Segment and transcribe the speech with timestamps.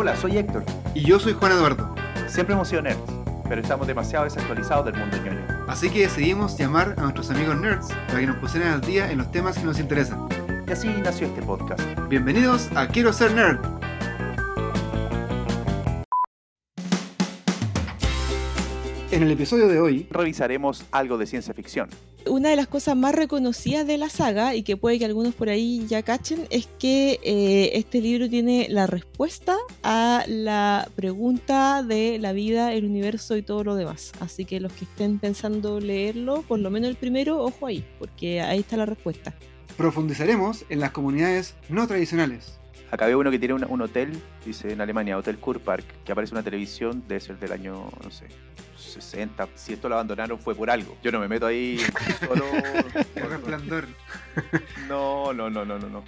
[0.00, 0.64] Hola, soy Héctor.
[0.94, 1.94] Y yo soy Juan Eduardo.
[2.26, 3.02] Siempre hemos sido nerds,
[3.46, 5.46] pero estamos demasiado desactualizados del mundo ñoño.
[5.68, 9.18] Así que decidimos llamar a nuestros amigos nerds para que nos pusieran al día en
[9.18, 10.26] los temas que nos interesan.
[10.66, 11.82] Y así nació este podcast.
[12.08, 13.60] Bienvenidos a Quiero ser nerd.
[19.10, 21.90] En el episodio de hoy Revisaremos algo de ciencia ficción.
[22.26, 25.48] Una de las cosas más reconocidas de la saga, y que puede que algunos por
[25.48, 32.18] ahí ya cachen, es que eh, este libro tiene la respuesta a la pregunta de
[32.18, 34.12] la vida, el universo y todo lo demás.
[34.20, 38.40] Así que los que estén pensando leerlo, por lo menos el primero, ojo ahí, porque
[38.40, 39.34] ahí está la respuesta.
[39.76, 42.58] profundizaremos en las comunidades no tradicionales.
[42.90, 44.10] Acá veo uno que tiene un, un hotel,
[44.44, 48.26] dice en Alemania, Hotel Kurpark, que aparece una televisión, debe ser del año, no sé,
[48.90, 49.48] 60.
[49.54, 50.96] Si esto lo abandonaron fue por algo.
[51.02, 51.78] Yo no me meto ahí
[52.26, 52.44] solo.
[53.14, 53.86] El resplandor.
[54.88, 56.04] No, no, no, no, no, no.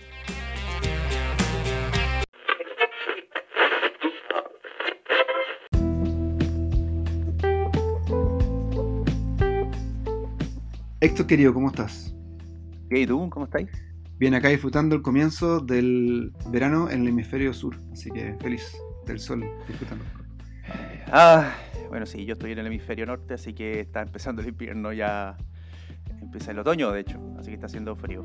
[11.01, 12.15] Héctor querido, ¿cómo estás?
[12.89, 13.29] ¿Qué, ¿Y tú?
[13.29, 13.69] ¿Cómo estáis?
[14.21, 17.77] Bien, acá disfrutando el comienzo del verano en el hemisferio sur.
[17.93, 20.05] Así que feliz del sol, disfrutando.
[21.11, 21.53] Ah,
[21.93, 25.37] bueno, sí, yo estoy en el hemisferio norte, así que está empezando el invierno ya.
[26.23, 28.25] Empieza el otoño, de hecho, así que está haciendo frío.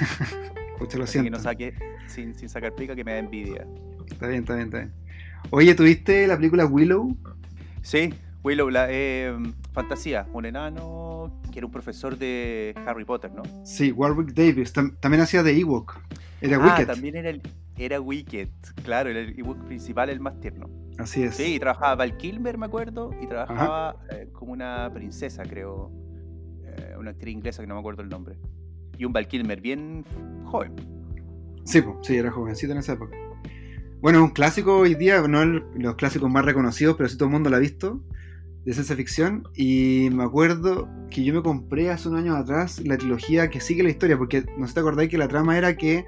[0.78, 1.74] Pucha, lo Así que no saque,
[2.06, 3.66] sin, sin sacar pica, que me da envidia.
[4.10, 4.94] Está bien, está bien, está bien.
[5.50, 7.14] Oye, ¿tuviste la película Willow?
[7.82, 9.30] Sí, Willow, la eh,
[9.74, 13.42] fantasía, un enano que era un profesor de Harry Potter, ¿no?
[13.66, 14.74] Sí, Warwick Davis.
[14.74, 16.00] Tam- también hacía de Ewok.
[16.40, 16.86] Era ah, Wicked.
[16.86, 17.42] también era el
[17.76, 18.48] era Wicked,
[18.84, 20.85] claro, era el ebook principal, el más tierno.
[20.98, 21.34] Así es.
[21.36, 25.90] Sí, y trabajaba Val Kilmer, me acuerdo, y trabajaba eh, como una princesa, creo,
[26.64, 28.38] eh, una actriz inglesa que no me acuerdo el nombre.
[28.98, 30.04] Y un Val Kilmer bien
[30.44, 30.72] joven.
[31.64, 33.16] Sí, sí, era jovencito en esa época.
[34.00, 37.32] Bueno, un clásico hoy día, no el- los clásicos más reconocidos, pero sí todo el
[37.32, 38.00] mundo lo ha visto,
[38.64, 39.42] de ciencia ficción.
[39.54, 43.82] Y me acuerdo que yo me compré hace unos años atrás la trilogía que sigue
[43.82, 46.04] la historia, porque no sé si te acordáis que la trama era que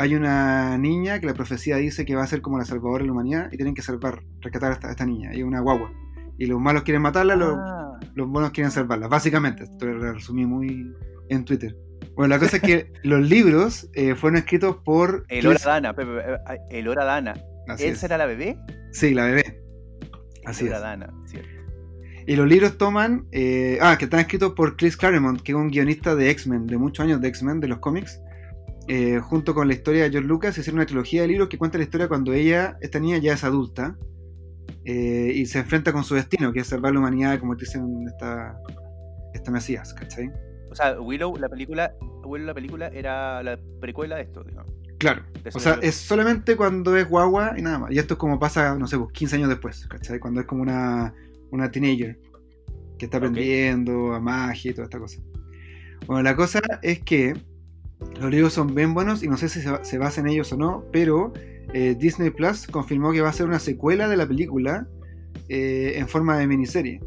[0.00, 3.06] hay una niña que la profecía dice que va a ser como la salvadora de
[3.06, 5.92] la humanidad y tienen que salvar, rescatar a esta, a esta niña, y una guagua.
[6.38, 9.08] Y los malos quieren matarla, los, Ah, los buenos quieren salvarla.
[9.08, 10.90] Básicamente, esto lo resumí muy
[11.28, 11.76] en Twitter.
[12.16, 15.24] Bueno, la cosa es que los libros eh, fueron escritos por...
[15.28, 15.94] el Hora Dana,
[16.70, 17.34] el Hora Dana.
[17.68, 18.02] Así ¿Elsa es.
[18.04, 18.58] era la bebé?
[18.92, 19.62] Sí, la bebé.
[20.46, 20.82] Así Hora es.
[20.82, 21.48] Dana, cierto.
[22.26, 23.26] Y los libros toman.
[23.32, 26.78] eh, ah, que están escritos por Chris Claremont, que es un guionista de X-Men, de
[26.78, 28.20] muchos años de X-Men, de los cómics.
[28.92, 31.78] Eh, junto con la historia de George Lucas, hicieron una trilogía de libros que cuenta
[31.78, 33.96] la historia cuando ella, esta niña, ya es adulta.
[34.84, 38.08] eh, y se enfrenta con su destino, que es salvar la humanidad y convertirse en
[38.08, 38.58] esta,
[39.32, 40.32] esta Mesías, ¿cachai?
[40.72, 44.72] O sea, Willow, la película, Willow, la película era la precuela de esto, digamos.
[44.98, 45.22] Claro.
[45.54, 47.92] O sea, es solamente cuando es guagua y nada más.
[47.92, 50.18] Y esto es como pasa, no sé, pues 15 años después, ¿cachai?
[50.18, 51.14] Cuando es como una,
[51.52, 52.18] una teenager
[52.98, 55.20] que está aprendiendo a magia y toda esta cosa.
[56.06, 57.34] Bueno, la cosa es que
[58.20, 60.52] los libros son bien buenos y no sé si se, ba- se basa en ellos
[60.52, 61.32] o no, pero
[61.72, 64.86] eh, Disney Plus confirmó que va a ser una secuela de la película
[65.48, 67.00] eh, en forma de miniserie.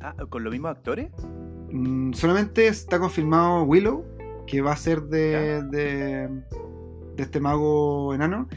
[0.00, 1.10] Ah, ¿con los mismos actores?
[1.70, 4.04] Mm, solamente está confirmado Willow,
[4.46, 6.28] que va a ser de, de,
[7.16, 8.48] de este mago enano,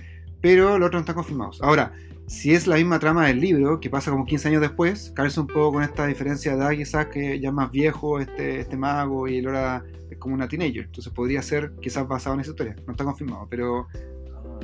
[0.41, 1.61] pero los otros no están confirmados.
[1.61, 1.93] Ahora,
[2.27, 5.47] si es la misma trama del libro, que pasa como 15 años después, calza un
[5.47, 9.27] poco con esta diferencia de edad, quizás que ya es más viejo este, este mago
[9.27, 10.85] y Lora es como una teenager.
[10.85, 12.75] Entonces podría ser quizás basado en esa historia.
[12.85, 13.87] No está confirmado, pero,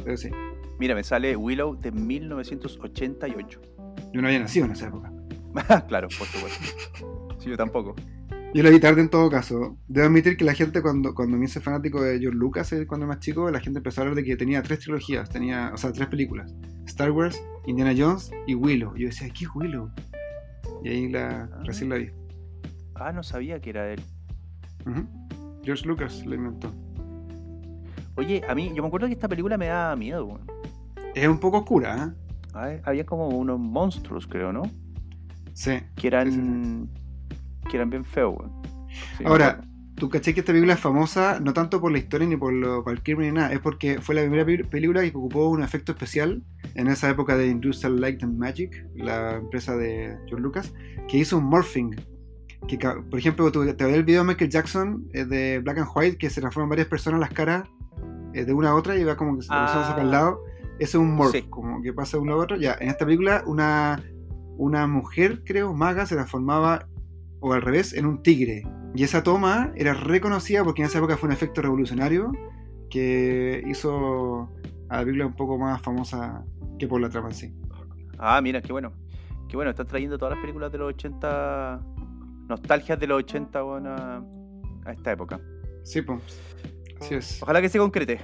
[0.03, 0.29] pero sí.
[0.79, 3.61] Mira, me sale Willow de 1988.
[4.13, 5.11] Yo no había nacido en esa época.
[5.87, 6.65] claro, por supuesto.
[7.39, 7.95] Sí, yo tampoco.
[8.53, 9.77] Yo lo vi tarde en todo caso.
[9.87, 13.05] Debo admitir que la gente cuando, cuando me hice fanático de George Lucas eh, cuando
[13.05, 15.77] era más chico, la gente empezó a hablar de que tenía tres trilogías, tenía, o
[15.77, 16.51] sea, tres películas.
[16.85, 18.95] Star Wars, Indiana Jones y Willow.
[18.95, 19.91] Yo decía, ¿qué es Willow?
[20.83, 21.61] Y ahí la, Ah.
[21.63, 22.09] recién la vi.
[22.95, 24.01] Ah, no sabía que era de él.
[25.63, 26.73] George Lucas lo inventó.
[28.15, 30.39] Oye, a mí, yo me acuerdo que esta película me daba miedo.
[31.13, 32.13] Es un poco oscura,
[32.57, 32.81] ¿eh?
[32.83, 34.63] Había como unos monstruos, creo, ¿no?
[35.53, 35.73] Sí.
[35.95, 36.31] Que eran.
[36.31, 36.98] Sí,
[37.69, 38.51] que eran bien feos, weón.
[39.17, 39.61] Sí, Ahora,
[39.95, 42.83] tú caché que esta película es famosa no tanto por la historia ni por lo
[42.83, 46.41] Valkyrie ni nada, es porque fue la primera pe- película que ocupó un efecto especial
[46.75, 50.73] en esa época de Industrial Light and Magic, la empresa de George Lucas,
[51.07, 51.95] que hizo un morphing.
[52.67, 55.87] Que, por ejemplo, tú- te ves el video de Michael Jackson eh, de Black and
[55.95, 57.63] White, que se transforman varias personas las caras
[58.33, 59.85] eh, de una a otra y va como que se Ah.
[59.87, 60.39] saca al lado.
[60.77, 61.43] Ese es un morph, Sí.
[61.49, 62.57] como que pasa de uno a otro.
[62.57, 64.01] Ya, en esta película, una,
[64.57, 66.87] una mujer, creo, maga, se transformaba
[67.39, 68.63] o al revés, en un tigre.
[68.95, 72.31] Y esa toma era reconocida porque en esa época fue un efecto revolucionario
[72.89, 74.49] que hizo
[74.89, 76.43] a la película un poco más famosa
[76.77, 77.53] que por la trama en sí.
[78.17, 78.91] Ah, mira, qué bueno.
[79.47, 81.81] Qué bueno, están trayendo todas las películas de los 80,
[82.47, 84.23] nostalgias de los 80 bueno, a,
[84.85, 85.39] a esta época.
[85.83, 86.21] Sí, pues.
[86.99, 87.41] Así es.
[87.41, 88.19] Ojalá que se concrete.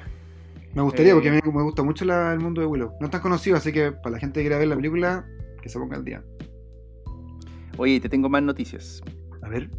[0.74, 2.92] Me gustaría, porque a Eh, mí me gusta mucho la- el mundo de Willow.
[3.00, 5.26] No es tan conocido, así que para la gente que quiera ver la película,
[5.62, 6.22] que se ponga al día.
[7.78, 9.02] Oye, te tengo más noticias.
[9.42, 9.70] A ver.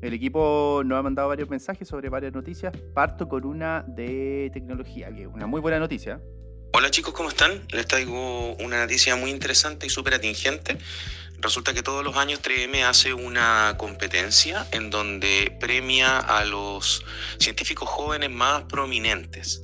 [0.00, 2.72] El equipo nos ha mandado varios mensajes sobre varias noticias.
[2.94, 6.20] Parto con una de tecnología, que es una muy buena noticia.
[6.72, 7.66] Hola chicos, ¿cómo están?
[7.70, 10.78] Les traigo una noticia muy interesante y súper atingente.
[11.38, 17.04] Resulta que todos los años 3M hace una competencia en donde premia a los
[17.38, 19.62] científicos jóvenes más prominentes,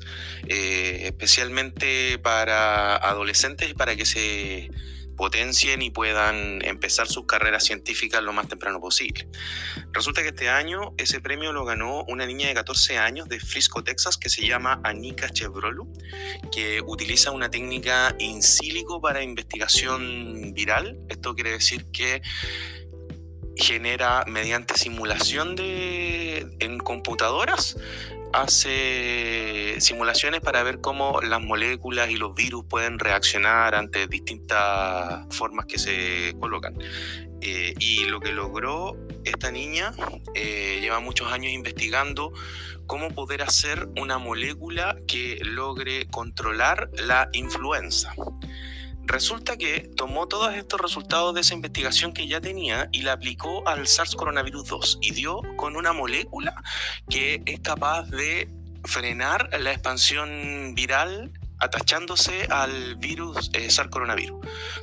[0.48, 4.70] eh, especialmente para adolescentes y para que se
[5.18, 9.28] potencien y puedan empezar sus carreras científicas lo más temprano posible.
[9.92, 13.82] Resulta que este año ese premio lo ganó una niña de 14 años de Frisco,
[13.82, 15.92] Texas, que se llama Anika Chevrolu
[16.52, 20.96] que utiliza una técnica in silico para investigación viral.
[21.08, 22.22] Esto quiere decir que
[23.58, 27.76] genera mediante simulación de en computadoras
[28.32, 35.66] hace simulaciones para ver cómo las moléculas y los virus pueden reaccionar ante distintas formas
[35.66, 36.74] que se colocan.
[37.40, 39.92] Eh, y lo que logró esta niña
[40.34, 42.32] eh, lleva muchos años investigando
[42.86, 48.12] cómo poder hacer una molécula que logre controlar la influenza.
[49.08, 53.66] Resulta que tomó todos estos resultados de esa investigación que ya tenía y la aplicó
[53.66, 56.54] al SARS coronavirus 2 y dio con una molécula
[57.08, 58.50] que es capaz de
[58.84, 64.38] frenar la expansión viral atachándose al virus eh, SARS coronavirus.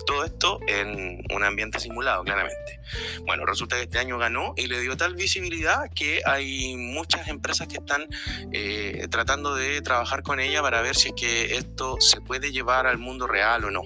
[0.05, 2.79] Todo esto en un ambiente simulado, claramente.
[3.25, 7.67] Bueno, resulta que este año ganó y le dio tal visibilidad que hay muchas empresas
[7.67, 8.07] que están
[8.51, 12.87] eh, tratando de trabajar con ella para ver si es que esto se puede llevar
[12.87, 13.81] al mundo real o no.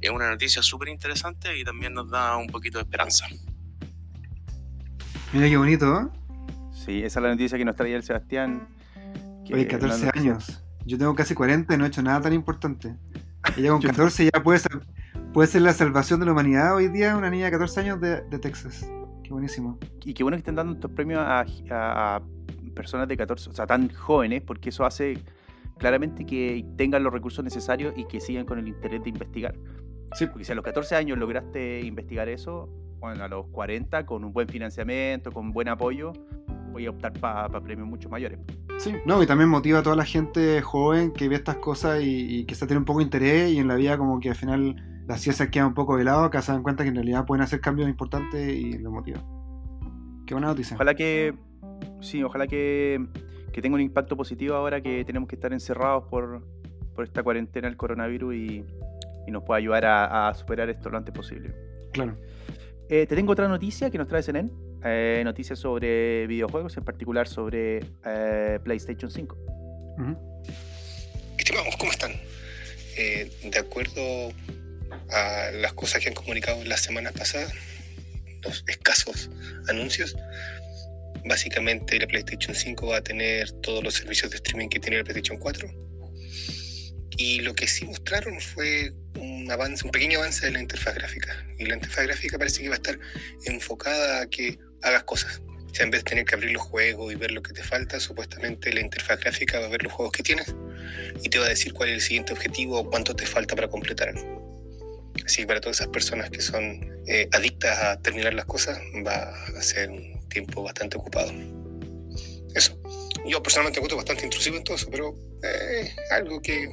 [0.00, 3.26] Es una noticia súper interesante y también nos da un poquito de esperanza.
[5.32, 6.06] Mira qué bonito, ¿eh?
[6.72, 8.68] Sí, esa es la noticia que nos traía el Sebastián.
[9.46, 10.62] que Oye, es una 14 noticia- años.
[10.86, 12.94] Yo tengo casi 40 y no he hecho nada tan importante.
[13.56, 14.80] Ella con Yo- 14 ya puede ser,
[15.32, 18.22] puede ser la salvación de la humanidad hoy día, una niña de 14 años de,
[18.22, 18.90] de Texas.
[19.22, 19.78] Qué buenísimo.
[20.04, 21.40] Y qué bueno que estén dando estos premios a,
[21.70, 22.22] a- a
[22.74, 25.18] personas de 14, o sea, tan jóvenes, porque eso hace
[25.78, 29.54] claramente que tengan los recursos necesarios y que sigan con el interés de investigar.
[30.14, 32.68] Sí, Porque si a los 14 años lograste investigar eso,
[32.98, 36.12] bueno, a los 40, con un buen financiamiento, con buen apoyo,
[36.72, 38.38] voy a optar para premios mucho mayores.
[38.78, 38.94] sí.
[39.06, 42.44] No, y también motiva a toda la gente joven que ve estas cosas y, y
[42.44, 44.76] que se tiene un poco de interés y en la vida como que al final
[45.06, 47.42] las ciencias quedan un poco de lado, acá se dan cuenta que en realidad pueden
[47.42, 49.18] hacer cambios importantes y lo motiva.
[50.24, 50.76] Qué buena noticia.
[50.76, 51.34] Ojalá que,
[52.00, 53.04] sí, ojalá que,
[53.52, 56.46] que tenga un impacto positivo ahora que tenemos que estar encerrados por,
[56.94, 58.64] por esta cuarentena del coronavirus y,
[59.26, 61.54] y nos pueda ayudar a, a superar esto lo antes posible.
[61.92, 62.16] Claro.
[62.88, 64.50] Eh, te tengo otra noticia que nos trae CNN.
[64.84, 69.36] Eh, noticias sobre videojuegos, en particular sobre eh, PlayStation 5.
[69.98, 70.42] Ujú.
[71.38, 72.12] Estimados, ¿cómo están?
[72.96, 74.32] Eh, de acuerdo
[75.10, 77.52] a las cosas que han comunicado las semanas pasadas,
[78.42, 79.30] los escasos
[79.68, 80.16] anuncios,
[81.26, 85.04] básicamente la PlayStation 5 va a tener todos los servicios de streaming que tiene la
[85.04, 85.68] PlayStation 4.
[87.18, 91.46] Y lo que sí mostraron fue un avance, un pequeño avance de la interfaz gráfica.
[91.58, 92.98] Y la interfaz gráfica parece que va a estar
[93.44, 95.42] enfocada a que hagas cosas.
[95.70, 97.62] O sea, en vez de tener que abrir los juegos y ver lo que te
[97.62, 100.54] falta, supuestamente la interfaz gráfica va a ver los juegos que tienes
[101.22, 103.68] y te va a decir cuál es el siguiente objetivo o cuánto te falta para
[103.68, 104.14] completar.
[105.24, 109.32] Así que para todas esas personas que son eh, adictas a terminar las cosas, va
[109.56, 111.32] a ser un tiempo bastante ocupado.
[112.54, 112.76] Eso.
[113.26, 116.68] Yo personalmente encuentro bastante intrusivo en todo eso, pero eh, algo que,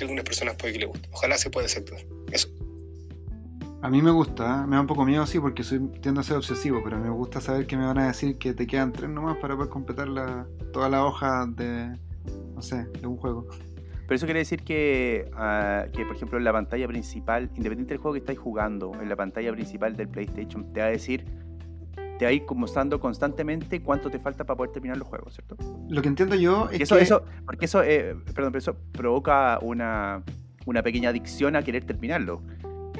[0.00, 1.08] algunas personas puede que les guste.
[1.12, 1.98] Ojalá se pueda aceptar.
[3.86, 4.66] A mí me gusta, ¿eh?
[4.66, 7.40] me da un poco miedo, sí, porque soy, tiendo a ser obsesivo, pero me gusta
[7.40, 10.44] saber que me van a decir que te quedan tres nomás para poder completar la,
[10.72, 11.96] toda la hoja de,
[12.52, 13.46] no sé, de un juego.
[14.08, 17.98] Pero eso quiere decir que, ah, que, por ejemplo, en la pantalla principal, independiente del
[17.98, 21.24] juego que estáis jugando, en la pantalla principal del PlayStation, te va a decir,
[22.18, 25.56] te va a ir mostrando constantemente cuánto te falta para poder terminar los juegos, ¿cierto?
[25.88, 27.02] Lo que entiendo yo es eso, que...
[27.02, 30.24] eso, porque eso, eh, perdón, pero eso provoca una,
[30.64, 32.42] una pequeña adicción a querer terminarlo.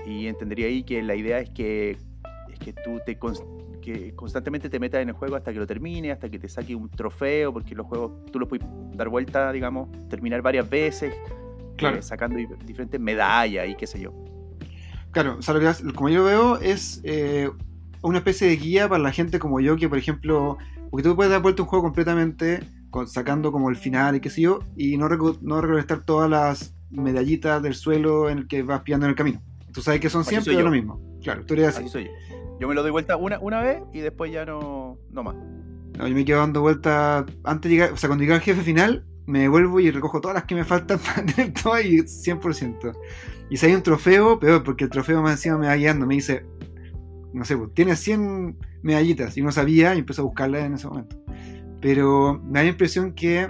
[0.06, 1.98] Y entendería ahí que la idea es que,
[2.52, 3.18] es que tú te
[3.82, 6.75] que constantemente te metas en el juego hasta que lo termine, hasta que te saque
[6.75, 11.14] un trofeo, porque los juegos tú los puedes dar vuelta, digamos, terminar varias veces,
[11.76, 11.98] Claro.
[11.98, 14.12] eh, sacando dif- diferentes medallas y qué sé yo.
[15.12, 15.54] Claro, o sea,
[15.94, 17.50] como yo veo es eh,
[18.02, 20.58] una especie de guía para la gente como yo que, por ejemplo,
[20.90, 22.60] porque tú puedes dar vuelta un juego completamente
[22.90, 26.75] con- sacando como el final y qué sé yo, y no, no recolectar todas las
[26.90, 29.40] medallitas del suelo en el que vas pillando en el camino.
[29.76, 30.99] Tú sabes que son Así siempre lo mismo.
[31.23, 31.80] Claro, tú eres así.
[31.80, 32.11] Así soy yo.
[32.59, 35.37] Yo me lo doy vuelta una, una vez y después ya no, no más.
[35.99, 38.62] No, yo me quedo dando vueltas antes de llegar, o sea, cuando llega el jefe
[38.62, 42.97] final, me devuelvo y recojo todas las que me faltan para tener todas y 100%.
[43.50, 46.14] Y si hay un trofeo, peor, porque el trofeo más encima me va guiando, me
[46.14, 46.47] dice,
[47.35, 50.88] no sé, pues, tienes 100 medallitas y no sabía y empecé a buscarlas en ese
[50.88, 51.23] momento.
[51.83, 53.47] Pero me da la impresión que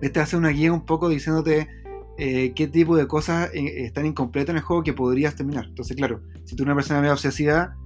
[0.00, 1.68] este hace una guía un poco diciéndote
[2.16, 5.66] eh, qué tipo de cosas están incompletas en el juego que podrías terminar.
[5.66, 7.76] Entonces, claro, si tú eres una persona medio obsesiva,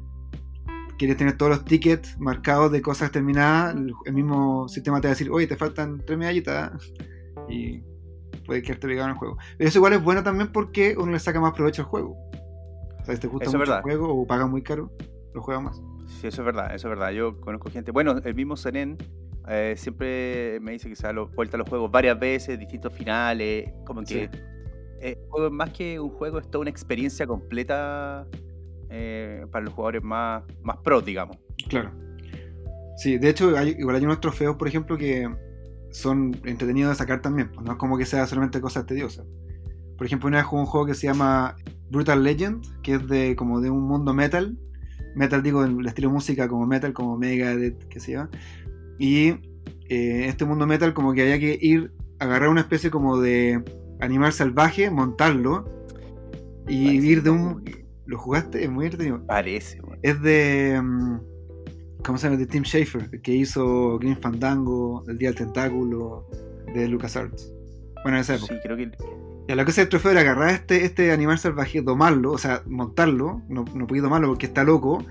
[0.99, 5.15] quieres tener todos los tickets marcados de cosas terminadas, el, mismo sistema te va a
[5.15, 6.73] decir, oye, te faltan tres medallitas
[7.49, 7.81] y
[8.45, 9.39] puede quedarte pegado en el juego.
[9.57, 12.17] Pero eso igual es bueno también porque uno le saca más provecho al juego.
[13.01, 14.93] O sea, si te gusta Eso mucho el juego o pagas muy caro,
[15.33, 15.81] lo juegas más.
[16.07, 17.13] Sí, eso es verdad, eso es verdad.
[17.13, 17.93] Yo conozco gente.
[17.93, 18.99] Bueno, el mismo Senen
[19.49, 23.71] eh, siempre me dice que se da vuelta a los juegos varias veces, distintos finales.
[23.87, 24.41] Como que Sí.
[25.01, 25.19] eh,
[25.51, 28.27] más que un juego, es toda una experiencia completa
[28.91, 31.37] eh, para los jugadores más, más pros, digamos.
[31.69, 31.91] Claro.
[32.97, 35.29] Sí, de hecho, hay, igual hay unos trofeos, por ejemplo, que
[35.91, 37.51] son entretenidos de sacar también.
[37.53, 39.27] pues no es como que sea solamente cosas tediosas.
[39.97, 41.57] Por ejemplo, una vez jugué un juego que se llama
[41.91, 44.57] Brutal Legend, que es de como de un mundo metal.
[45.15, 48.31] Metal, digo, el estilo de música como metal, como Megadeth, que se llama.
[48.99, 49.29] Y
[49.89, 53.63] eh, este mundo metal como que había que ir, agarrar una especie como de
[54.01, 55.87] animal salvaje, montarlo
[56.67, 57.65] y Parece ir de un...
[58.07, 58.65] ¿Lo jugaste?
[58.65, 59.25] Es muy entretenido.
[59.27, 59.81] Parece.
[60.03, 60.81] Es de.
[60.83, 61.19] mm,
[62.03, 62.39] ¿Cómo se llama?
[62.39, 66.27] De Tim Schafer, el que hizo Green Fandango, El Día del Tentáculo,
[66.73, 67.53] de LucasArts.
[68.03, 68.55] Bueno, en esa época.
[68.55, 68.91] Sí, creo que.
[69.47, 72.39] Y a lo que hace el trofeo era agarrar este, este animal salvaje, domarlo, o
[72.39, 75.05] sea, montarlo, no, no podía domarlo porque está loco,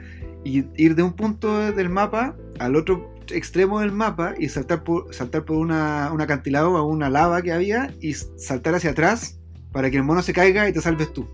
[0.43, 5.13] y ir de un punto del mapa al otro extremo del mapa y saltar por,
[5.13, 9.39] saltar por una, un acantilado a una lava que había y saltar hacia atrás
[9.71, 11.27] para que el mono se caiga y te salves tú.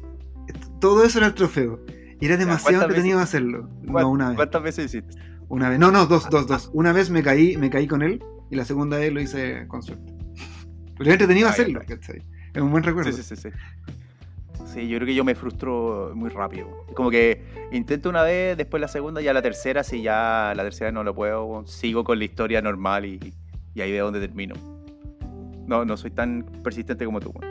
[0.79, 1.79] Todo eso era el trofeo.
[2.19, 3.69] Y era demasiado ¿cuántas entretenido veces- hacerlo.
[3.91, 4.35] ¿Cuán- No, una vez.
[4.38, 5.17] ¿Cuántas veces hiciste?
[5.50, 5.79] Una vez.
[5.79, 6.69] No, no, dos, dos, dos.
[6.73, 9.83] Una vez me caí, me caí con él y la segunda vez lo hice con
[9.83, 10.13] suerte.
[10.97, 11.81] Pero era entretenido ya hacerlo.
[12.53, 13.12] Es un buen recuerdo.
[13.12, 13.50] Sí, sí, sí, sí.
[14.65, 16.86] Sí, yo creo que yo me frustro muy rápido.
[16.96, 20.91] Como que intento una vez, después la segunda, ya la tercera, si ya la tercera
[20.91, 23.20] no lo puedo, sigo con la historia normal y,
[23.79, 24.55] ahí veo dónde termino.
[25.67, 27.34] No, no soy tan persistente como tú.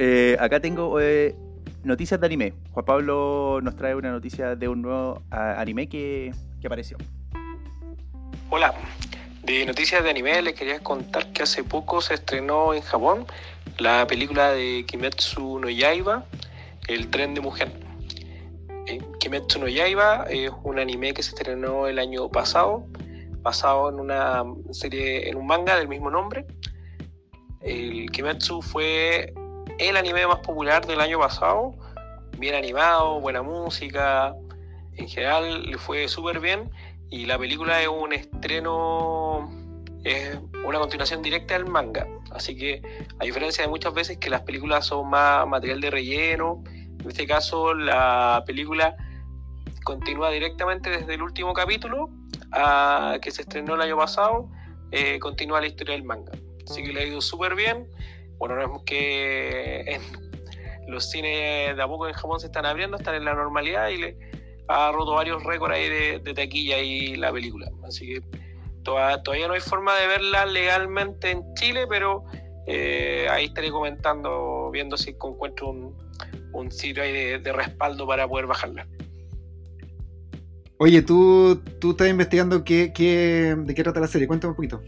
[0.00, 1.34] Eh, acá tengo eh,
[1.82, 2.52] noticias de anime.
[2.70, 6.96] Juan Pablo nos trae una noticia de un nuevo anime que, que apareció.
[8.48, 8.72] Hola,
[9.48, 13.26] de noticias de anime les quería contar que hace poco se estrenó en Japón
[13.78, 16.26] la película de Kimetsu no Yaiba,
[16.86, 17.72] El tren de mujer.
[18.86, 22.84] Eh, Kimetsu no Yaiba es un anime que se estrenó el año pasado,
[23.40, 26.44] basado en una serie, en un manga del mismo nombre.
[27.62, 29.32] El Kimetsu fue
[29.78, 31.74] el anime más popular del año pasado,
[32.36, 34.34] bien animado, buena música,
[34.98, 36.70] en general le fue súper bien
[37.10, 39.50] y la película es un estreno,
[40.04, 42.06] es una continuación directa del manga.
[42.30, 42.82] Así que,
[43.18, 47.26] a diferencia de muchas veces que las películas son más material de relleno, en este
[47.26, 48.96] caso la película
[49.84, 52.10] continúa directamente desde el último capítulo
[52.52, 54.50] a que se estrenó el año pasado,
[54.90, 56.32] eh, continúa la historia del manga.
[56.68, 57.88] Así que le ha ido súper bien.
[58.38, 60.02] Bueno, no es que en
[60.88, 63.96] los cines de a poco en Japón se están abriendo, están en la normalidad y
[63.96, 64.16] le,
[64.68, 67.70] ha roto varios récords ahí de, de taquilla ahí la película.
[67.84, 68.22] Así que
[68.82, 72.24] toda- todavía no hay forma de verla legalmente en Chile, pero
[72.66, 75.96] eh, ahí estaré comentando, viendo si encuentro un,
[76.52, 78.86] un sitio ahí de, de respaldo para poder bajarla.
[80.80, 84.28] Oye, tú, tú estás investigando qué, qué- de qué trata la serie.
[84.28, 84.80] Cuéntame un poquito.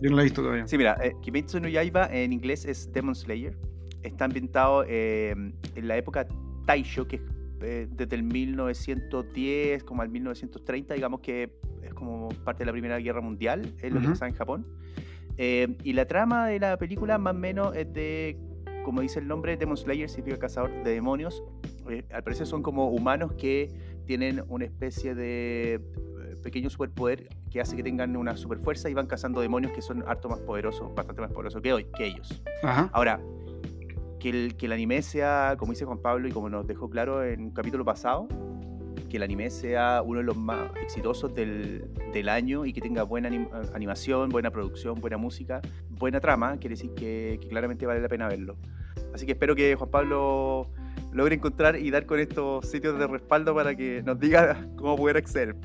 [0.00, 0.66] Yo no la he visto todavía.
[0.68, 3.56] Sí, mira, eh, Kimetsu no Yaiba en inglés es Demon Slayer.
[4.02, 6.26] Está ambientado eh, en la época
[6.66, 7.22] Taisho, que es
[7.62, 11.50] eh, desde el 1910 como al 1930, digamos que
[11.82, 14.14] es como parte de la Primera Guerra Mundial, es lo que Ujú.
[14.14, 14.66] pasaba en Japón.
[15.38, 18.36] Eh, y la trama de la película más o menos es de,
[18.84, 21.42] como dice el nombre, Demon Slayer significa cazador de demonios.
[21.88, 23.68] Eh, al parecer son como humanos que
[24.04, 25.80] tienen una especie de eh,
[26.42, 30.28] pequeño superpoder que hace que tengan una superfuerza y van cazando demonios que son harto
[30.28, 32.42] más poderosos, bastante más poderosos que, hoy, que ellos.
[32.62, 32.90] Ajá.
[32.92, 33.20] Ahora,
[34.22, 37.24] que el, que el anime sea, como dice Juan Pablo y como nos dejó claro
[37.24, 38.28] en un capítulo pasado,
[39.10, 43.02] que el anime sea uno de los más exitosos del, del año y que tenga
[43.02, 45.60] buena anim- animación, buena producción, buena música,
[45.90, 48.56] buena trama, quiere decir que, que claramente vale la pena verlo.
[49.12, 50.70] Así que espero que Juan Pablo
[51.12, 55.16] logre encontrar y dar con estos sitios de respaldo para que nos diga cómo poder
[55.16, 55.56] acceder.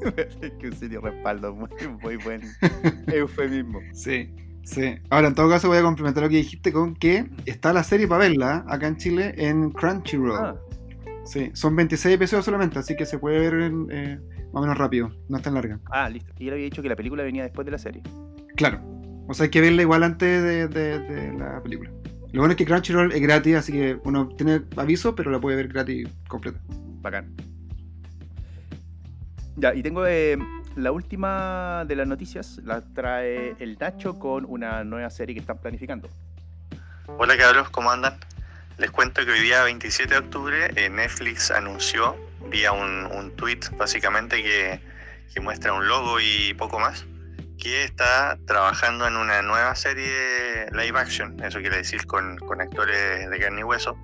[0.58, 1.68] que un sitio de respaldo, muy,
[2.02, 2.42] muy buen
[3.06, 3.80] eufemismo.
[3.92, 4.30] Sí.
[4.62, 4.94] Sí.
[5.10, 8.06] Ahora, en todo caso, voy a complementar lo que dijiste con que está la serie
[8.06, 10.38] para verla acá en Chile en Crunchyroll.
[10.38, 10.56] Ah,
[11.24, 14.18] Sí, son 26 episodios solamente, así que se puede ver en, eh,
[14.52, 15.78] más o menos rápido, no es tan larga.
[15.92, 16.32] ah, listo.
[16.38, 18.02] Y él había dicho que la película venía después de la serie.
[18.56, 18.80] Claro,
[19.28, 21.90] o sea, hay que verla igual antes de, de- de la película.
[22.32, 25.56] Lo bueno es que Crunchyroll es gratis, así que uno tiene aviso, pero la puede
[25.56, 26.60] ver gratis completa.
[27.00, 27.32] Bacán.
[29.56, 30.36] Ya, y tengo eh,
[30.76, 35.58] la última de las noticias, la trae el Nacho con una nueva serie que están
[35.58, 36.08] planificando.
[37.18, 38.18] Hola cabros, ¿cómo andan?
[38.78, 42.16] Les cuento que hoy día 27 de octubre eh, Netflix anunció
[42.50, 44.80] vía un, un tweet básicamente que,
[45.34, 47.04] que muestra un logo y poco más
[47.60, 53.28] que está trabajando en una nueva serie live action, eso quiere decir con, con actores
[53.28, 53.98] de carne y hueso,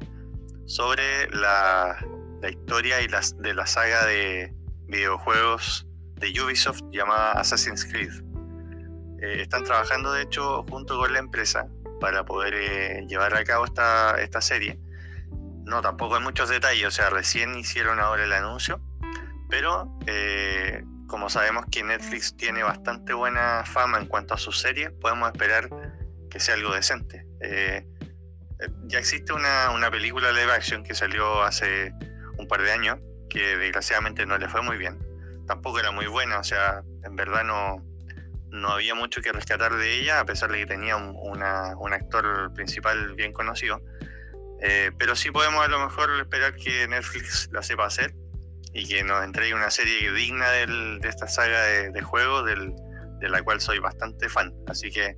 [0.66, 1.96] sobre la,
[2.42, 4.52] la historia y las, de la saga de
[4.88, 8.12] videojuegos de Ubisoft llamada Assassin's Creed.
[9.22, 11.68] Eh, están trabajando de hecho junto con la empresa
[12.00, 14.78] para poder eh, llevar a cabo esta, esta serie.
[15.64, 18.80] No, tampoco hay muchos detalles, o sea, recién hicieron ahora el anuncio,
[19.50, 24.90] pero eh, como sabemos que Netflix tiene bastante buena fama en cuanto a sus series,
[25.00, 25.68] podemos esperar
[26.30, 27.26] que sea algo decente.
[28.86, 31.92] Ya existe una, una película live action que salió hace
[32.38, 35.05] un par de años, que desgraciadamente no le fue muy bien.
[35.46, 37.84] Tampoco era muy buena, o sea, en verdad no,
[38.50, 41.92] no había mucho que rescatar de ella, a pesar de que tenía un, una- un
[41.92, 43.80] actor principal bien conocido.
[44.62, 48.14] Eh, pero sí podemos a lo mejor esperar que Netflix la sepa hacer
[48.72, 52.74] y que nos entregue una serie digna del- de esta saga de, juegos, del-
[53.20, 54.52] de la cual soy bastante fan.
[54.66, 55.16] Así que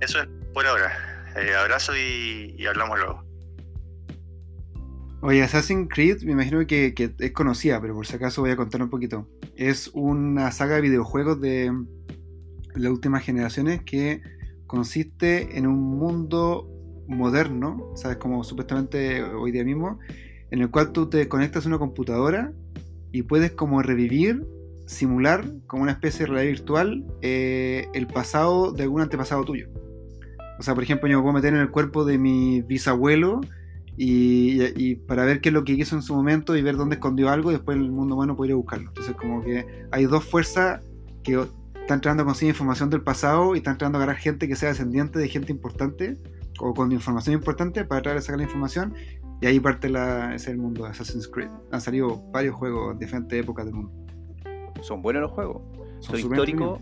[0.00, 1.24] eso es por ahora.
[1.36, 3.23] Eh, abrazo y hablamos luego.
[5.26, 8.82] Oye, Assassin's Creed me imagino que, es conocida, pero por si acaso voy a contar
[8.82, 9.26] un poquito.
[9.56, 11.72] Es una saga de videojuegos de
[12.74, 14.20] las últimas generaciones que
[14.66, 16.68] consiste en un mundo
[17.08, 18.18] moderno, ¿sabes?
[18.18, 19.98] Como supuestamente hoy día mismo,
[20.50, 22.52] en el cual tú te conectas a una computadora
[23.10, 24.46] y puedes como revivir,
[24.84, 29.70] simular como una especie de realidad virtual eh, el pasado de algún antepasado tuyo.
[30.58, 33.40] O sea, por ejemplo, yo me puedo meter en el cuerpo de mi bisabuelo
[33.96, 36.96] y, y para ver qué es lo que hizo en su momento y ver dónde
[36.96, 38.88] escondió algo y después el mundo humano puede ir a buscarlo.
[38.88, 40.80] Entonces como que hay dos fuerzas
[41.22, 41.34] que
[41.80, 44.70] están tratando de conseguir información del pasado y están tratando de agarrar gente que sea
[44.70, 46.18] descendiente de gente importante
[46.60, 48.94] o con información importante para tratar de sacar la información
[49.40, 51.50] y ahí parte la, es el mundo de Assassin's Creed.
[51.70, 53.92] Han salido varios juegos en diferentes épocas del mundo.
[54.80, 55.62] Son buenos los juegos.
[56.00, 56.80] Son, históricos.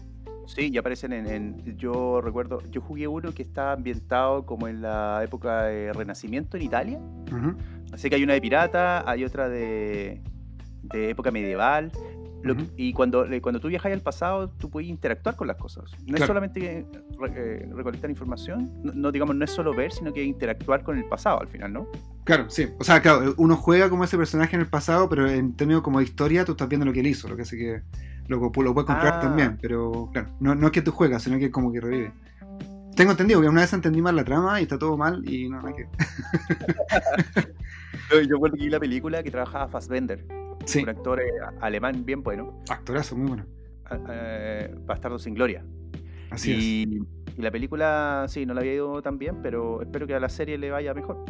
[0.54, 2.62] Sí, y aparecen en, en- Yo recuerdo.
[2.70, 6.98] Yo jugué uno que está ambientado como en la época de Renacimiento en Italia.
[7.30, 7.54] Ujú.
[7.92, 10.20] Así que hay una de pirata, hay otra de,
[10.82, 11.90] de época medieval.
[12.42, 12.72] Lo que- Ujú.
[12.76, 15.84] y cuando, eh, cuando tú viajas al pasado, tú puedes interactuar con las cosas.
[16.00, 16.26] No es Claro.
[16.26, 16.86] solamente que
[17.20, 20.98] re- eh, recolectar información, no, no, digamos, no es solo ver, sino que interactuar con
[20.98, 21.86] el pasado al final, ¿no?
[22.24, 22.66] Claro, sí.
[22.80, 25.98] O sea, claro, uno juega como ese personaje en el pasado, pero en términos como
[26.00, 27.82] de historia, tú estás viendo lo que él hizo, lo que hace que
[28.28, 29.20] lo, lo puedes comprar Ah.
[29.20, 32.12] también, pero claro, no, no es que tú juegas, sino que como que revive.
[32.96, 35.62] Tengo entendido que una vez entendí mal la trama y está todo mal y no,
[35.62, 35.86] no hay que...
[38.10, 40.24] Yo, recuerdo que vi la película que trabajaba Fassbender,
[40.66, 41.24] Sí, un actor eh,
[41.60, 43.46] alemán bien bueno, actorazo, muy bueno.
[43.86, 45.64] a- eh, Bastardo sin Gloria.
[46.30, 46.58] Así es.
[47.38, 50.28] y la película, sí, no la había ido tan bien, pero espero que a la
[50.28, 51.24] serie le vaya mejor.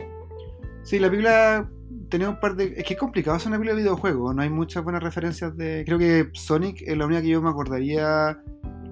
[0.83, 1.71] Sí, la película
[2.09, 2.75] tenía un par de...
[2.77, 5.85] Es que es complicado hacer una película de videojuego, no hay muchas buenas referencias de...
[5.87, 8.39] Creo que Sonic es la única que yo me acordaría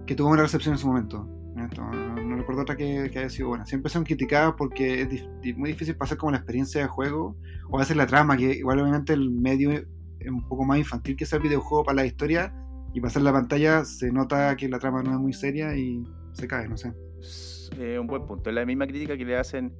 [0.06, 1.28] que tuvo una recepción en su momento.
[1.54, 3.66] No, recuerdo otra que, que haya sido buena.
[3.66, 7.36] Siempre son criticadas porque es muy difícil pasar como la experiencia de juego
[7.68, 11.26] o veces la trama, que igual obviamente el medio es un poco más infantil que
[11.26, 12.54] sea el videojuego para la historia
[12.92, 16.48] y pasar la pantalla se nota que la trama no es muy seria y se
[16.48, 16.92] cae, no sé.
[17.78, 18.50] Eh, un buen punto.
[18.50, 19.72] Es la misma crítica que le hacen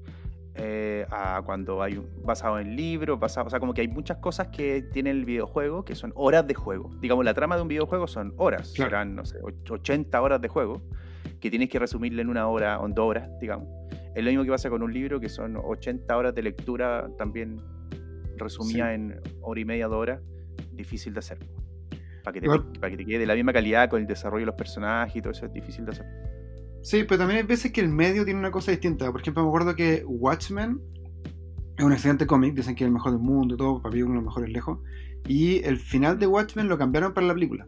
[0.62, 4.18] eh, a cuando hay un, basado en libros, basado, o sea, como que hay muchas
[4.18, 6.90] cosas que tiene el videojuego que son horas de juego.
[7.00, 8.90] Digamos, la trama de un videojuego son horas, Claro.
[8.90, 10.82] serán, no sé, och- 80 horas de juego,
[11.40, 13.68] que tienes que resumirle en una hora o en dos horas, digamos.
[14.14, 17.56] Es lo mismo que pasa con un libro, que son 80 horas de lectura también
[18.36, 18.94] resumida Sí.
[18.94, 20.20] en hora y media, dos horas,
[20.72, 21.38] difícil de hacer.
[22.22, 24.46] Para que, te, para que te quede de la misma calidad con el desarrollo de
[24.46, 26.06] los personajes y todo eso es difícil de hacer.
[26.82, 29.10] Sí, pero también hay veces que el medio tiene una cosa distinta.
[29.12, 30.80] Por ejemplo, me acuerdo que Watchmen
[31.76, 34.02] es un excelente cómic, dicen que es el mejor del mundo y todo, para mí
[34.02, 34.78] uno de los mejores lejos.
[35.26, 37.66] Y el final de Watchmen lo cambiaron para la película.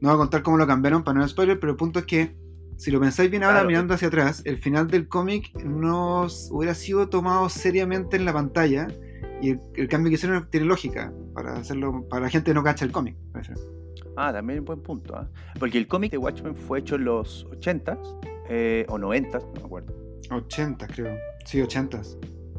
[0.00, 2.36] No voy a contar cómo lo cambiaron para no spoiler, pero el punto es que,
[2.76, 3.68] si lo pensáis bien ahora Claro.
[3.68, 8.88] mirando hacia atrás, el final del cómic no hubiera sido tomado seriamente en la pantalla.
[9.40, 12.62] Y el, el cambio que hicieron tiene lógica para hacerlo para la gente que no
[12.62, 13.16] cacha el cómic.
[14.16, 15.16] Ah, también un buen punto.
[15.16, 15.28] ¿ah?
[15.58, 17.98] Porque el cómic de Watchmen fue hecho en los 80s
[18.48, 19.94] eh, o 90, no me acuerdo.
[20.30, 21.16] 80, creo.
[21.44, 22.00] Sí, 80.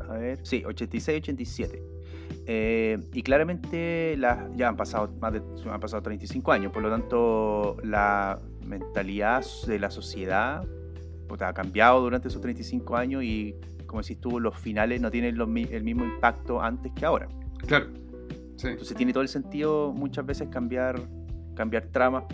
[0.07, 1.83] A ver, sí, 86, 87.
[2.47, 6.89] Eh, y claramente las, ya han pasado más de han pasado 35 años, por lo
[6.89, 10.63] tanto la mentalidad de la sociedad
[11.27, 15.37] pues, ha cambiado durante esos 35 años y como decís tú, los finales no tienen
[15.37, 17.27] los el mismo impacto antes que ahora.
[17.65, 17.87] Claro.
[18.57, 18.67] Sí.
[18.67, 20.99] Entonces tiene todo el sentido muchas veces cambiar,
[21.55, 22.25] cambiar tramas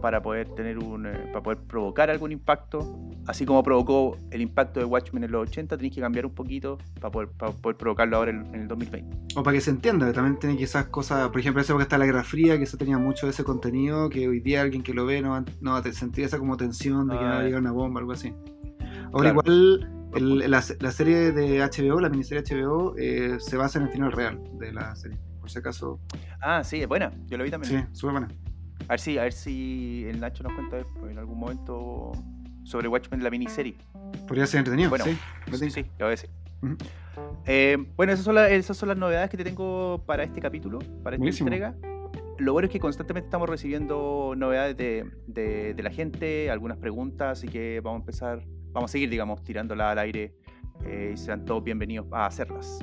[0.00, 2.98] para poder tener un, eh, para poder provocar algún impacto.
[3.26, 6.78] Así como provocó el impacto de Watchmen en los 80, tenéis que cambiar un poquito
[7.00, 9.16] para poder, para poder provocarlo ahora en, en el 2020.
[9.36, 11.98] O para que se entienda, que también tiene quizás cosas, por ejemplo, esa época está
[11.98, 14.92] la Guerra Fría, que eso tenía mucho de ese contenido, que hoy día alguien que
[14.92, 17.34] lo ve no va, no va a sentir esa como tensión de que Ah, va
[17.36, 17.44] a ya.
[17.46, 18.34] llegar una bomba, algo así.
[19.12, 19.40] Ahora Claro.
[19.52, 23.90] igual el- la, la serie de HBO, la miniserie HBO, eh, se basa en el
[23.92, 25.18] final real de la serie.
[25.40, 26.00] Por si acaso,
[26.40, 27.12] Ah, sí, es buena.
[27.28, 27.82] Yo lo vi también.
[27.82, 28.28] sí, súper buena.
[28.88, 32.12] A ver si, a ver si el Nacho nos cuenta después, en algún momento
[32.64, 33.74] sobre Watchmen, la miniserie.
[34.28, 35.70] Podría ser entretenido, Bueno, sí.
[35.70, 36.30] Sí, lo voy a decir.
[36.62, 36.76] Ujú.
[37.46, 40.78] Eh, bueno, esas son, las, esas son las novedades que te tengo para este capítulo,
[41.02, 41.48] para esta Buenísimo.
[41.48, 41.74] entrega.
[42.38, 47.38] Lo bueno es que constantemente estamos recibiendo novedades de, de- de la gente, algunas preguntas,
[47.38, 48.42] así que vamos a empezar,
[48.72, 50.34] vamos a seguir, digamos, tirándolas al aire
[50.84, 52.78] eh, y serán todos bienvenidos a hacerlas.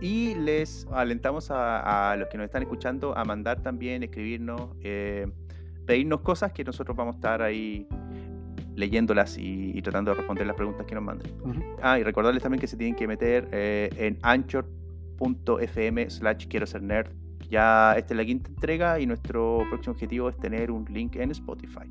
[0.00, 5.26] Y les alentamos a, a los que nos están escuchando a mandar también, escribirnos, eh,
[5.86, 7.86] pedirnos cosas que nosotros vamos a estar ahí
[8.76, 11.32] leyéndolas y, y tratando de responder las preguntas que nos manden.
[11.82, 16.82] Ah, y recordarles también que se tienen que meter eh, en anchor.fm slash quiero ser
[16.82, 17.10] nerd.
[17.48, 21.30] Ya esta es la quinta entrega y nuestro próximo objetivo es tener un link en
[21.30, 21.88] Spotify.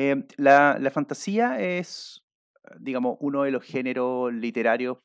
[0.00, 2.22] Eh, la, la fantasía es,
[2.78, 4.98] digamos, uno de los géneros literarios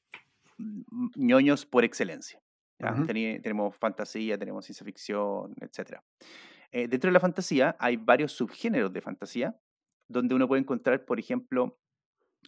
[0.60, 2.40] mm, ñoños por excelencia.
[3.08, 6.00] tenemos fantasía, tenemos ciencia ficción, etc.
[6.72, 9.58] dentro de la fantasía hay varios subgéneros de fantasía,
[10.08, 11.80] donde uno puede encontrar, por ejemplo,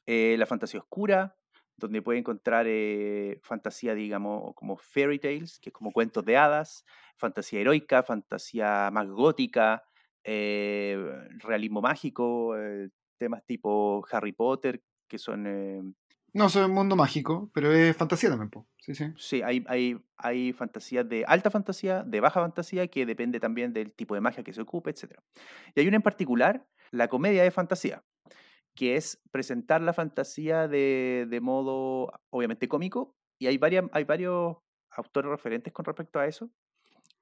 [0.05, 1.35] eh, la fantasía oscura,
[1.77, 6.85] donde puede encontrar eh, fantasía, digamos, como fairy tales, que es como cuentos de hadas,
[7.17, 9.83] fantasía heroica, fantasía más gótica,
[10.25, 10.97] eh,
[11.39, 15.45] realismo mágico, eh, temas tipo Harry Potter, que son...
[15.47, 15.81] eh,
[16.33, 18.67] No, un mundo mágico, pero es fantasía también, po.
[18.79, 19.05] Sí, sí.
[19.17, 23.93] Sí, hay, hay, hay fantasías de alta fantasía, de baja fantasía, que depende también del
[23.93, 25.13] tipo de magia que se ocupe, etc.
[25.75, 28.03] Y hay una en particular, la comedia de fantasía,
[28.75, 34.57] que es presentar la fantasía de, de modo, obviamente, cómico, y hay, varias, hay varios
[34.91, 36.49] autores referentes con respecto a eso,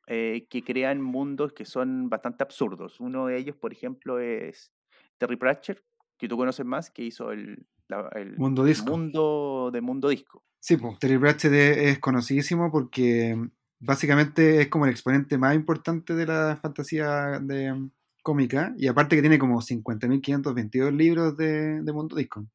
[0.08, 3.00] eh, que crean mundos que son bastante absurdos.
[3.00, 4.72] Uno de ellos, por ejemplo, es
[5.18, 5.82] Terry Pratchett,
[6.18, 8.92] que tú conoces más, que hizo el, la- el Mundo disco.
[8.92, 10.44] mundo de Mundo Disco.
[10.60, 13.36] Sí, pues Terry Pratchett es, es conocidísimo porque
[13.80, 17.92] básicamente es como el exponente más importante de la fantasía de, mm,
[18.24, 22.46] cómica y aparte que tiene como 50.522 libros de, de Mundo Disco.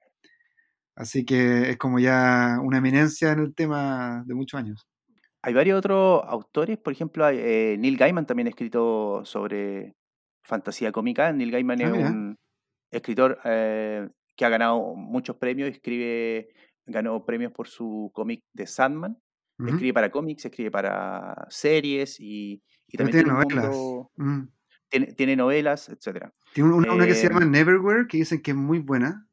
[0.97, 4.87] Así que es como ya una eminencia en el tema de muchos años.
[5.43, 9.95] Hay varios otros autores, por ejemplo, hay, eh, Neil Gaiman también ha escrito sobre
[10.43, 11.33] fantasía cómica.
[11.33, 12.09] Neil Gaiman Ah, es mira.
[12.11, 12.39] un
[12.91, 16.49] escritor eh, que ha ganado muchos premios, escribe,
[16.87, 19.19] ganó premios por su cómic de Sandman,
[19.67, 22.63] escribe para cómics, escribe para series y,
[22.97, 23.77] también tiene novelas.
[23.77, 24.43] mundo- Mm.
[24.89, 26.33] tiene, tiene novelas, etcétera.
[26.55, 29.27] Tiene una, una que se Eh, llama Neverwhere, que dicen que es muy buena.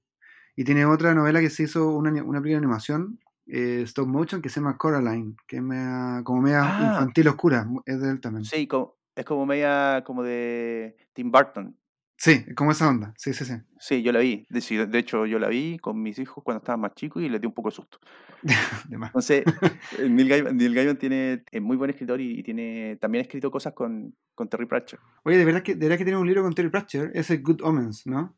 [0.56, 4.42] Y tiene otra novela que se hizo una, una película de animación, eh, stop motion,
[4.42, 6.92] que se llama Coraline, que es media- como media Ah.
[6.94, 7.68] infantil oscura.
[7.86, 8.46] Es de él también.
[8.46, 8.68] Sí,
[9.16, 11.78] es como media como de Tim Burton.
[12.18, 13.14] Sí, como esa onda.
[13.18, 13.54] Sí, sí, sí.
[13.78, 14.46] Sí, yo la vi.
[14.50, 17.48] De, hecho, yo la vi con mis hijos cuando estaban más chicos y les di
[17.48, 18.00] un poco de susto.
[19.14, 19.44] Entonces,
[20.00, 23.24] eh, Neil Gaiman, Neil Gaiman tiene, es muy buen escritor y, y tiene también ha
[23.24, 25.00] escrito cosas con, con Terry Pratchett.
[25.24, 27.62] Oye, de verdad que, de verdad que tiene un libro con Terry Pratchett, ese Good
[27.64, 28.34] Omens, ¿no?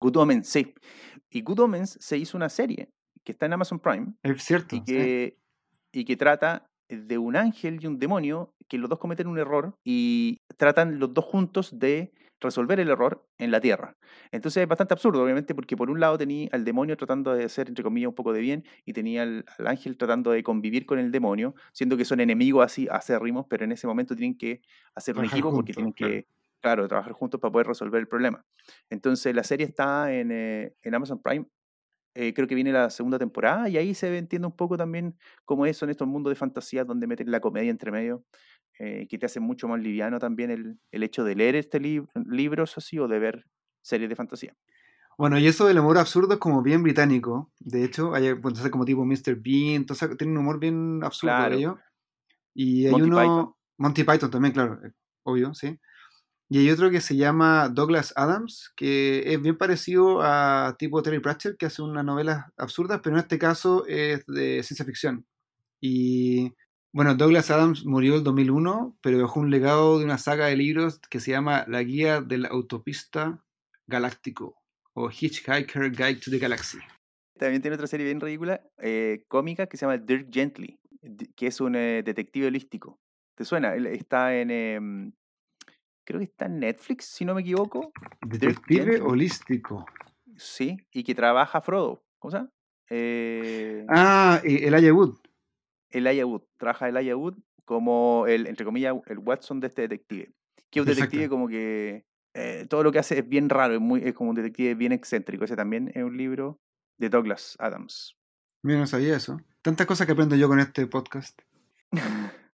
[0.00, 0.72] Good Omens, sí.
[1.28, 2.92] Y Good Omens se hizo una serie
[3.28, 4.74] que está en Amazon Prime Es cierto.
[4.74, 4.84] y sí.
[4.86, 5.38] que,
[5.92, 9.76] y que trata de un ángel y un demonio que los dos cometen un error
[9.84, 12.10] y tratan los dos juntos de
[12.40, 13.98] resolver el error en la tierra.
[14.32, 17.68] Entonces es bastante absurdo, obviamente, porque por un lado tenía al demonio tratando de hacer,
[17.68, 20.98] entre comillas, un poco de bien y tenía al, al ángel tratando de convivir con
[20.98, 24.62] el demonio, siendo que son enemigos así acérrimos, pero en ese momento tienen que
[24.94, 26.26] hacer un equipo porque tienen que,
[26.62, 28.42] claro, trabajar juntos para poder resolver el problema.
[28.88, 31.44] Entonces la serie está en, eh, en Amazon Prime.
[32.20, 35.66] Eh, creo que viene la segunda temporada y ahí se entiende un poco también cómo
[35.66, 38.24] es, son estos mundos de fantasía donde meten la comedia entre medio,
[38.78, 42.08] eh, que te hace mucho más liviano también el, el hecho de leer este lib-
[42.26, 43.44] libros así o de ver
[43.82, 44.54] series de fantasía.
[45.16, 47.50] Bueno, y eso del humor absurdo es como bien británico.
[47.58, 49.34] De hecho, hay entonces como tipo Mr.
[49.36, 51.56] Bean, entonces tiene un humor bien absurdo Claro.
[51.56, 51.76] ellos.
[52.54, 53.16] Y hay Monty uno.
[53.16, 53.54] Python.
[53.78, 54.92] Monty Python también, claro, eh,
[55.24, 55.78] obvio, sí.
[56.50, 61.20] Y hay otro que se llama Douglas Adams, que es bien parecido a tipo Terry
[61.20, 65.26] Pratchett, que hace unas novelas absurdas, pero en este caso es de ciencia ficción.
[65.80, 66.54] Y
[66.90, 71.00] bueno, Douglas Adams murió el 2001, pero dejó un legado de una saga de libros
[71.10, 73.44] que se llama La Guía del Autopista
[73.86, 74.56] Galáctico
[74.94, 76.78] o Hitchhiker Guide to the Galaxy.
[77.38, 80.80] También tiene otra serie bien ridícula, eh, cómica, que se llama Dirk Gently,
[81.36, 82.98] que es un eh, detective holístico.
[83.36, 83.74] ¿Te suena?
[83.76, 84.50] Está en...
[84.50, 85.12] em,
[86.08, 87.92] creo que está en Netflix, si no me equivoco.
[88.26, 89.84] Detective holístico.
[90.38, 92.02] Sí, y que trabaja Frodo.
[92.18, 92.50] ¿Cómo se llama?
[92.88, 95.18] Eh, Ah, eh, Elijah Wood.
[95.90, 96.44] Elijah Wood.
[96.56, 97.34] Trabaja Elijah Wood
[97.66, 100.32] como el, entre comillas, el Watson de este detective.
[100.70, 101.10] Que es un Exacto.
[101.10, 104.30] detective como que eh, todo lo que hace es bien raro, es, muy, es como
[104.30, 105.44] un detective bien excéntrico.
[105.44, 106.58] Ese también es un libro
[106.96, 108.16] de Douglas Adams.
[108.62, 109.38] Mira, no sabía eso.
[109.60, 111.38] Tantas cosas que aprendo yo con este podcast.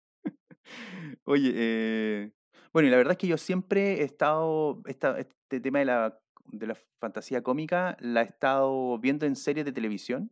[1.25, 2.31] Oye, eh,
[2.73, 6.19] bueno, y la verdad es que yo siempre he estado, esta- este tema de la,
[6.45, 10.31] de la fantasía cómica, la he estado viendo en series de televisión,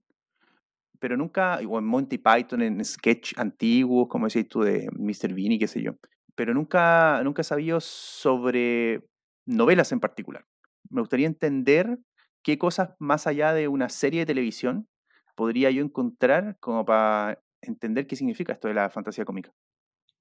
[0.99, 5.33] pero nunca, o en Monty Python, en sketch antiguos, como decís tú, de Mr.
[5.33, 5.95] Bean y qué sé yo,
[6.35, 9.03] pero nunca, nunca he sabido sobre
[9.45, 10.45] novelas en particular.
[10.89, 11.99] Me gustaría entender
[12.43, 14.87] qué cosas más allá de una serie de televisión
[15.35, 19.51] podría yo encontrar como para entender qué significa esto de la fantasía cómica.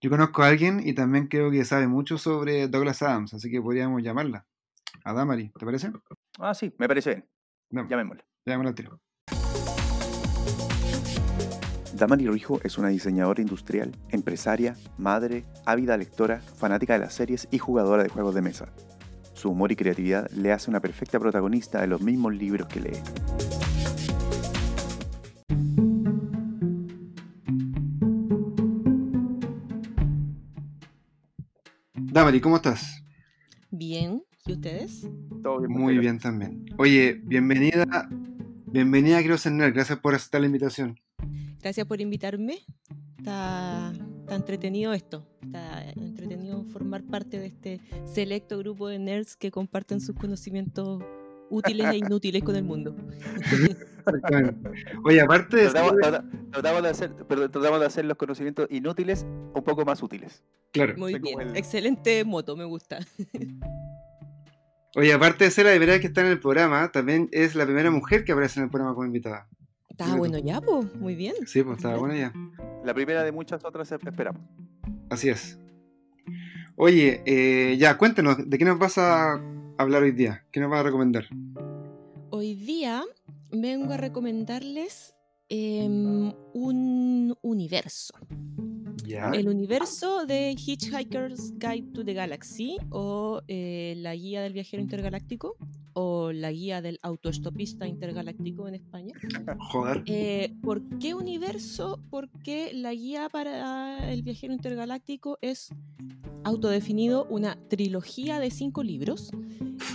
[0.02, 3.60] Yo conozco a alguien y también creo que sabe mucho sobre Douglas Adams, así que
[3.60, 4.46] podríamos llamarla.
[5.04, 5.92] A Damari, ¿te parece?
[6.38, 7.28] Ah, sí, me parece bien.
[7.70, 8.24] No, Llamémosla.
[8.46, 9.00] llamémosla al tiro.
[11.94, 17.58] Damari Rijo es una diseñadora industrial, empresaria, madre, ávida lectora, fanática de las series y
[17.58, 18.72] jugadora de juegos de mesa.
[19.34, 22.98] Su humor y creatividad le hace una perfecta protagonista de los mismos libros que lee.
[32.12, 33.04] Damari, ¿cómo estás?
[33.70, 35.06] Bien, ¿y ustedes?
[35.44, 36.64] Todo bien, Muy bien también.
[36.76, 38.08] Oye, bienvenida,
[38.66, 39.74] bienvenida Ser Nerd.
[39.74, 40.98] Gracias por aceptar la invitación.
[41.62, 42.58] Gracias por invitarme.
[43.16, 43.92] Está,
[44.22, 45.24] está entretenido esto.
[45.40, 47.80] Está entretenido formar parte de este
[48.12, 51.04] selecto grupo de nerds que comparten sus conocimientos
[51.50, 52.96] útiles e inútiles con el mundo.
[55.04, 55.94] Oye, aparte de Tratamos,
[56.50, 60.42] tratamos de hacer, perdón, tratamos de hacer los conocimientos inútiles un poco más útiles.
[60.72, 60.94] claro.
[60.96, 61.40] Muy bien.
[61.40, 62.98] el- Excelente moto, me gusta.
[64.96, 67.90] Oye, aparte de ser la primera que está en el programa, también es la primera
[67.90, 69.46] mujer que aparece en el programa como invitada.
[69.88, 70.92] Está bueno ya, pues.
[70.96, 71.34] Muy bien.
[71.46, 72.32] Sí, pues estaba buena ya.
[72.84, 74.42] La primera de muchas otras esperamos.
[75.10, 75.58] Así es.
[76.76, 79.38] Oye, eh, ya, cuéntanos, ¿de qué nos vas a
[79.80, 80.44] hablar hoy día?
[80.50, 81.24] ¿Qué nos vas a recomendar?
[82.30, 83.02] Hoy día
[83.50, 85.14] vengo a recomendarles
[85.48, 88.14] em, un universo.
[89.10, 89.30] Ya.
[89.32, 95.56] El universo de Hitchhiker's Guide to the Galaxy o eh, la guía del viajero intergaláctico
[95.94, 99.14] o la guía del autoestopista intergaláctico en España.
[99.72, 100.04] Joder.
[100.06, 101.98] Eh, ¿Por qué universo?
[102.08, 105.70] Porque la guía para el viajero intergaláctico es
[106.44, 109.32] autodefinido una trilogía de cinco libros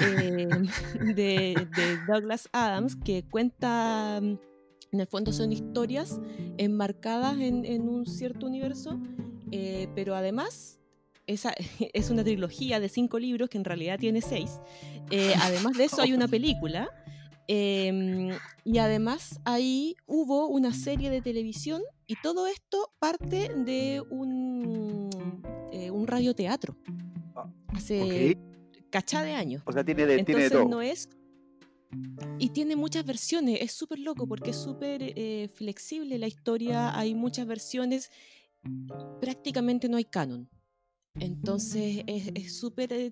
[0.02, 0.48] eh,
[1.16, 4.22] de, de Douglas Adams que cuenta,
[4.96, 6.20] en el fondo son historias
[6.58, 9.00] enmarcadas en, en un cierto universo,
[9.52, 10.80] eh, pero además
[11.28, 11.54] esa
[11.94, 14.60] es una trilogía de cinco libros que en realidad tiene seis.
[15.12, 16.90] Eh, además de eso hay una película.
[17.48, 18.30] em,
[18.64, 25.10] y además ahí hubo una serie de televisión y todo esto parte de un,
[25.72, 26.76] eh, un radioteatro.
[27.36, 28.38] Ah, Hace
[28.90, 29.62] cachá de años.
[29.66, 30.70] O sea, tiene de, tiene de Entonces todo.
[30.70, 31.10] no es...
[32.40, 37.16] Y tiene muchas versiones, es súper loco porque es súper eh, flexible la historia, hay
[37.16, 38.12] muchas versiones,
[39.22, 40.50] prácticamente no hay canon.
[41.20, 43.12] Entonces es es súper, eh,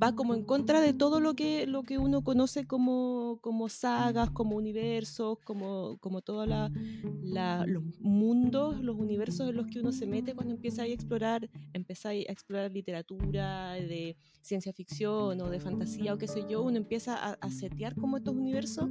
[0.00, 4.30] va como en contra de todo lo que, lo que uno conoce como, como sagas,
[4.30, 10.34] como universos, como, como todos los mundos, los universos en los que uno se mete
[10.34, 16.18] cuando empieza a explorar, empieza a explorar literatura de ciencia ficción o de fantasía o
[16.18, 18.88] qué sé yo, uno empieza a, a setear como estos universos,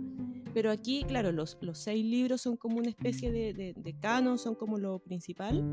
[0.54, 4.38] pero aquí, claro, los, los seis libros son como una especie de, de, de canon,
[4.38, 5.64] son como lo principal,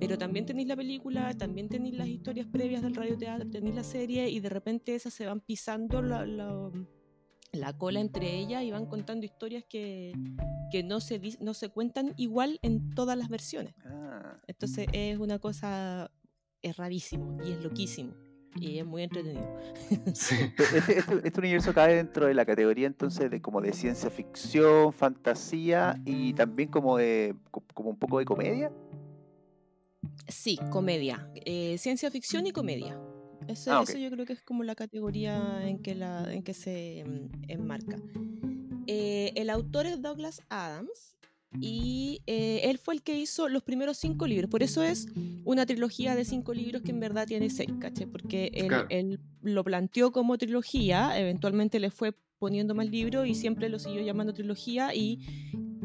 [0.00, 4.28] pero también tenéis la película, también tenéis las historias previas del radioteatro, tenéis la serie
[4.30, 6.70] y de repente esas se van pisando la, la,
[7.52, 10.12] la cola entre ellas y van contando historias que,
[10.70, 13.74] que no, se, no se cuentan igual en todas las versiones.
[13.84, 16.10] Ah, Entonces es una cosa,
[16.62, 18.25] es rarísimo y es loquísimo
[18.60, 19.46] y es muy entretenido.
[20.14, 20.36] Sí.
[20.74, 24.92] Este, este- este universo cae dentro de la categoría entonces de como de ciencia ficción,
[24.92, 28.70] fantasía y también como de co- como un poco de comedia.
[30.28, 31.28] Sí, comedia.
[31.34, 32.98] Eh, ciencia ficción y comedia.
[33.48, 36.52] Eso, Ah, eso yo creo que es como la categoría en que, la, en que
[36.54, 37.96] se mm, enmarca.
[38.88, 41.15] Eh, el autor es Douglas Adams
[41.60, 44.50] y eh, él fue el que hizo los primeros cinco libros.
[44.50, 45.06] Por eso es
[45.44, 48.06] una trilogía de cinco libros que en verdad tiene seis, ¿caché?
[48.06, 48.86] Porque él, Claro.
[48.90, 54.02] él lo planteó como trilogía, eventualmente le fue poniendo más libros y siempre lo siguió
[54.02, 55.20] llamando trilogía y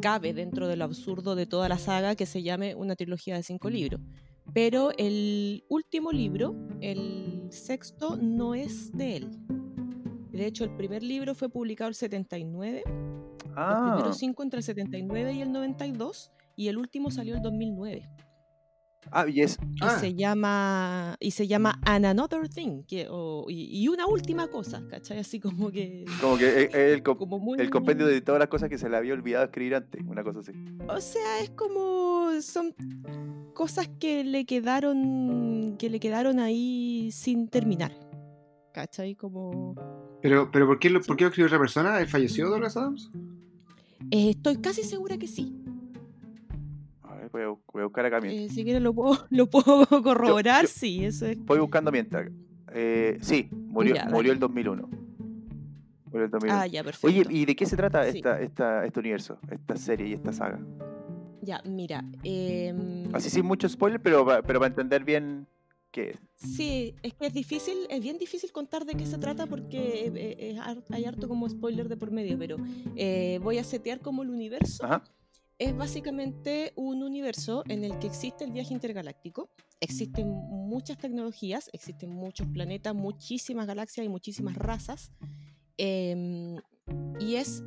[0.02, 3.44] cabe dentro de lo absurdo de toda la saga que se llame una trilogía de
[3.44, 4.02] cinco libros.
[4.54, 9.30] Pero el último libro, el sexto, no es de él.
[10.32, 12.84] De hecho, el primer libro fue publicado el 79,
[13.47, 17.41] los Ah, primeros cinco entre el 79 y el 92, y el último salió el
[17.41, 18.08] 2009.
[19.12, 19.58] ah, y es.
[19.75, 19.97] Y, Ah.
[19.99, 24.84] se llama, y se llama An Another Thing, que, o- y, y una última cosa,
[24.89, 25.17] ¿cachai?
[25.19, 26.06] Así como que...
[26.21, 28.89] Como que es el, co- Como muy, el compendio de todas las cosas que se
[28.89, 30.51] le había olvidado escribir antes, una cosa así.
[30.88, 32.75] O sea, es como son
[33.56, 37.91] cosas que le quedaron que le quedaron ahí sin terminar.
[38.74, 39.16] ¿Cachai?
[39.16, 39.76] Como
[40.22, 42.00] Pero, pero ¿por, qué lo, ¿por qué lo escribió otra persona?
[42.00, 43.12] ¿Él falleció Douglas Adams?
[44.12, 45.54] eh, estoy casi segura que sí.
[47.04, 48.52] A ver, voy a, voy a buscar acá mientras.
[48.52, 51.38] Eh, si quieres lo puedo, lo puedo corroborar, yo- sí, eso es.
[51.46, 52.30] Voy buscando mientras.
[52.74, 54.90] Eh, sí, murió, Ya, murió el 2001.
[56.06, 56.62] Murió el 2001.
[56.62, 57.08] Ah, ya, perfecto.
[57.08, 58.18] Oye, ¿y de qué se trata Sí.
[58.18, 60.60] esta, esta, este universo, esta serie y esta saga?
[61.42, 62.04] Ya, mira.
[62.24, 65.48] em, Así sin mucho spoiler, pero, pero para entender bien
[65.91, 66.19] qué es.
[66.36, 70.12] Sí, es que es difícil, es bien difícil contar de qué se trata porque eh,
[70.15, 72.58] eh, hay harto como spoiler de por medio, pero
[72.95, 74.86] eh, voy a setear como el universo.
[74.86, 75.04] Ajá.
[75.60, 82.10] es básicamente un universo en el que existe el viaje intergaláctico, existen muchas tecnologías, existen
[82.10, 85.12] muchos planetas, muchísimas galaxias y muchísimas razas,
[85.77, 86.56] em,
[87.19, 87.63] y es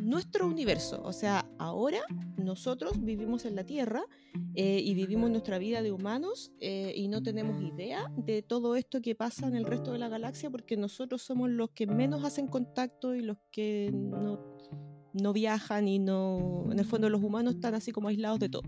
[0.00, 2.00] nuestro universo, o sea, ahora
[2.36, 4.02] nosotros vivimos en la Tierra
[4.54, 9.00] eh, y vivimos nuestra vida de humanos eh, y no tenemos idea de todo esto
[9.00, 12.46] que pasa en el resto de la galaxia porque nosotros somos los que menos hacen
[12.46, 14.40] contacto y los que no,
[15.12, 16.64] no viajan y no...
[16.70, 18.62] En el fondo los humanos están así como aislados de todo.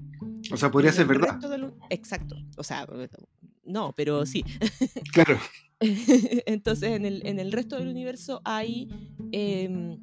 [0.53, 1.37] O sea, podría ser verdad.
[1.39, 2.87] del- Exacto, o sea,
[3.65, 4.45] no, pero sí.
[5.13, 5.37] Claro.
[6.47, 8.89] Entonces, en el, en el resto del universo hay,
[9.33, 9.99] em,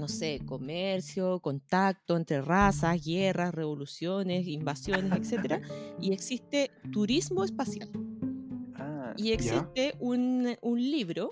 [0.00, 5.62] no sé, comercio, contacto entre razas, guerras, revoluciones, invasiones, etc.
[6.00, 7.88] Y existe turismo espacial.
[8.74, 11.30] Ah, Y existe un, un libro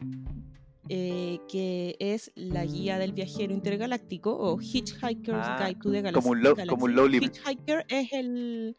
[0.91, 6.15] eh, que es la guía del viajero intergaláctico o Hitchhiker's Ah, Guide to the Galaxy.
[6.23, 8.77] como un lo- como un Hitchhiker es el...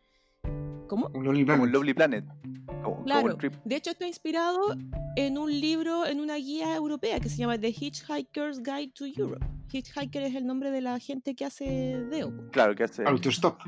[0.87, 1.11] ¿Cómo?
[1.13, 2.25] Un Lonely como un Planet.
[2.83, 3.27] Como, como Claro.
[3.33, 3.53] un trip.
[3.65, 4.75] De hecho, está inspirado
[5.15, 9.45] en un libro, en una guía europea que se llama The Hitchhiker's Guide to Europe.
[9.71, 11.65] Hitchhiker es el nombre de la gente que hace
[12.09, 12.49] Deo.
[12.51, 13.03] Claro, que hace.
[13.05, 13.59] Autostop.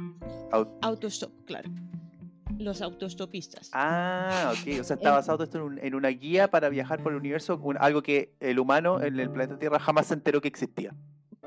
[0.52, 1.70] au- Autostop, claro.
[2.58, 3.70] Los autostopistas.
[3.74, 4.80] Ah, ok.
[4.80, 7.60] O sea, está basado esto en, un- en una guía para viajar por el universo,
[7.62, 10.96] un- algo que el humano en el planeta Tierra jamás se enteró que existía.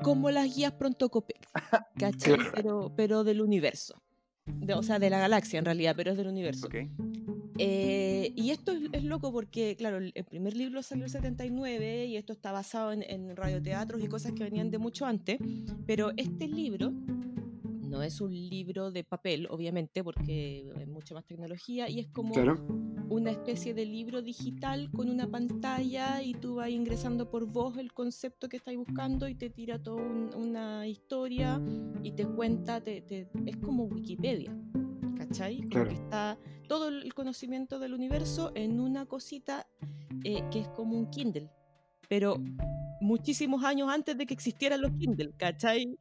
[0.03, 1.47] Como las guías Pronto Copec.
[1.97, 2.35] ¿Cachai?
[2.35, 2.51] Claro.
[2.53, 4.01] Pero, pero del universo.
[4.45, 6.67] De- o sea, de la galaxia en realidad, pero es del universo.
[6.67, 6.75] Ok.
[7.57, 12.05] Eh, y esto es, es loco porque, claro, el, primer libro salió en el 79
[12.07, 15.37] y esto está basado en, en radioteatros y cosas que venían de mucho antes,
[15.85, 21.89] pero este libro no es un libro de papel, obviamente, porque hay mucha más tecnología
[21.89, 22.57] y es como Claro.
[23.09, 27.93] una especie de libro digital con una pantalla y tú vas ingresando por voz el
[27.93, 31.61] concepto que estás buscando y te tira toda un- una historia
[32.03, 34.51] y te cuenta, te, te- es como Wikipedia,
[35.35, 35.57] ¿cachai?
[35.57, 35.89] Como Claro.
[35.89, 39.67] que está todo el conocimiento del universo en una cosita
[40.23, 41.49] eh, que es como un Kindle,
[42.07, 42.37] pero
[43.01, 45.99] muchísimos años antes de que existieran los Kindle, ¿cachai?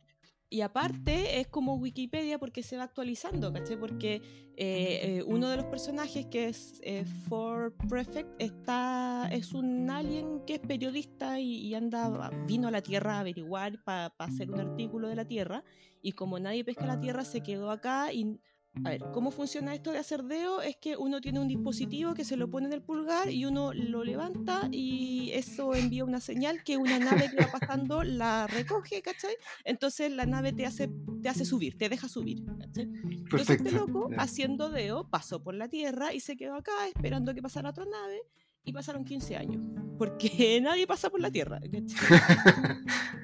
[0.51, 3.77] Y aparte es como Wikipedia porque se va actualizando, ¿cachai?
[3.77, 4.23] Porque
[4.57, 10.45] eh, eh, uno de los personajes que es eh, For Prefect está, es un alien
[10.47, 14.61] que es periodista y, y anda, vino a la Tierra a averiguar para hacer un
[14.61, 15.65] artículo de la Tierra
[16.03, 18.39] y como nadie pesca la Tierra se quedó acá y...
[18.83, 20.61] A ver, ¿cómo funciona esto de hacer deo?
[20.61, 23.73] Es que uno tiene un dispositivo que se lo pone en el pulgar y uno
[23.73, 29.01] lo levanta y eso envía una señal que una nave que va pasando la recoge,
[29.01, 29.37] ¿cachai?
[29.65, 30.91] Entonces la nave te hace,
[31.23, 32.85] te hace subir, te deja subir, ¿cachai?
[32.85, 33.69] Entonces Perfecto.
[33.69, 37.71] este loco, haciendo deo, pasó por la Tierra y se quedó acá esperando que pasara
[37.71, 38.23] otra nave
[38.65, 39.63] y pasaron 15 años,
[39.99, 40.29] porque
[40.63, 41.61] nadie pasa por la Tierra.
[41.61, 42.19] ¿cachai?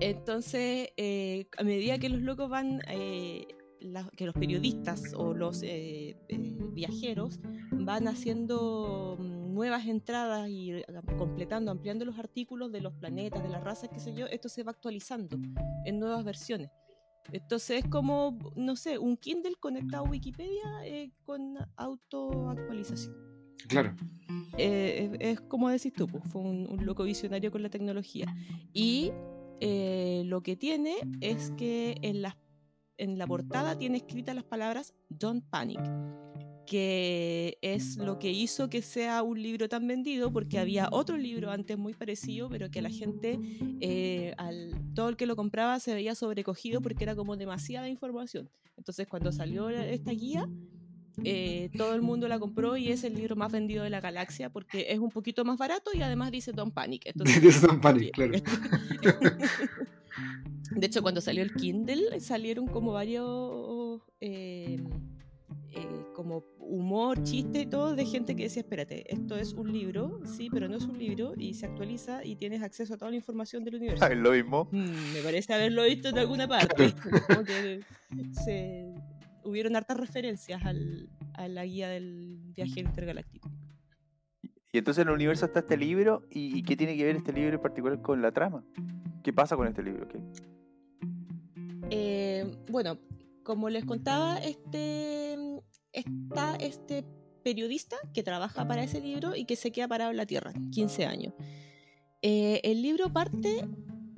[0.00, 3.46] Entonces, eh, a medida que los locos van, eh,
[3.82, 7.40] la- que los periodistas o los eh, eh, viajeros
[7.72, 10.84] van haciendo mm, nuevas entradas y eh,
[11.18, 14.62] completando, ampliando los artículos de los planetas, de las razas, qué sé yo, esto se
[14.62, 15.38] va actualizando
[15.84, 16.70] en nuevas versiones.
[17.32, 23.14] Entonces es como, no sé, un Kindle conectado a Wikipedia eh, con autoactualización.
[23.68, 23.94] Claro.
[24.58, 28.26] Eh, es, es como decís tú, pues, fue un, un loco visionario con la tecnología.
[28.72, 29.12] Y
[29.60, 32.36] eh, lo que tiene es que en la,
[33.02, 35.80] en la portada tiene escritas las palabras Don't Panic,
[36.66, 41.50] que es lo que hizo que sea un libro tan vendido, porque había otro libro
[41.50, 43.40] antes muy parecido, pero que a la gente,
[43.80, 48.48] eh, al, todo el que lo compraba se veía sobrecogido porque era como demasiada información.
[48.76, 50.48] Entonces cuando salió esta guía,
[51.24, 54.48] eh, todo el mundo la compró y es el libro más vendido de la galaxia
[54.48, 57.02] porque es un poquito más barato y además dice Don't Panic.
[57.06, 58.32] Entonces, Dice Don't Panic, claro.
[60.70, 64.82] de hecho, cuando salió el Kindle salieron como varios eh,
[65.74, 70.20] eh, como humor, chiste y todo de gente que decía, espérate, esto es un libro,
[70.24, 73.16] sí, pero no es un libro y se actualiza y tienes acceso a toda la
[73.16, 74.06] información del universo.
[74.06, 74.68] Es lo mismo.
[74.70, 76.94] Mm, me parece haberlo visto en alguna parte.
[77.26, 77.80] Como que
[78.44, 78.94] se,
[79.44, 83.50] hubieron hartas referencias al, a la guía del viajero intergaláctico.
[84.72, 86.26] Y entonces en el universo está este libro.
[86.30, 88.64] ¿Y, qué tiene que ver este libro en particular con la trama?
[89.22, 90.08] ¿Qué pasa con este libro?
[91.90, 92.98] Eh, bueno,
[93.42, 95.36] como les contaba, este,
[95.92, 97.04] está este
[97.44, 101.04] periodista que trabaja para ese libro y que se queda parado en la Tierra, 15
[101.04, 101.34] años.
[102.22, 103.68] Eh, el libro parte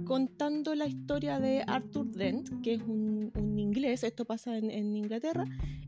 [0.04, 5.46] contando la historia de Arthur Dent, que es un, inglés, esto pasa en, en Inglaterra,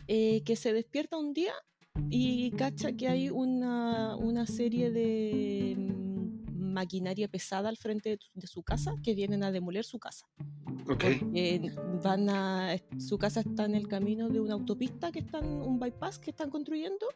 [0.09, 1.53] eh, que se despierta un día
[2.11, 5.77] y cacha que hay una, una serie de
[6.81, 10.27] maquinaria pesada al frente de, tu- de su casa que vienen a demoler su casa.
[10.89, 11.05] Ok.
[11.35, 11.61] Eh,
[12.05, 16.19] van a, su casa está en el camino de una autopista que están, un bypass
[16.19, 17.07] que están construyendo,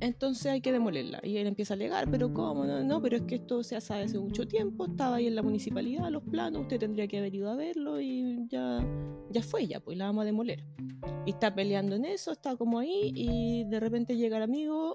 [0.00, 1.20] entonces hay que demolerla.
[1.22, 2.64] Y él empieza a alegar, pero ¿cómo?
[2.64, 5.42] No, no, pero es que esto se sabe hace mucho tiempo, estaba ahí en la
[5.42, 8.86] municipalidad, los planos, usted tendría que haber ido a verlo y ya,
[9.30, 10.64] ya fue, ya, pues la vamos a demoler.
[11.26, 14.94] Y está peleando en eso, está como ahí y de repente llega el amigo.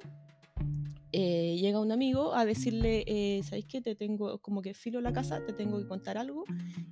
[1.12, 3.82] Eh, llega un amigo a decirle, eh, ¿sabéis qué?
[3.82, 6.43] Te tengo, como que filo la casa, te tengo que contar algo.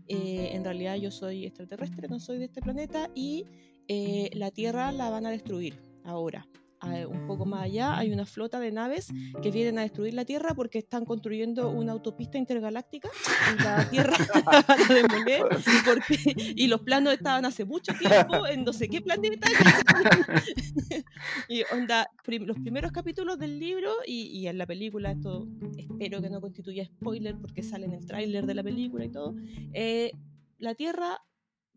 [0.08, 3.46] Eh, en realidad yo soy extraterrestre, no soy de este planeta y
[3.88, 6.48] eh, la Tierra la van a destruir ahora.
[6.82, 9.08] Ah, un poco más allá hay una flota de naves
[9.42, 13.10] que vienen a destruir la Tierra porque están construyendo una autopista intergaláctica
[13.58, 14.16] y la Tierra
[14.88, 15.42] la demoler
[15.86, 19.48] porque, y los planos estaban hace mucho tiempo en no sé qué planeta
[21.50, 25.48] y onda, prim- los primeros capítulos del libro y, y en la película, esto
[25.78, 29.34] espero que no constituya spoiler porque sale en el tráiler de la película y todo,
[29.74, 30.12] eh,
[30.60, 31.18] la Tierra,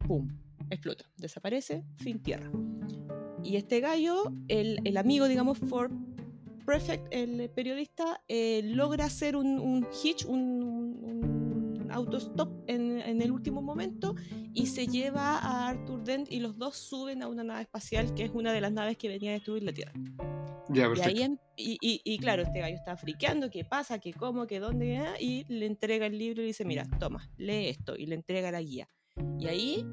[0.07, 0.29] ¡pum!,
[0.71, 2.51] explota, desaparece, fin Tierra.
[3.49, 5.91] Y este gallo, el, el amigo, digamos, For
[6.67, 13.31] Prefect, el periodista, eh, logra hacer un, un hitch, un, un- autostop en, en el
[13.33, 14.15] último momento
[14.53, 18.25] y se lleva a Arthur Dent y los dos suben a una nave espacial que
[18.25, 19.95] es una de las naves que venía a destruir la Tierra.
[20.69, 24.13] Ya, Y, ahí em- y, y- y claro, este gallo está friqueando, qué pasa, qué
[24.13, 27.97] cómo, qué dónde, y le entrega el libro y le dice, mira, toma, lee esto,
[27.97, 28.91] y le entrega la guía.
[29.39, 29.87] Y ahí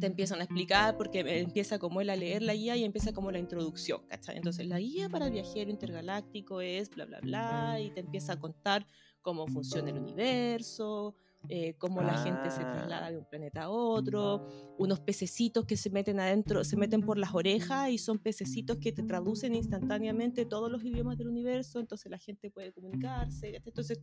[0.00, 3.30] te empiezan a explicar, porque empieza como él a leer la guía y empieza como
[3.30, 4.36] la introducción, ¿cachai?
[4.36, 8.38] Entonces la guía para el viajero intergaláctico es bla, bla, bla, y te empieza a
[8.38, 8.86] contar
[9.20, 11.14] cómo funciona el universo,
[11.48, 12.72] eh, cómo la gente se Ah.
[12.72, 14.46] traslada de un planeta a otro,
[14.78, 18.92] unos pececitos que se meten adentro, se meten por las orejas y son pececitos que
[18.92, 23.52] te traducen instantáneamente todos los idiomas del universo, entonces la gente puede comunicarse.
[23.52, 23.62] ¿cachai?
[23.66, 24.00] Entonces,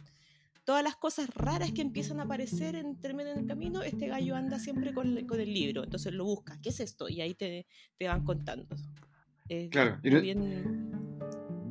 [0.69, 2.75] todas las cosas raras que empiezan a aparecer
[3.15, 6.25] medio en el camino, este gallo anda siempre con, el- con el libro, entonces lo
[6.25, 7.09] busca, ¿qué es esto?
[7.09, 7.65] Y ahí te,
[7.97, 8.67] te van contando.
[9.47, 10.91] Eh, Claro, y como no- bien-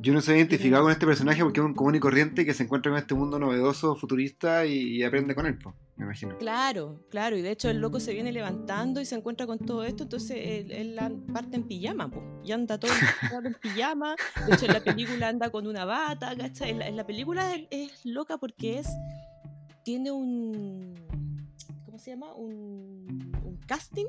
[0.01, 2.63] Yo no soy identificado con este personaje porque es un común y corriente que se
[2.63, 5.73] encuentra con este mundo novedoso, futurista y, y aprende con él, po,
[6.37, 9.83] Claro, claro, y de hecho el loco se viene levantando y se encuentra con todo
[9.83, 10.37] esto, entonces
[10.69, 10.97] él,
[11.33, 12.91] parte en pijama, po, y anda todo
[13.43, 14.15] en pijama,
[14.47, 16.69] de hecho en la película anda con una bata, ¿cachai?
[16.69, 18.87] En la, película es, loca porque es,
[19.83, 20.93] tiene un,
[21.85, 22.33] ¿cómo se llama?
[22.33, 24.07] Un casting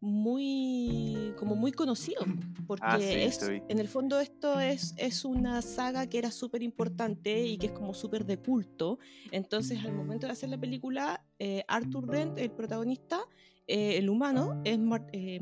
[0.00, 2.24] muy, como muy conocido,
[2.66, 6.62] porque Ah, sí, es, en el fondo esto es, es una saga que era súper
[6.62, 8.98] importante y que es como súper de culto,
[9.32, 13.20] entonces, al momento de hacer la película, eh, Arthur Dent, el protagonista,
[13.66, 15.40] eh, el humano, es Mar- eh,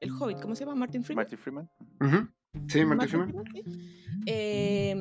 [0.00, 0.74] el Hobbit, ¿cómo se llama?
[0.74, 1.24] Martin Freeman.
[1.24, 1.70] Martin Freeman.
[2.68, 3.46] Sí, Martin Martin Freeman.
[3.46, 4.22] Freeman, sí.
[4.26, 4.94] Eh,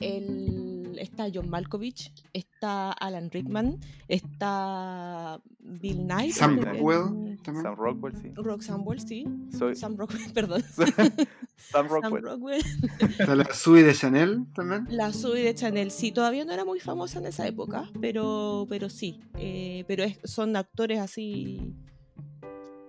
[0.00, 3.78] el- está John Malkovich, está Alan Rickman,
[4.08, 6.32] está Bill Nye.
[6.32, 7.62] Sam el- el- Rockwell también.
[7.64, 8.32] Sam Rockwell, sí.
[8.36, 9.26] Rock Samwell, sí.
[9.56, 10.62] Soy Sam Rockwell, perdón.
[10.76, 11.12] Sam
[11.56, 12.62] Sam Rockwell.
[13.00, 14.86] Está la Sui de Chanel también.
[14.90, 18.88] La Zoe de Chanel, sí, todavía no era muy famosa en esa época, pero, pero
[18.88, 21.74] sí, eh, pero es- son actores así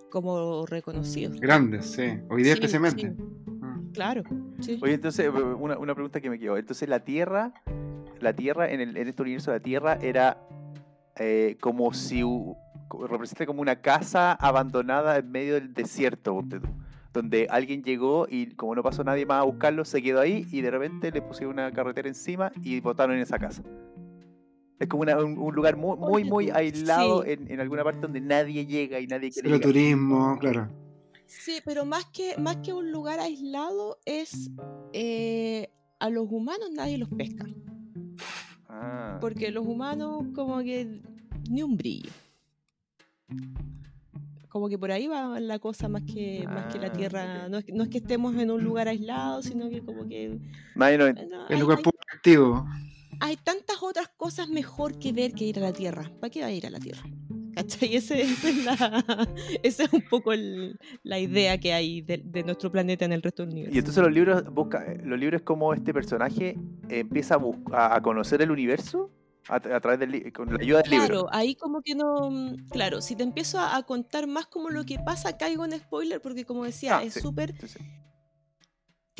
[0.10, 1.40] como reconocidos.
[1.40, 2.02] Grandes, sí.
[2.30, 3.16] Hoy día Sí, especialmente.
[3.16, 3.24] sí.
[3.52, 3.92] Mm.
[3.92, 4.24] Claro,
[4.60, 4.80] sí.
[4.82, 5.30] Oye, entonces,
[5.60, 6.58] una, una pregunta que me quedó.
[6.58, 7.54] Entonces, la Tierra,
[8.22, 10.38] la Tierra, en, el, en este universo, la Tierra era
[11.16, 12.24] eh, como si
[13.08, 16.68] representa como una casa abandonada en medio del desierto, ponte tú,
[17.14, 20.62] donde alguien llegó y como no pasó nadie más a buscarlo, se quedó ahí y
[20.62, 23.62] de repente le pusieron una carretera encima y botaron en esa casa.
[24.80, 27.32] Es como una- un, un lugar muy, muy, muy aislado sí.
[27.32, 29.62] en, en alguna parte donde nadie llega y nadie quiere llegar.
[29.74, 30.70] turismo, claro.
[31.26, 34.50] Sí, pero más que, más que un lugar aislado es
[34.94, 37.46] eh, a los humanos nadie los pesca.
[38.68, 39.18] Ah.
[39.20, 41.02] Porque los humanos como que
[41.50, 42.12] ni un brillo.
[44.50, 47.50] Como que por ahí va la cosa más que, más que la Ah, Tierra.
[47.50, 50.40] No, es, que- no es que estemos en un lugar aislado, sino que como que...
[50.76, 51.80] Nadie lo- no, El hay, lugar
[53.22, 56.10] hay tantas otras cosas mejor que ver que ir a la Tierra.
[56.20, 57.04] ¿Para qué va a ir a la Tierra?
[57.62, 57.96] ¿Cachai?
[57.96, 58.74] Ese- es la,
[59.64, 63.22] esa es un poco el- la idea que hay de, de nuestro planeta en el
[63.22, 63.76] resto del universo.
[63.76, 66.56] Y entonces los libros busca, los libros como este personaje
[66.90, 69.12] empieza a, bus- a, conocer el universo
[69.48, 71.06] a, a través del con la ayuda del libro.
[71.08, 72.56] Claro, ahí como que no.
[72.72, 76.22] Claro, si te empiezo a, a contar más como lo que pasa, caigo en spoiler,
[76.22, 77.20] porque como decía, Ah, es sí.
[77.22, 77.54] súper.
[77.60, 77.80] Sí, sí.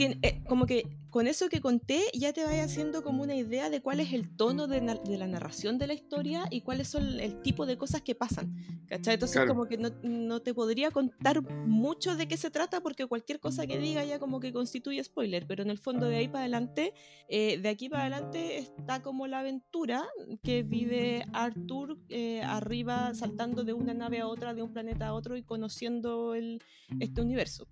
[0.06, 3.82] Eh, como que con eso que conté ya te vaya haciendo como una idea de
[3.82, 7.42] cuál es el tono de, de la narración de la historia y cuáles son el
[7.42, 8.56] tipo de cosas que pasan.
[8.88, 9.16] ¿Cachai?
[9.16, 9.50] Entonces Claro.
[9.54, 13.66] como que no, no te podría contar mucho de qué se trata porque cualquier cosa
[13.68, 16.94] que diga ya como que constituye spoiler, pero en el fondo de ahí para adelante,
[17.28, 20.08] eh, de aquí para adelante está como la aventura
[20.44, 25.14] que vive Arthur eh, arriba saltando de una nave a otra, de un planeta a
[25.14, 26.62] otro y conociendo el,
[27.00, 27.68] este universo.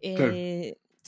[0.00, 0.32] Claro.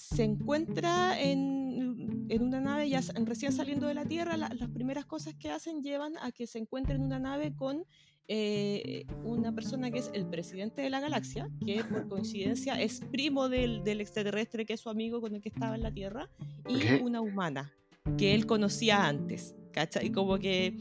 [0.00, 5.04] Se encuentra en, en una nave, ya recién saliendo de la Tierra, la- las primeras
[5.06, 7.84] cosas que hacen llevan a que se encuentre en una nave con
[8.28, 13.48] eh, una persona que es el presidente de la galaxia, que por coincidencia es primo
[13.48, 16.30] del, del extraterrestre que es su amigo con el que estaba en la Tierra,
[16.68, 17.72] y una humana
[18.16, 20.10] que él conocía antes, ¿cachai?
[20.12, 20.76] Como que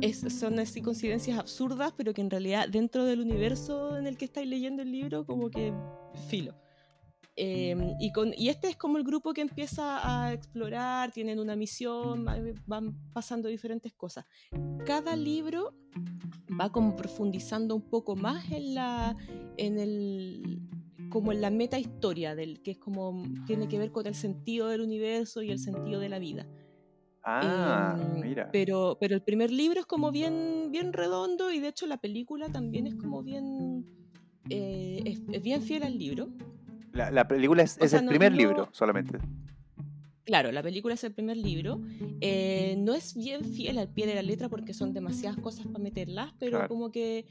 [0.00, 4.24] es- son así coincidencias absurdas, pero que en realidad dentro del universo en el que
[4.24, 5.72] estáis leyendo el libro, como que
[6.28, 6.54] filo.
[7.36, 11.56] Eh, y, con, y este es como el grupo que empieza a explorar, tienen una
[11.56, 14.26] misión, va- van pasando diferentes cosas.
[14.84, 15.72] Cada libro
[16.60, 19.16] va como profundizando un poco más en la,
[19.56, 20.60] en el,
[21.08, 24.68] como en la meta historia del que es como tiene que ver con el sentido
[24.68, 26.46] del universo y el sentido de la vida.
[27.24, 28.50] Ah, Em, mira.
[28.52, 32.48] Pero, pero el primer libro es como bien, bien redondo y de hecho la película
[32.50, 33.86] también es como bien,
[34.50, 36.28] eh, es, es bien fiel al libro.
[36.92, 39.18] La, la película es, o es sea, el no- primer no- libro solamente.
[40.24, 41.80] Claro, la película es el primer libro.
[42.20, 45.80] Eh, no es bien fiel al pie de la letra porque son demasiadas cosas para
[45.80, 46.68] meterlas, pero Claro.
[46.68, 47.26] como que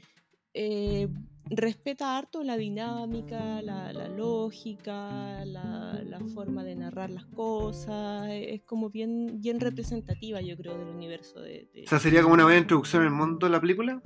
[0.54, 1.08] eh,
[1.46, 8.28] respeta harto la dinámica, la, la lógica, la, la forma de narrar las cosas.
[8.30, 12.34] Es como bien, bien representativa, yo creo, del universo de, de- O sea, sería como
[12.34, 14.02] una buena introducción al mundo de la película.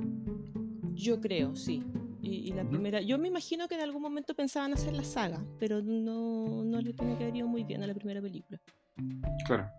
[0.94, 1.82] Yo creo, sí.
[2.26, 5.44] Y, y la primera, yo me imagino que en algún momento pensaban hacer la saga,
[5.58, 8.60] pero no, no le tiene que haber ido muy bien a la primera película.
[9.46, 9.70] Claro.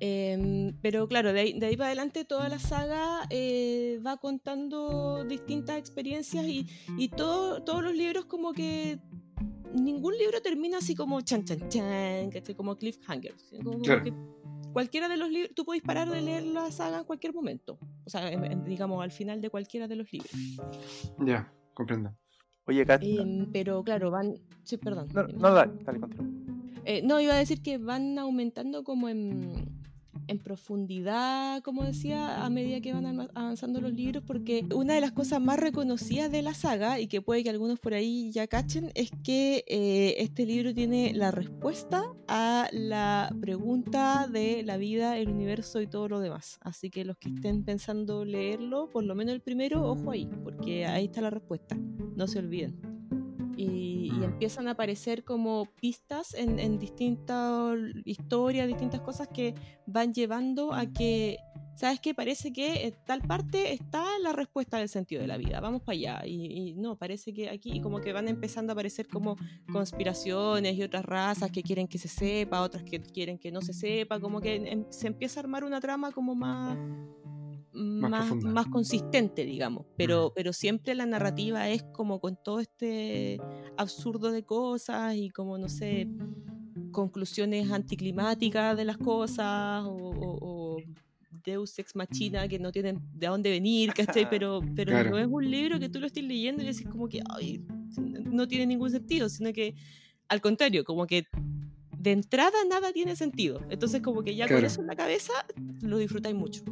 [0.00, 5.24] Em, pero claro, de ahí, de ahí para adelante toda la saga eh, va contando
[5.24, 9.00] distintas experiencias y, y todo, todos los libros como que
[9.74, 13.34] ningún libro termina así como chan chan chan, como cliffhanger.
[13.82, 14.04] Claro.
[14.04, 14.12] que
[14.78, 17.78] cualquiera de los libros, tú puedes parar de leer la saga en cualquier momento.
[18.06, 20.30] O sea, en- en- digamos, al final de cualquiera de los libros.
[21.26, 22.14] Ya, comprendo.
[22.66, 24.34] Oye, Kat, Em, pero claro, van...
[24.64, 25.08] Sí, perdón.
[25.14, 26.26] no, no, dale, dale, continúa.
[26.84, 29.52] Eh, no, iba a decir que van aumentando como en,
[30.28, 35.12] en profundidad, como decía, a medida que van avanzando los libros, porque una de las
[35.12, 38.90] cosas más reconocidas de la saga, y que puede que algunos por ahí ya cachen,
[38.94, 45.28] es que eh, este libro tiene la respuesta a la pregunta de la vida, el
[45.28, 46.58] universo y todo lo demás.
[46.60, 50.86] Así que los que estén pensando leerlo, por lo menos el primero, ojo ahí, porque
[50.86, 51.76] ahí está la respuesta,
[52.16, 52.98] no se olviden
[53.58, 54.22] y, y Mm.
[54.22, 59.54] empiezan a aparecer como pistas en, en distintas historias, distintas cosas que
[59.86, 61.38] van llevando a que,
[61.76, 62.14] ¿sabes qué?
[62.14, 65.94] Parece que en tal parte está la respuesta del sentido de la vida, vamos para
[65.98, 66.26] allá.
[66.26, 69.36] Y, y no, parece que aquí, y como que van empezando a aparecer como
[69.72, 73.72] conspiraciones y otras razas que quieren que se sepa, otras que quieren que no se
[73.72, 76.78] sepa, como que se empieza a armar una trama como más
[77.78, 78.50] más, profunda.
[78.52, 83.38] más consistente, digamos, pero, pero siempre la narrativa es como con todo este
[83.76, 86.08] absurdo de cosas y como, no sé,
[86.92, 90.38] conclusiones anticlimáticas de las cosas o, o-
[90.76, 90.76] o
[91.44, 94.26] Deus Ex Machina que no tienen de dónde venir, ¿cachai?
[94.30, 95.10] Pero, pero Claro.
[95.10, 97.60] no es un libro que tú lo estés leyendo y decís como que "Ay,
[97.98, 99.74] no tiene ningún sentido, sino que
[100.28, 101.24] al contrario, como que
[101.98, 103.60] de entrada nada tiene sentido.
[103.70, 104.66] Entonces como que ya con Claro.
[104.66, 105.32] eso en la cabeza
[105.82, 106.62] lo disfrutáis mucho.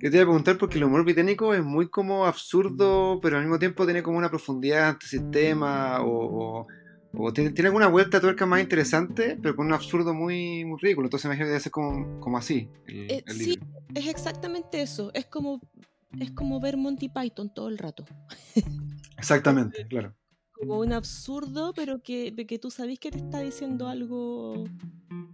[0.00, 3.42] Yo te iba a preguntar porque el humor británico es muy como absurdo, pero al
[3.42, 6.66] mismo tiempo tiene como una profundidad antisistema o, o,
[7.12, 10.78] o tiene, tiene alguna vuelta de tuerca más interesante, pero con un absurdo muy, muy
[10.80, 11.06] ridículo.
[11.06, 13.58] Entonces me imagino que debe ser como, como así el, Eh, el sí.
[13.94, 15.60] Es exactamente eso, es como,
[16.18, 18.04] es como ver Monty Python todo el rato.
[19.18, 20.14] Exactamente, claro.
[20.52, 24.64] como un absurdo, pero que, que tú sabes que te está diciendo algo,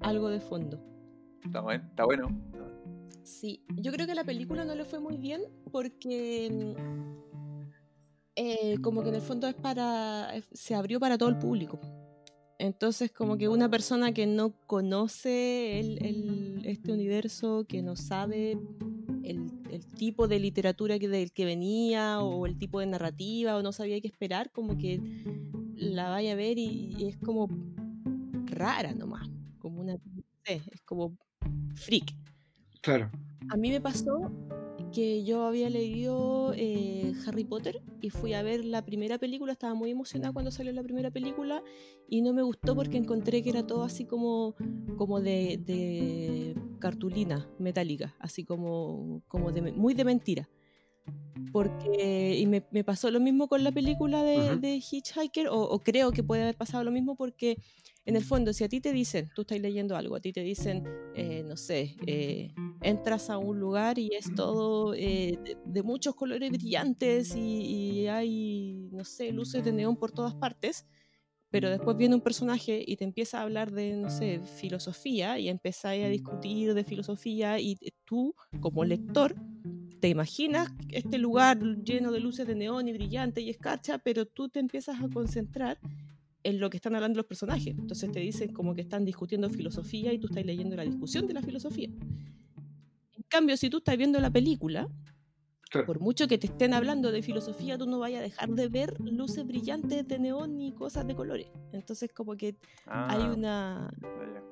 [0.00, 0.95] algo de fondo.
[1.44, 2.28] Está bueno.
[3.26, 6.76] Sí, yo creo que la película no le fue muy bien porque
[8.36, 11.80] eh, como que en el fondo es para se abrió para todo el público.
[12.58, 15.80] Entonces como que una persona que no conoce
[16.64, 18.58] este universo, que no sabe
[19.24, 19.50] el,
[19.96, 24.06] tipo de literatura del que venía o el tipo de narrativa o no sabía qué
[24.06, 25.00] esperar, como que
[25.74, 27.48] la vaya a ver y, y es como
[28.44, 29.28] rara nomás,
[29.58, 29.98] como una,
[30.44, 31.16] es como
[31.74, 32.14] freak.
[32.80, 33.10] Claro.
[33.48, 34.32] A mí me pasó
[34.92, 39.74] que yo había leído eh, Harry Potter y fui a ver la primera película, estaba
[39.74, 41.62] muy emocionada cuando salió la primera película
[42.08, 44.54] y no me gustó porque encontré que era todo así como,
[44.96, 50.48] como de, de cartulina metálica, así como, como de, muy de mentira.
[51.52, 56.10] Porque, y me, me pasó lo mismo con la película de, Hitchhiker, o, o creo
[56.10, 57.58] que puede haber pasado lo mismo porque
[58.06, 60.42] en el fondo, si a ti te dicen, tú estás leyendo algo, a ti te
[60.42, 60.84] dicen,
[61.16, 66.14] eh, no sé, eh, entras a un lugar y es todo eh, de, de muchos
[66.14, 70.86] colores brillantes y, y hay, no sé, luces de neón por todas partes,
[71.50, 75.48] pero después viene un personaje y te empieza a hablar de, no sé, filosofía y
[75.48, 79.34] empezáis a discutir de filosofía y tú, como lector,
[80.00, 84.48] te imaginas este lugar lleno de luces de neón y brillante y escarcha, pero tú
[84.48, 85.80] te empiezas a concentrar
[86.46, 87.74] en lo que están hablando los personajes.
[87.78, 91.34] Entonces te dicen como que están discutiendo filosofía y tú estás leyendo la discusión de
[91.34, 91.88] la filosofía.
[91.88, 94.88] En cambio, si tú estás viendo la película,
[95.68, 95.86] Claro.
[95.88, 99.00] por mucho que te estén hablando de filosofía, tú no vayas a dejar de ver
[99.00, 101.48] luces brillantes de neón y cosas de colores.
[101.72, 103.90] Entonces como que hay Ah, una...
[104.00, 104.42] ya, ya.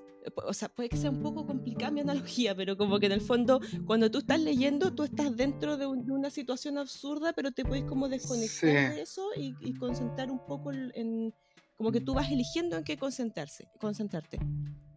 [0.49, 3.20] O sea, puede que sea un poco complicada mi analogía, pero como que en el
[3.20, 7.53] fondo, cuando tú estás leyendo, tú estás dentro de, un- de una situación absurda, pero
[7.53, 8.66] te puedes como desconectar Sí.
[8.97, 11.34] de eso y, y concentrar un poco en, en-
[11.77, 14.39] Como que tú vas eligiendo en qué concentrarse, concentrarte.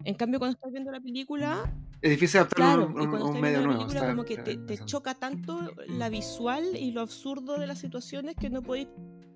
[0.03, 1.63] En cambio, cuando estás viendo la película,
[2.01, 3.79] Es difícil adaptarlo claro, a un, cuando a un estás medio viendo la nuevo.
[3.87, 7.67] película, está- como que está te, te choca tanto la visual y lo absurdo de
[7.67, 8.87] las situaciones que no podéis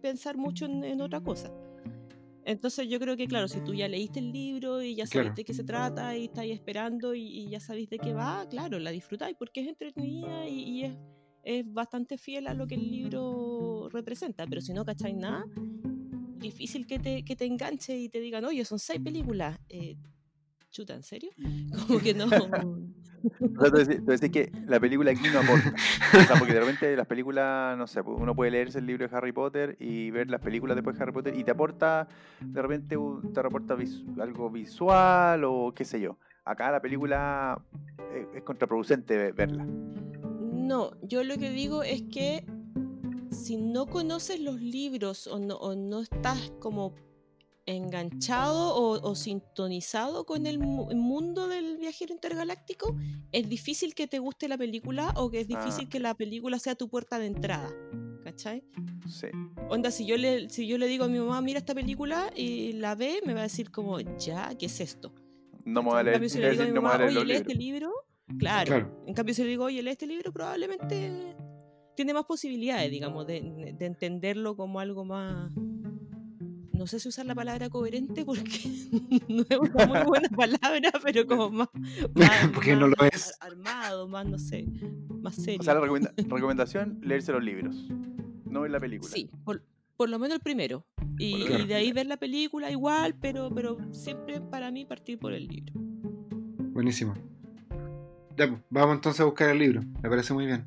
[0.01, 1.51] pensar mucho en, en otra cosa.
[2.43, 5.35] Entonces yo creo que, claro, si tú ya leíste el libro y ya sabes Claro.
[5.35, 8.79] de qué se trata y estáis esperando y, y ya sabéis de qué va, claro,
[8.79, 10.93] la disfrutáis porque es entretenida y, y es,
[11.43, 14.47] es bastante fiel a lo que el libro representa.
[14.47, 15.45] Pero si no cacháis nada,
[16.41, 19.59] difícil que te, que te enganche y te digan, oye, son seis películas.
[19.69, 19.95] Eh,
[20.69, 21.31] chuta, ¿en serio?
[21.87, 22.25] Como que no.
[22.25, 25.69] O sea, tú decís, tú decís que la película aquí no aporta.
[25.69, 29.07] O sea, porque de repente las películas, no sé, pues, uno puede leerse el libro
[29.07, 32.07] de Harry Potter y ver las películas después de Harry Potter y te aporta,
[32.39, 32.97] de repente
[33.33, 36.17] te aporta vis- algo visual o qué sé yo.
[36.45, 37.61] Acá la película
[38.11, 39.65] eh, es contraproducente ve- verla.
[40.51, 42.43] No, yo lo que digo es que
[43.51, 46.93] si no conoces los libros o no, o no estás como
[47.65, 52.95] enganchado o, o sintonizado con el mu- mundo del viajero intergaláctico,
[53.33, 55.89] es difícil que te guste la película o que es difícil Ah.
[55.89, 57.69] que la película sea tu puerta de entrada.
[58.23, 58.63] ¿Cachai?
[59.09, 59.27] Sí.
[59.69, 62.71] Onda, si yo, le, si yo le digo a mi mamá, mira esta película y
[62.73, 65.11] la ve, me va a decir como, ya, ¿qué es esto?
[65.65, 66.95] No me voy a En leer, cambio, si le digo a mi no me voy
[66.95, 67.41] a mamá, leer oye, lee libros.
[67.51, 67.91] este libro,
[68.39, 68.65] claro.
[68.67, 69.03] Claro.
[69.07, 71.35] En cambio, si le digo, oye, lee este libro, probablemente
[71.95, 75.51] tiene más posibilidades, digamos, de, de entenderlo como algo más.
[76.73, 78.49] No sé si usar la palabra coherente porque
[79.29, 81.69] no es una muy buena palabra, pero como más.
[82.15, 83.37] más- Porque no lo más es.
[83.39, 84.65] ar- Armado, más, no sé,
[85.21, 85.59] más serio.
[85.59, 87.75] O sea, la recomenda- recomendación, leerse los libros,
[88.45, 89.11] no ver la película.
[89.11, 89.63] Sí, por,
[89.95, 90.85] por lo menos el primero.
[91.19, 95.45] Y, de ahí ver la película igual, pero, pero siempre para mí partir por el
[95.47, 95.73] libro.
[96.73, 97.13] Buenísimo.
[98.37, 99.81] Ya, pues, vamos entonces a buscar el libro.
[100.01, 100.65] Me parece muy bien.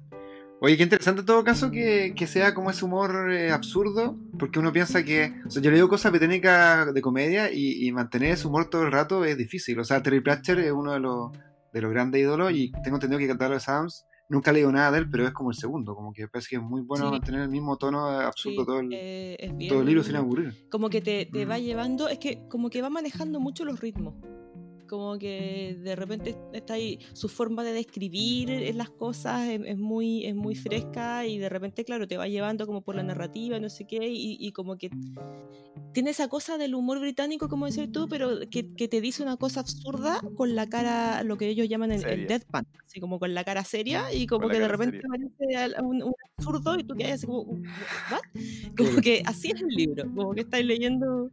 [0.61, 4.59] Oye, qué interesante en todo caso que, que sea como ese humor eh, absurdo, porque
[4.59, 5.35] uno piensa que.
[5.47, 8.93] O sea, yo leo cosas británicas de comedia y, y mantener ese humor todo el
[8.93, 9.79] rato es difícil.
[9.79, 11.33] O sea, Terry Pratchett es uno de los,
[11.73, 14.99] de los grandes ídolos y tengo entendido que Douglas Adams nunca he leído nada de
[15.01, 15.95] él, pero es como el segundo.
[15.95, 17.11] Como que parece que es muy bueno Sí.
[17.11, 20.55] mantener el mismo tono absurdo Sí, todo, el, eh, todo el libro sin aburrir.
[20.71, 21.63] Como que te, te va Mm.
[21.63, 24.15] llevando, es que como que va manejando mucho los ritmos.
[24.89, 30.27] Como que de repente está ahí, su forma de describir las cosas es, es muy,
[30.27, 33.69] es muy fresca y de repente, claro, te va llevando como por la narrativa, no
[33.69, 34.91] sé qué, y, y como que
[35.95, 39.37] tiene esa cosa del humor británico, como decías tú, pero que, que, te dice una
[39.37, 43.33] cosa absurda con la cara, lo que ellos llaman el, el deadpan, así como con
[43.33, 47.13] la cara seria y como que de repente aparece un, un, absurdo y tú quedas
[47.13, 48.23] así como, ¿what?
[48.77, 51.31] Como que así es el libro, como que estáis leyendo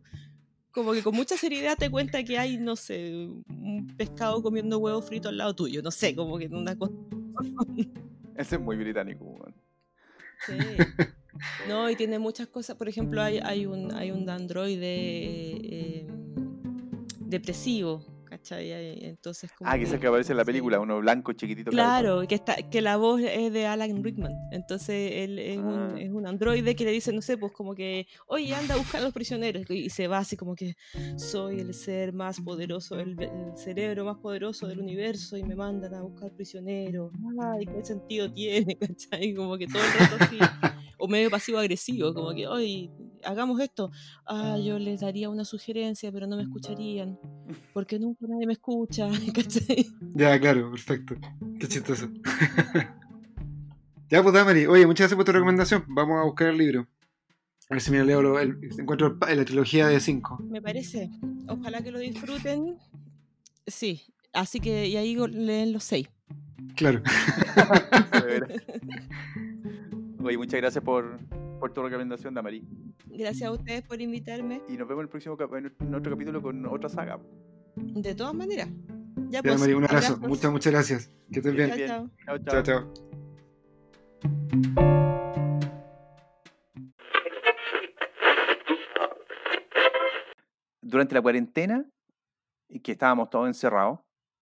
[0.71, 5.01] como que con mucha seriedad te cuenta que hay, no sé, un pescado comiendo huevo
[5.01, 6.93] frito al lado tuyo, no sé, como que una cosa...
[8.35, 9.37] Ese es muy británico.
[10.45, 10.53] Sí.
[11.67, 16.07] No, y tiene muchas cosas, por ejemplo, hay, hay, un, hay un androide eh,
[17.19, 18.05] depresivo,
[18.41, 19.05] ¿cachai?
[19.05, 21.71] Entonces, como ah, que es el que aparece en la película, uno blanco chiquitito.
[21.71, 24.33] Claro, que, está, que la voz es de Alan Rickman.
[24.51, 25.61] Entonces él es, ah.
[25.61, 28.77] un, es un androide que le dice, no sé, pues como que, oye, anda a
[28.77, 29.69] buscar a los prisioneros.
[29.69, 30.75] Y se va así como que,
[31.17, 35.93] soy el ser más poderoso, el, el cerebro más poderoso del universo y me mandan
[35.93, 37.11] a buscar prisioneros.
[37.39, 38.75] Ay, ¿qué sentido tiene?
[38.79, 39.33] ¿cachai?
[39.33, 40.39] Como que todo el rato así.
[40.97, 42.91] o medio pasivo-agresivo, como que, oye,
[43.25, 43.91] hagamos esto.
[44.25, 47.19] Ah, yo les daría una sugerencia, pero no me escucharían,
[47.73, 49.87] porque nunca nadie me escucha, ¿cachai?
[50.13, 51.15] Ya, claro, perfecto.
[51.59, 52.09] Qué chistoso.
[54.09, 55.85] ya, pues, Damari, oye, muchas gracias por tu recomendación.
[55.87, 56.87] Vamos a buscar el libro.
[57.69, 60.43] A ver si me leo lo, el, encuentro la trilogía de 5.
[60.49, 61.09] Me parece.
[61.47, 62.77] Ojalá que lo disfruten.
[63.65, 64.01] Sí,
[64.33, 66.09] así que y ahí leen los 6.
[66.75, 67.01] Claro.
[70.23, 71.19] Oye, muchas gracias por,
[71.61, 72.67] por tu recomendación, Damari.
[73.05, 74.63] Gracias a ustedes por invitarme.
[74.67, 77.19] Y nos vemos en el próximo en otro capítulo con otra saga.
[77.75, 78.67] De todas maneras.
[79.29, 80.17] Ya, pues, un abrazo.
[80.17, 81.11] Muchas, muchas gracias.
[81.31, 81.69] Que estés bien.
[81.87, 82.63] Chao, chao.
[82.63, 82.93] chao, chao.
[90.81, 91.85] Durante la cuarentena,
[92.83, 93.99] que estábamos todos encerrados,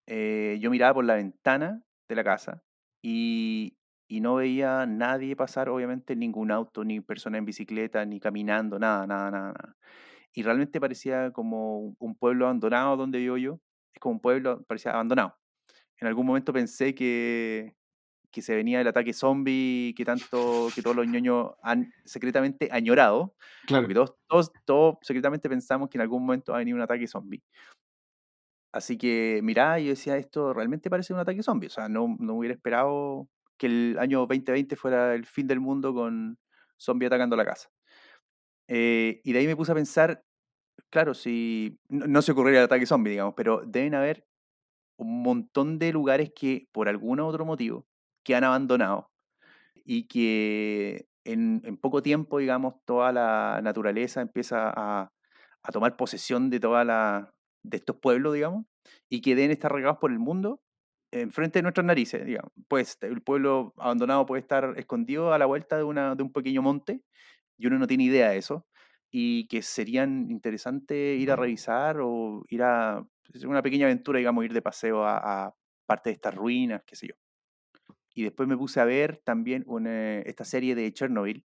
[0.08, 2.64] eh, yo miraba por la ventana de la casa
[3.04, 3.78] y,
[4.10, 9.06] y no veía nadie pasar, obviamente, ningún auto, ni persona en bicicleta, ni caminando, nada,
[9.06, 9.78] nada, nada, nada.
[10.34, 13.60] Y realmente parecía como un pueblo abandonado donde vivo yo.
[13.94, 15.38] Es como un pueblo, parecía abandonado.
[16.00, 17.76] En algún momento pensé que,
[18.32, 23.36] que se venía el ataque zombie que tanto, que todos los ñoños han secretamente añorado.
[23.68, 23.84] Claro.
[23.84, 27.08] Porque todos, todos, todos secretamente pensamos que en algún momento va a venir un ataque
[27.08, 27.44] zombie.
[28.74, 31.68] Así que mirá, yo decía, esto realmente parece un ataque zombie.
[31.68, 33.30] O sea, no, no hubiera esperado
[33.60, 36.40] que el año 2020 fuera el fin del mundo con
[36.80, 37.70] zombie atacando la casa.
[38.68, 40.24] Eh, y de ahí me puse a pensar,
[40.90, 44.26] claro, si no, se ocurriría el ataque zombie, digamos, pero deben haber
[44.98, 47.86] un montón de lugares que por algún otro motivo
[48.24, 49.12] que han abandonado
[49.76, 55.12] y que en, poco tiempo, digamos, toda la naturaleza empieza a,
[55.64, 57.34] a tomar posesión de toda la
[57.64, 58.66] de estos pueblos, digamos,
[59.10, 60.62] y que deben estar regados por el mundo
[61.12, 62.52] enfrente de nuestras narices, digamos.
[62.68, 66.62] Pues el pueblo abandonado puede estar escondido a la vuelta de, una, de un pequeño
[66.62, 67.02] monte
[67.58, 68.68] y uno no tiene idea de eso
[69.12, 73.04] y que serían interesante ir a revisar o ir a
[73.44, 75.56] una pequeña aventura, digamos, ir de paseo a, a
[75.86, 77.16] parte de estas ruinas, qué sé yo.
[78.14, 81.46] Y después me puse a ver también una, esta serie de Chernobyl,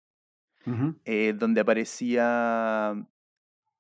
[0.66, 1.00] uh -huh.
[1.04, 2.94] eh, donde aparecía,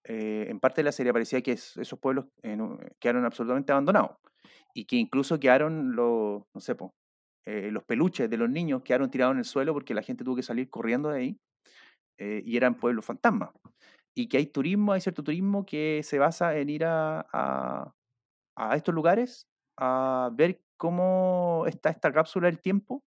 [0.04, 2.56] eh, en parte de la serie aparecía que es, esos pueblos eh,
[2.98, 4.16] quedaron absolutamente abandonados
[4.74, 6.94] y que incluso quedaron los, no sé, po,
[7.46, 10.36] eh, los peluches de los niños quedaron tirados en el suelo porque la gente tuvo
[10.36, 11.36] que salir corriendo de ahí
[12.18, 13.50] eh, y eran pueblos fantasmas.
[14.14, 17.92] Y que hay turismo, hay cierto turismo que se basa en ir a, a,
[18.56, 19.46] a estos lugares
[19.78, 23.02] a ver cómo está esta cápsula del tiempo,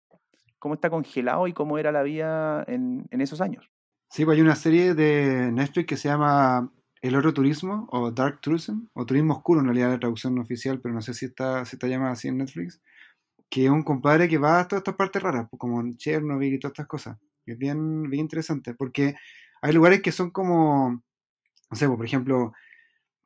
[0.58, 3.68] cómo está congelado y cómo era la vida en, en esos años.
[4.10, 6.72] Sí, pues hay una serie de Netflix que se llama
[7.02, 10.94] el oro turismo o dark tourism o turismo oscuro en realidad la traducción oficial pero
[10.94, 12.80] no sé si está si está llamada así en Netflix
[13.50, 16.58] que es un compadre que va a todas estas partes raras pues, como Chernobyl y
[16.58, 17.18] todas estas cosas.
[17.46, 19.16] Es bien bien interesante porque
[19.62, 21.02] hay lugares que son como
[21.70, 22.52] no sé pues, por ejemplo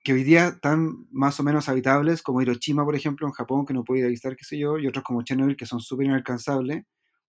[0.04, 3.74] que hoy día están más o menos habitables como Hiroshima por ejemplo en Japón que
[3.74, 6.06] no puede ir a visitar qué sé yo y otros como Chernobyl que son súper
[6.06, 6.84] inalcanzables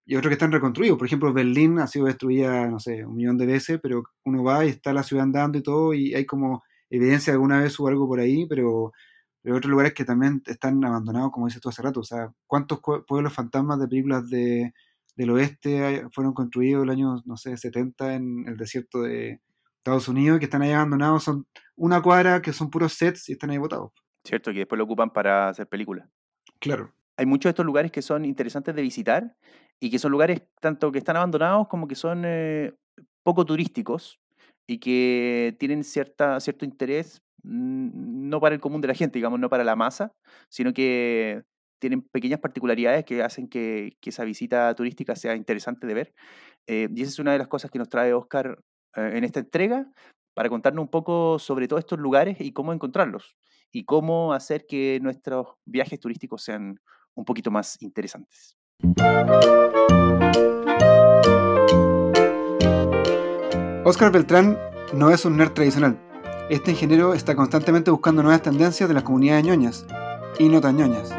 [0.07, 0.99] y otros que están reconstruidos.
[0.99, 4.65] Por ejemplo, Berlín ha sido destruida, no sé, un millón de veces, pero uno va
[4.65, 7.89] y está la ciudad andando y todo, y hay como evidencia de alguna vez hubo
[7.89, 8.93] algo por ahí, pero,
[9.43, 12.01] pero otros lugares que también están abandonados, como dices tú hace rato.
[12.01, 14.73] O sea, ¿cuántos pueblos fantasmas de películas de,
[15.17, 19.41] del oeste fueron construidos el año, no sé, 70 en el desierto de
[19.79, 21.25] Estados Unidos, que están ahí abandonados?
[21.25, 21.47] Son
[21.77, 23.93] una cuadra que son puros sets y están ahí botados.
[24.25, 26.09] Cierto, que después lo ocupan para hacer películas.
[26.59, 29.37] Claro hay muchos de estos lugares que son interesantes de visitar
[29.79, 32.73] y que son lugares tanto que están abandonados como que son eh,
[33.23, 34.19] poco turísticos
[34.67, 39.39] y que tienen cierta, cierto interés mm, no para el común de la gente, digamos,
[39.39, 40.15] no para la masa,
[40.49, 41.43] sino que
[41.79, 46.15] tienen pequeñas particularidades que hacen que, que esa visita turística sea interesante de ver.
[46.69, 48.63] Eh, y esa es una de las cosas que nos trae Oscar
[48.97, 49.93] eh, en esta entrega,
[50.33, 53.37] para contarnos un poco sobre todos estos lugares y cómo encontrarlos,
[53.71, 56.81] y cómo hacer que nuestros viajes turísticos sean
[57.21, 58.57] un poquito más interesantes.
[63.85, 64.59] Oscar Beltrán
[64.95, 65.99] no es un nerd tradicional.
[66.49, 69.87] Este ingeniero está constantemente buscando nuevas tendencias de las comunidades ñoñas
[70.39, 71.13] y no tan ñoñas.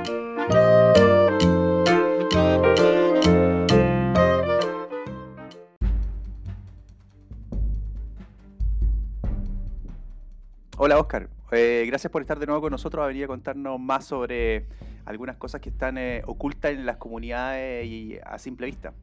[10.77, 14.05] Hola Oscar, Eh, gracias por estar de nuevo con nosotros a venir a contarnos más
[14.05, 14.65] sobre
[15.05, 18.93] algunas cosas que están eh, ocultas en las comunidades y a simple vista.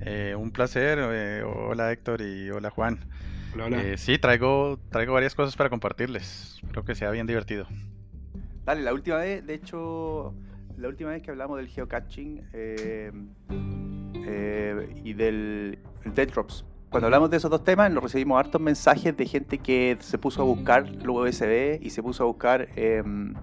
[0.00, 0.98] Eh, un placer.
[1.00, 2.98] eh, hola Héctor y hola Juan.
[3.54, 3.82] Hola, hola.
[3.82, 6.60] Eh, sí, traigo, traigo varias cosas para compartirles.
[6.62, 7.66] Espero que sea bien divertido.
[8.64, 10.34] Dale, la última vez, de hecho,
[10.76, 13.12] la última vez que hablamos del geocaching eh,
[14.14, 18.60] eh, y del el dead drops, cuando hablamos de esos dos temas, nos recibimos hartos
[18.60, 22.68] mensajes de gente que se puso a buscar los USB y se puso a buscar,
[22.76, 23.34] em,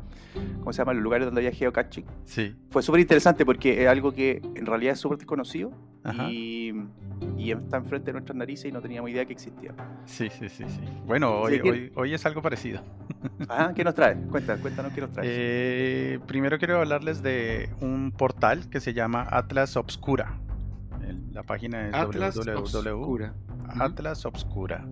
[0.60, 2.06] ¿cómo se llama?, los lugares donde había geocaching.
[2.24, 2.56] Sí.
[2.72, 5.72] Fue súper interesante porque es algo que en realidad es súper desconocido
[6.30, 6.74] y,
[7.38, 9.74] y está enfrente de nuestras narices y no teníamos idea que existía.
[10.06, 10.82] Sí, sí, sí, sí.
[11.06, 12.82] Bueno, hoy, que- hoy, hoy es algo parecido.
[13.48, 14.16] Ajá, ¿qué nos trae?
[14.32, 15.26] Cuéntanos, cuéntanos qué nos trae.
[15.30, 20.39] Eh, primero quiero hablarles de un portal que se llama Atlas Obscura.
[21.14, 22.57] El- La página es Atlas www.
[22.59, 23.34] Obscura.
[23.80, 24.86] Atlas Obscura.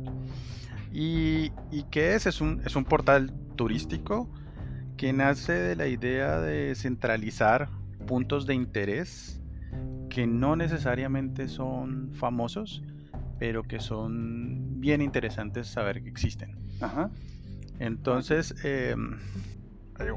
[0.93, 2.25] ¿Y, y qué es?
[2.25, 4.29] Es un, es un portal turístico
[4.97, 7.69] que nace de la idea de centralizar
[8.07, 9.39] puntos de interés
[10.09, 12.83] que no necesariamente son famosos,
[13.39, 16.57] pero que son bien interesantes saber que existen.
[16.81, 17.09] Ajá.
[17.79, 18.95] Entonces, eh,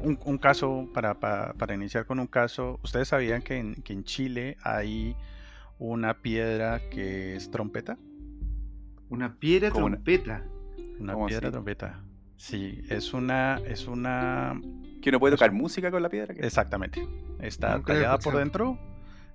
[0.01, 3.93] un, un caso, para, para- para iniciar con un caso, ¿ustedes sabían que en, que
[3.93, 5.15] en Chile hay
[5.79, 7.97] una piedra que es trompeta?
[9.09, 10.43] Una piedra Como trompeta.
[10.99, 11.53] Una ¿Cómo piedra así?
[11.53, 12.01] trompeta.
[12.37, 14.59] Sí, es una, es una,
[15.01, 16.33] ¿Que uno puede tocar música con la piedra?
[16.33, 16.45] ¿Qué?
[16.45, 17.07] exactamente.
[17.39, 18.77] Está Nunca tallada por dentro,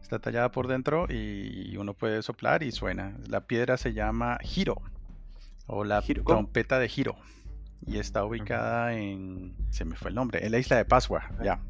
[0.03, 3.17] está tallada por dentro y uno puede soplar y suena.
[3.29, 4.83] La piedra se llama giro
[5.67, 7.17] o la trompeta de giro
[7.87, 11.61] y está ubicada en, se me fue el nombre, en la isla de Pascua, ya.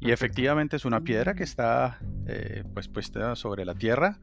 [0.00, 4.20] Y efectivamente es una piedra que está eh, pues puesta sobre la tierra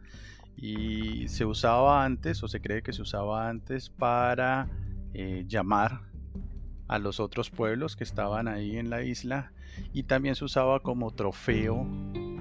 [0.55, 4.69] y se usaba antes o se cree que se usaba antes para
[5.13, 6.01] eh, llamar
[6.88, 9.51] a los otros pueblos que estaban ahí en la isla
[9.91, 11.86] y también se usaba como trofeo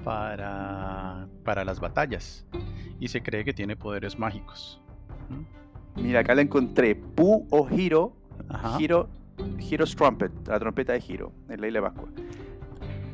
[0.03, 2.45] para, para las batallas
[2.99, 4.79] y se cree que tiene poderes mágicos.
[5.29, 6.01] ¿Mm?
[6.01, 6.95] Mira, acá la encontré.
[6.95, 8.15] Pu o Giro.
[8.77, 9.09] Giro.
[9.59, 12.09] Giro's Trumpet, la trompeta de Giro, en la isla de Pascua.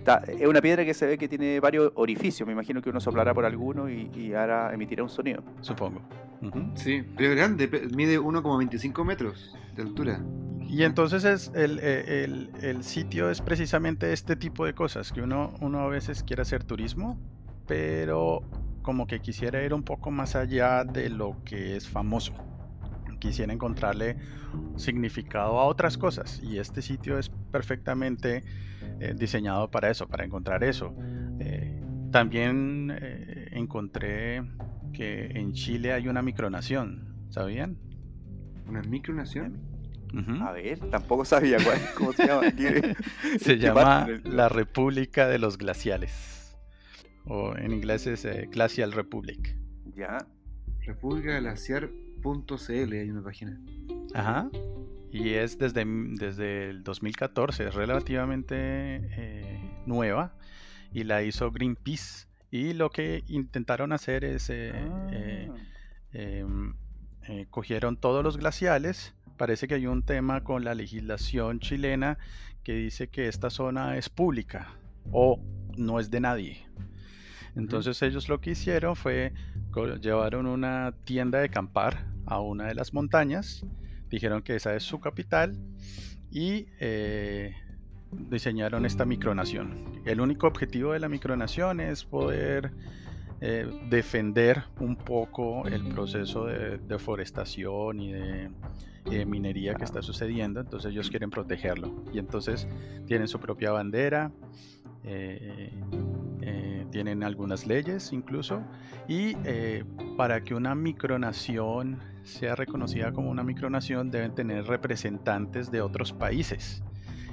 [0.02, 2.48] Está- es una piedra que se ve que tiene varios orificios.
[2.48, 5.44] Me imagino que uno soplará por alguno y, y ahora emitirá un sonido.
[5.62, 6.02] Supongo.
[6.42, 6.72] Ujú.
[6.74, 10.20] Sí, pero es grande, mide 1,25 metros de altura.
[10.68, 15.22] Y entonces es el, eh, el- el sitio es precisamente este tipo de cosas, que
[15.22, 17.20] uno, uno a veces quiere hacer turismo,
[17.68, 18.42] pero
[18.82, 22.34] como que quisiera ir un poco más allá de lo que es famoso.
[23.20, 24.18] Quisiera encontrarle
[24.78, 28.44] significado a otras cosas y este sitio es perfectamente
[29.02, 30.96] eh, diseñado para eso, para encontrar eso.
[31.40, 31.82] Eh,
[32.12, 34.44] también eh, encontré
[34.94, 37.78] que en Chile hay una micronación, ¿sabían?
[38.68, 39.70] Una micronación.
[40.42, 42.52] A ver, tampoco sabía cuál, cómo se llama.
[42.52, 42.96] ¿Qué-
[43.40, 46.58] Se llama la República de los Glaciales.
[47.26, 49.56] O en inglés es Glacial Republic.
[49.96, 50.18] Ya.
[50.86, 53.62] República Glaciar.cl hay una página.
[54.14, 54.50] Ajá.
[55.12, 60.34] Y es desde, desde el 2014, es relativamente eh, nueva.
[60.94, 62.28] Y la hizo Greenpeace.
[62.50, 64.50] Y lo que intentaron hacer es.
[64.50, 64.72] eh,
[65.12, 65.56] eh, Ah.
[66.14, 66.76] em,
[67.28, 69.14] eh, cogieron todos los glaciales.
[69.38, 72.18] Parece que hay un tema con la legislación chilena
[72.64, 74.74] que dice que esta zona es pública
[75.12, 75.40] o
[75.78, 76.66] no es de nadie.
[77.56, 79.34] Entonces ellos lo que hicieron fue
[80.02, 83.66] llevaron una tienda de acampar a una de las montañas,
[84.12, 85.58] dijeron que esa es su capital
[86.30, 87.56] y eh,
[88.12, 90.02] diseñaron esta micronación.
[90.06, 92.72] El único objetivo de la micronación es poder
[93.40, 98.50] eh, defender un poco el proceso de deforestación y de
[99.06, 102.04] eh, minería que está sucediendo, entonces ellos quieren protegerlo.
[102.14, 102.68] Y entonces
[103.08, 104.32] tienen su propia bandera,
[106.92, 108.62] tienen algunas leyes incluso,
[109.08, 109.36] y
[110.18, 116.84] para que una micronación sea reconocida como una micronación deben tener representantes de otros países.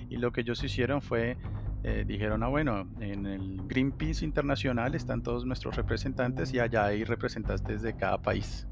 [0.08, 1.36] Y lo que ellos hicieron fue,
[1.84, 7.04] eh, dijeron, ah bueno, en el Greenpeace Internacional están todos nuestros representantes y allá hay
[7.04, 8.66] representantes de cada país.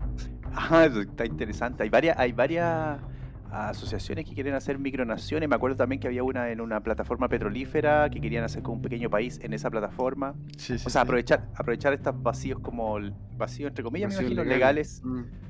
[0.55, 1.83] Ah, eso está interesante.
[1.83, 2.99] Hay varias, hay varias
[3.51, 5.49] asociaciones que quieren hacer micronaciones.
[5.49, 8.83] Me acuerdo también que había una en una plataforma petrolífera que querían hacer como un
[8.83, 10.35] pequeño país en esa plataforma.
[10.57, 11.07] Sí, sí, O sea, sí.
[11.07, 12.99] aprovechar, aprovechar estos vacíos como
[13.37, 15.03] vacíos entre comillas, me imagino, legales.
[15.03, 15.03] legales.
[15.05, 15.47] Mm.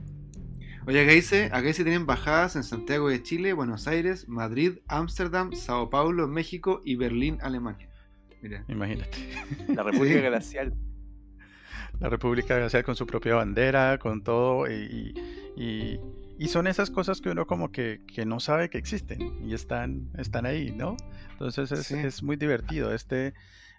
[0.86, 5.52] Oye, acá dice, acá dice tienen embajadas en Santiago de Chile, Buenos Aires, Madrid, Ámsterdam,
[5.52, 7.88] Sao Paulo, México y Berlín, Alemania.
[8.40, 8.64] Mira.
[8.68, 9.18] Imagínate.
[9.68, 10.22] La República Sí.
[10.26, 10.74] Glacial.
[11.98, 15.14] La República Glacial con su propia bandera, con todo, y,
[15.56, 15.98] y-
[16.38, 20.10] y son esas cosas que uno como que, que no sabe que existen y están,
[20.18, 20.96] están ahí, ¿no?
[21.32, 21.94] Entonces es, Sí.
[21.96, 22.92] es muy divertido.
[22.94, 23.32] Este,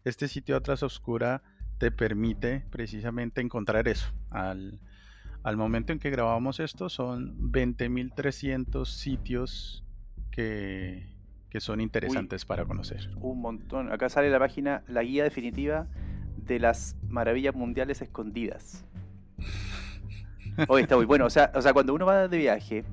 [0.03, 1.43] este sitio Atlas Obscura
[1.77, 4.07] te permite precisamente encontrar eso.
[4.31, 4.79] Al,
[5.43, 9.83] al momento en que grabamos esto son 20.300 sitios
[10.31, 11.07] que,
[11.49, 13.09] que son interesantes para conocer.
[13.19, 13.91] Un montón.
[13.91, 15.87] Acá sale la página, la guía definitiva
[16.37, 18.85] de las maravillas mundiales escondidas.
[20.67, 21.25] Hoy está muy bueno.
[21.25, 22.83] O sea, o sea, cuando uno va de viaje,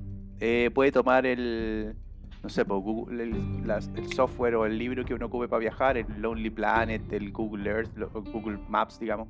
[0.41, 1.97] eh, puede tomar el,
[2.45, 5.59] no sé, po, Google- el, las- el software o el libro que uno ocupe para
[5.61, 9.27] viajar, el Lonely Planet, el Google Earth, lo- Google Maps, digamos,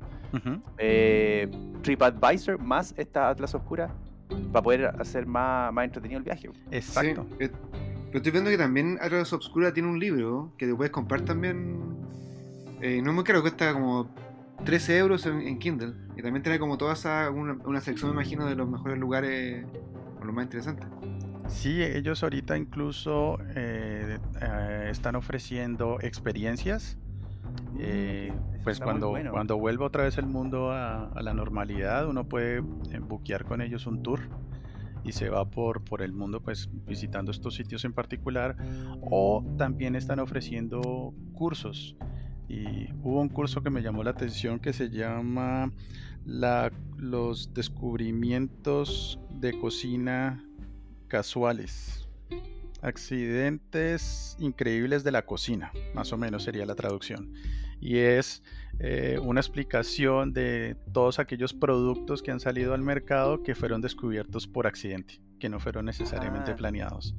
[0.78, 1.48] eh,
[1.82, 3.88] TripAdvisor más esta Atlas Oscura
[4.52, 6.50] para poder hacer más, más entretenido el viaje.
[6.70, 7.24] Exacto.
[7.30, 7.50] Sí, eh,
[8.06, 11.78] pero estoy viendo que también Atlas Obscura tiene un libro que te puedes comprar también.
[12.80, 14.08] eh, no es muy caro, cuesta como
[14.64, 15.94] 13 euros en, en Kindle.
[16.16, 19.64] Y también tiene como toda esa, una, una sección, me imagino, de los mejores lugares
[20.20, 20.86] o los más interesantes.
[21.48, 26.98] Sí, ellos ahorita incluso eh, eh, están ofreciendo experiencias.
[27.78, 28.32] eh,
[28.62, 29.30] pues cuando, bueno.
[29.30, 33.86] cuando vuelva otra vez el mundo a, a la normalidad, uno puede buquear con ellos
[33.86, 34.20] un tour
[35.04, 38.56] y se va por, por el mundo pues visitando estos sitios en particular.
[39.02, 41.96] O también están ofreciendo cursos.
[42.48, 45.72] Y hubo un curso que me llamó la atención que se llama
[46.24, 50.43] la, los descubrimientos de cocina
[51.18, 52.08] casuales.
[52.82, 57.32] Accidentes increíbles de la cocina, más o menos sería la traducción.
[57.80, 58.42] Y es
[58.80, 64.48] eh, una explicación de todos aquellos productos que han salido al mercado que fueron descubiertos
[64.48, 66.56] por accidente, que no fueron necesariamente Ah.
[66.56, 67.14] planeados.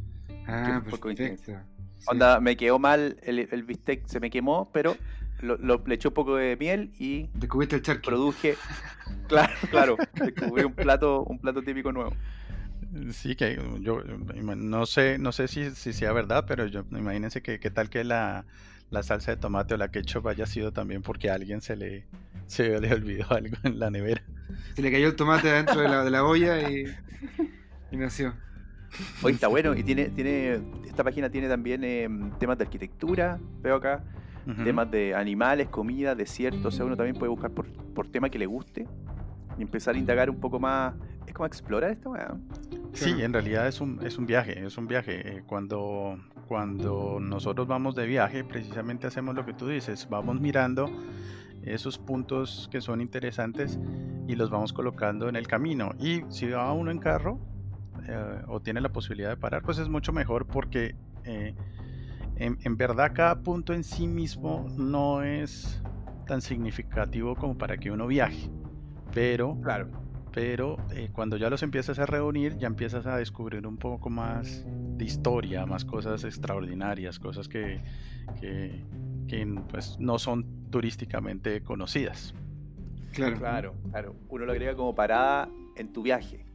[0.46, 1.66] Ah, por coincidencia.
[2.00, 2.06] Sí.
[2.10, 4.98] Onda, me quedó mal, el, el bistec se me quemó, pero
[5.40, 8.08] lo, lo- le eché un poco de miel y Descubriste el charqui.
[8.10, 8.56] produje.
[9.28, 12.12] Claro, claro, descubrí un plato, un plato típico nuevo.
[13.12, 17.60] Sí, que yo no sé, no sé si, si sea verdad, pero yo imagínense que
[17.60, 18.46] qué tal que la,
[18.90, 22.06] la salsa de tomate o la ketchup haya sido también porque a alguien se le,
[22.48, 24.22] se le olvidó algo en la nevera.
[24.76, 26.86] Se le cayó el tomate adentro de la, de la olla y,
[27.92, 28.34] y nació.
[29.22, 33.76] Hoy está bueno y tiene, tiene, esta página tiene también em, temas de arquitectura, veo
[33.76, 34.04] acá,
[34.64, 37.66] temas de animales, comida, desierto, o sea, uno también puede buscar por,
[37.96, 38.88] por tema que le guste
[39.58, 40.94] y empezar a indagar un poco más.
[41.26, 42.48] Es como explorar esto, weón.
[42.96, 45.44] Sí, en realidad es un, es un viaje, es un viaje.
[45.46, 46.18] Cuando,
[46.48, 50.90] cuando nosotros vamos de viaje, precisamente hacemos lo que tú dices, vamos mirando
[51.64, 53.80] esos puntos que son interesantes
[54.28, 55.92] y los vamos colocando en el camino.
[56.00, 57.40] Y si va uno en carro
[58.08, 61.56] eh, o tiene la posibilidad de parar, pues es mucho mejor porque eh,
[62.38, 65.82] en, en verdad cada punto en sí mismo no es
[66.28, 68.50] tan significativo como para que uno viaje.
[69.14, 70.05] Pero Claro.
[70.36, 74.66] Pero eh, cuando ya los empiezas a reunir, ya empiezas a descubrir un poco más
[74.68, 77.80] de historia, más cosas extraordinarias, cosas que,
[78.42, 78.84] que,
[79.30, 82.36] que, pues, no son turísticamente conocidas.
[83.14, 83.38] Claro.
[83.38, 84.16] Claro, claro.
[84.28, 86.46] Uno lo agrega como parada en tu viaje.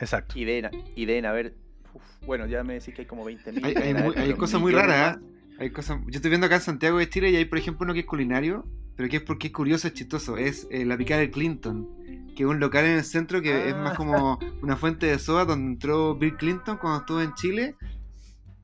[0.00, 0.36] Exacto.
[0.36, 1.54] Y deben, y deben haber.
[1.94, 3.64] uf, bueno, ya me decís que hay como 20.000.
[3.64, 5.18] Hay, hay cosas muy raras.
[5.18, 5.20] ¿eh?
[5.60, 7.94] Hay cosas, yo estoy viendo acá en Santiago de Chile y hay, por ejemplo, uno
[7.94, 10.36] que es culinario, pero que es porque es curioso, es chistoso.
[10.36, 11.88] Es eh, la picada del Clinton,
[12.36, 13.96] que es un local en el centro que es más Ah.
[13.96, 17.76] como una fuente de soda donde entró Bill Clinton cuando estuvo en Chile.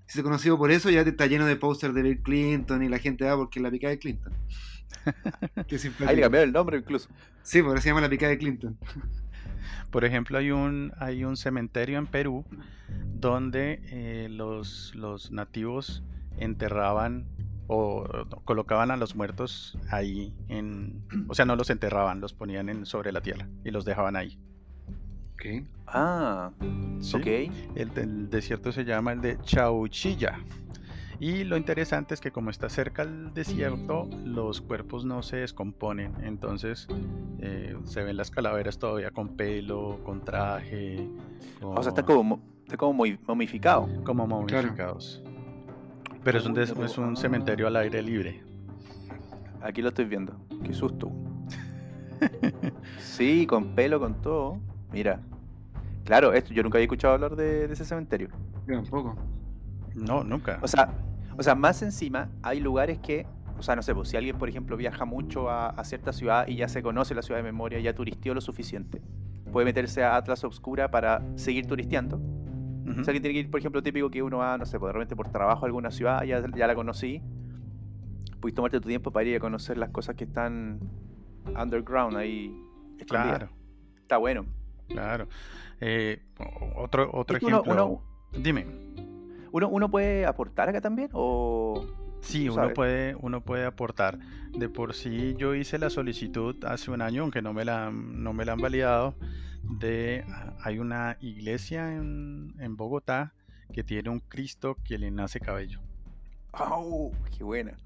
[0.06, 2.98] Si se conoció por eso, ya está lleno de pósters de Bill Clinton y la
[2.98, 4.32] gente va porque es la picada de Clinton.
[6.06, 7.08] Ahí le cambiaron el nombre incluso.
[7.42, 8.76] Sí, por eso se llama la picada de Clinton.
[9.90, 12.44] Por ejemplo, hay un, hay un cementerio en Perú
[13.14, 16.02] donde eh, los, los nativos
[16.38, 17.26] enterraban
[17.72, 18.04] o
[18.44, 21.04] colocaban a los muertos ahí en...
[21.28, 24.36] O sea, no los enterraban, los ponían en, sobre la tierra y los dejaban ahí.
[25.34, 25.64] Ok.
[25.86, 26.50] Ah,
[26.98, 27.16] ¿sí?
[27.16, 27.26] ok.
[27.76, 30.40] El, el desierto se llama el de Chauchilla.
[31.20, 36.12] Y lo interesante es que como está cerca al desierto, los cuerpos no se descomponen.
[36.24, 36.88] Entonces
[37.38, 41.08] eh, se ven las calaveras todavía con pelo, con traje.
[41.62, 43.88] O sea, está como, está como muy momificado.
[44.02, 45.22] Como momificados.
[46.24, 48.42] Pero es un, des- es un cementerio al aire libre.
[49.62, 50.34] Aquí lo estoy viendo.
[50.64, 51.10] Qué susto.
[52.98, 54.58] Sí, con pelo, con todo.
[54.92, 55.20] Mira.
[56.04, 58.28] Claro, esto yo nunca había escuchado hablar de, de ese cementerio.
[58.66, 59.16] Yo tampoco.
[59.94, 60.58] No, nunca.
[60.62, 60.90] O sea,
[61.38, 63.26] o sea, más encima hay lugares que,
[63.58, 66.46] o sea, no sé, pues si alguien, por ejemplo, viaja mucho a, a cierta ciudad
[66.48, 69.00] y ya se conoce la ciudad de memoria, ya turistió lo suficiente,
[69.52, 72.20] puede meterse a Atlas Obscura para seguir turisteando.
[72.84, 73.04] Ujú.
[73.04, 74.92] Si alguien tiene que ir, por ejemplo, típico que uno va, no sé, pues de
[74.94, 77.20] repente por trabajo a alguna ciudad, ya, ya la conocí,
[78.40, 80.80] puedes tomarte tu tiempo para ir a conocer las cosas que están
[81.60, 82.54] underground ahí.
[82.98, 83.38] escondidas.
[83.38, 83.48] Claro,
[84.02, 84.44] Está bueno.
[84.88, 85.28] claro.
[85.80, 87.86] Eh, o- otro otro Es que uno- ejemplo.
[87.86, 88.02] uno-
[88.42, 88.66] Dime.
[89.52, 91.08] ¿Uno, ¿Uno puede aportar acá también?
[91.12, 91.84] ¿O
[92.20, 92.74] Sí, uno sabes?
[92.74, 94.18] puede, uno puede aportar.
[94.56, 98.32] De por sí yo hice la solicitud hace un año, aunque no me la, no
[98.34, 99.14] me la han validado,
[99.62, 100.24] de
[100.62, 103.32] hay una iglesia en, en Bogotá
[103.72, 105.80] que tiene un Cristo que le nace cabello.
[106.52, 107.12] ¡Au!
[107.36, 107.76] ¡Qué buena!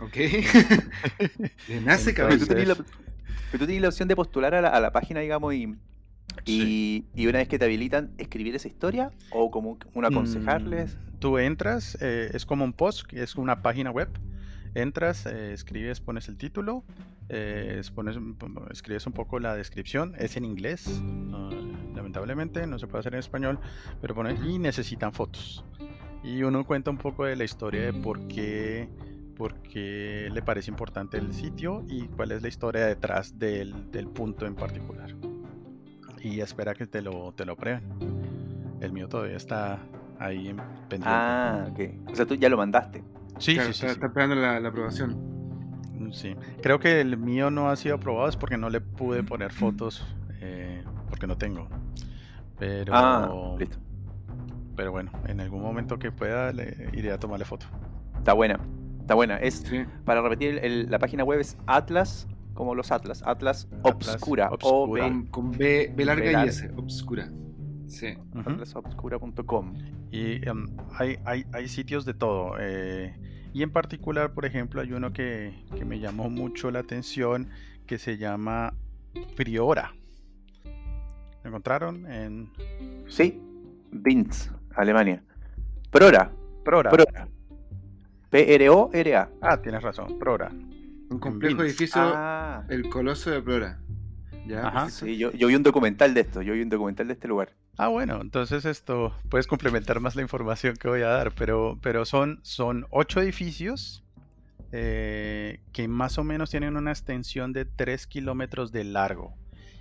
[0.00, 0.16] Ok.
[1.68, 2.44] Le nace cabello.
[2.46, 5.54] tú, la, pero tú tenías la opción de postular a la, a la página, digamos,
[5.54, 5.76] y,
[6.44, 10.96] y, y una vez que te habilitan, escribir esa historia o como aconsejarles.
[10.96, 14.08] Mm, Tú entras, eh, es como un post, es una página web.
[14.74, 16.84] Entras, eh, escribes, pones el título,
[17.28, 18.18] eh, es- pones
[18.70, 21.00] escribes un poco la descripción, es en inglés,
[21.32, 21.50] ah,
[21.94, 23.58] lamentablemente no se puede hacer en español,
[24.00, 25.64] pero pones y necesitan fotos.
[26.24, 28.88] Y uno cuenta un poco de la historia de por qué,
[29.36, 34.08] por qué le parece importante el sitio y cuál es la historia detrás del, del
[34.08, 35.14] punto en particular.
[36.22, 37.82] Y espera que te lo, te lo aprueben.
[38.80, 39.78] El mío todavía está
[40.18, 40.56] ahí en
[40.88, 41.04] pendiente.
[41.06, 42.10] Ah, ok.
[42.10, 43.04] O sea, tú ya lo mandaste.
[43.38, 43.92] Sí, Claro, sí, sí, está, sí.
[43.94, 45.16] está esperando la, la aprobación.
[45.92, 46.34] Mm, sí.
[46.62, 50.04] Creo que el mío no ha sido aprobado es porque no le pude poner fotos
[50.40, 51.68] eh, porque no tengo.
[52.58, 53.78] Pero, Ah, listo.
[54.76, 57.66] pero bueno, en algún momento que pueda le iré a tomarle foto.
[58.18, 58.58] Está buena.
[59.00, 59.36] Está buena.
[59.36, 59.84] Es, Sí.
[60.04, 63.22] para repetir, el- la página web es Atlas, como los Atlas.
[63.26, 64.48] Atlas, Obscura.
[64.50, 65.04] O Obscura.
[65.04, 66.48] B, Con, con B, B larga B y.
[66.48, 67.28] S, obscura.
[67.86, 68.14] Sí.
[68.34, 69.74] Atlasobscura.com.
[70.10, 70.66] Y em,
[70.98, 72.56] hay, hay, hay sitios de todo.
[72.60, 73.14] eh,
[73.52, 77.50] y en particular, por ejemplo, hay uno que, que me llamó mucho la atención
[77.86, 78.74] que se llama
[79.36, 79.94] Priora.
[81.44, 82.10] ¿Lo encontraron?
[82.10, 82.50] En
[83.06, 83.40] Sí,
[83.92, 85.22] Binz, Alemania.
[85.90, 86.32] Prora.
[86.64, 86.90] Prora.
[86.90, 87.28] Prora.
[88.30, 89.30] P-R-O-R-A.
[89.40, 90.50] Ah, tienes razón, Prora.
[91.10, 93.78] Un complejo edificio, Ah, el Coloso de Plora.
[94.48, 94.66] ¿Ya?
[94.66, 94.80] Ajá.
[94.86, 95.06] perfecto.
[95.06, 96.42] sí, yo, yo vi un documental de esto.
[96.42, 97.50] Yo vi un documental de este lugar.
[97.76, 102.04] Ah, bueno, entonces esto puedes complementar más la información que voy a dar, pero, pero
[102.04, 104.04] son, son ocho edificios
[104.70, 109.34] eh, que más o menos tienen una extensión de 3 kilómetros de largo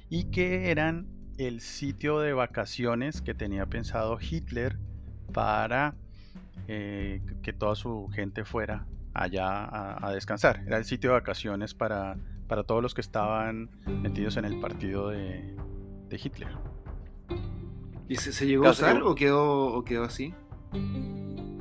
[0.10, 4.78] y que eran el sitio de vacaciones que tenía pensado Hitler
[5.32, 5.96] para
[6.68, 10.64] eh, que toda su gente fuera allá a, descansar.
[10.66, 12.18] Era el sitio de vacaciones para,
[12.48, 13.70] para todos los que estaban
[14.02, 15.56] metidos en el partido de
[16.12, 16.73] Hitler.
[18.10, 20.34] ¿Y se, se llegó a Claro, usar llegó- o quedó, o quedó así?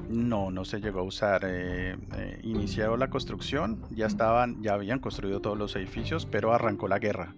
[0.08, 1.42] No, no se llegó a usar.
[1.46, 6.88] eh, eh, inició la construcción, ya estaban, ya habían construido todos los edificios, pero arrancó
[6.88, 7.34] la guerra.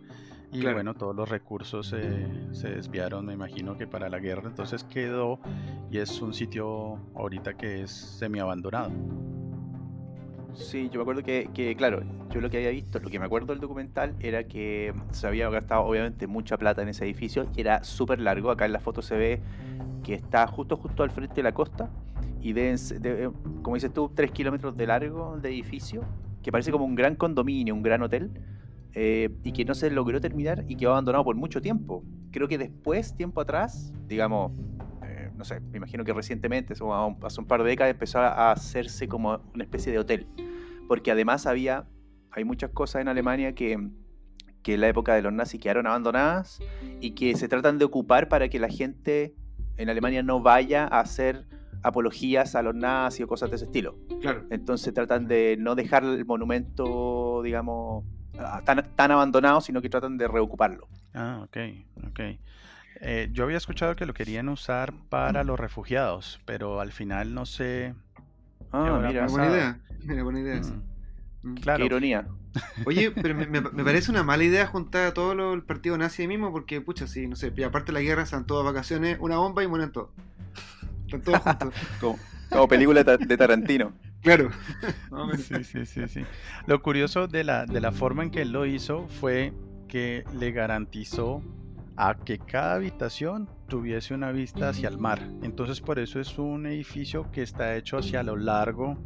[0.53, 0.77] Y Claro.
[0.77, 4.49] bueno, todos los recursos eh, se desviaron, me imagino que para la guerra.
[4.49, 5.41] Entonces quedó
[5.91, 8.91] y es un sitio ahorita que es semi abandonado.
[10.55, 12.01] Sí, yo me acuerdo que, que, claro,
[12.31, 15.49] yo lo que había visto, lo que me acuerdo del documental era que se había
[15.51, 18.51] gastado obviamente mucha plata en ese edificio y era súper largo.
[18.51, 19.41] Acá en la foto se ve
[20.03, 21.91] que está justo justo al frente de la costa
[22.41, 23.33] y deben, ser- debe-
[23.63, 26.03] como dices tú, tres kilómetros de largo de edificio,
[26.43, 28.31] que parece como un gran condominio, un gran hotel,
[28.93, 32.05] eh, y que no se logró terminar y quedó abandonado por mucho tiempo.
[32.31, 34.84] Creo que después, tiempo atrás, digamos, eh,
[35.35, 38.19] no sé, me imagino que recientemente, eso, a un- hace un par de décadas, empezó
[38.21, 40.27] a hacerse como una especie de hotel.
[40.89, 41.87] Porque además había,
[42.31, 43.79] hay muchas cosas en Alemania que,
[44.63, 46.61] que en la época de los nazis quedaron abandonadas
[47.01, 49.35] y que se tratan de ocupar para que la gente
[49.77, 51.47] en Alemania no vaya a hacer
[51.83, 53.99] apologías a los nazis o cosas de ese estilo.
[54.21, 54.45] Claro.
[54.51, 58.05] Entonces tratan de no dejar el monumento, digamos,
[58.65, 60.89] tan, tan abandonado, sino que tratan de reocuparlo.
[61.13, 61.57] Ah, ok,
[62.09, 62.21] ok.
[63.01, 67.47] Eh, yo había escuchado que lo querían usar para los refugiados, pero al final no
[67.47, 67.95] sé.
[68.73, 69.79] Ah, mira, Buena idea.
[70.05, 70.61] Mira, buena idea.
[70.61, 70.83] Mm,
[71.47, 71.55] Mm.
[71.57, 71.79] Claro.
[71.81, 72.27] qué ironía.
[72.87, 75.99] Oye, pero me, me- me parece una mala idea juntar a todo lo- el partido
[75.99, 78.65] nazi ahí mismo porque, pucha, sí, no sé, y aparte de la guerra están todas
[78.65, 80.09] vacaciones, una bomba y mueren todos.
[81.05, 81.75] Están todos juntos.
[82.01, 82.19] Como,
[82.49, 83.93] Como película de Tarantino.
[84.25, 84.49] Claro.
[85.37, 86.25] Sí, sí, sí, sí.
[86.67, 89.53] Lo curioso de la, de la forma en que él lo hizo fue
[89.87, 91.43] que le garantizó
[91.97, 95.21] a que cada habitación tuviese una vista hacia el mar.
[95.43, 98.97] Entonces por eso es un edificio que está hecho hacia lo largo,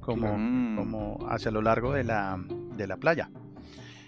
[0.00, 0.76] como, Mm.
[0.76, 2.38] como hacia lo largo de la,
[2.76, 3.30] de la playa.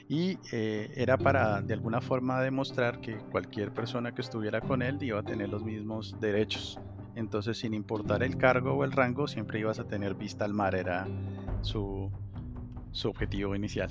[0.09, 4.99] Y eh, era para de alguna forma demostrar que cualquier persona que estuviera con él
[5.03, 6.81] iba a tener los mismos derechos.
[7.15, 10.75] Entonces, sin importar el cargo o el rango, siempre ibas a tener vista al mar,
[10.75, 11.07] era
[11.61, 12.11] su,
[12.93, 13.91] su objetivo inicial.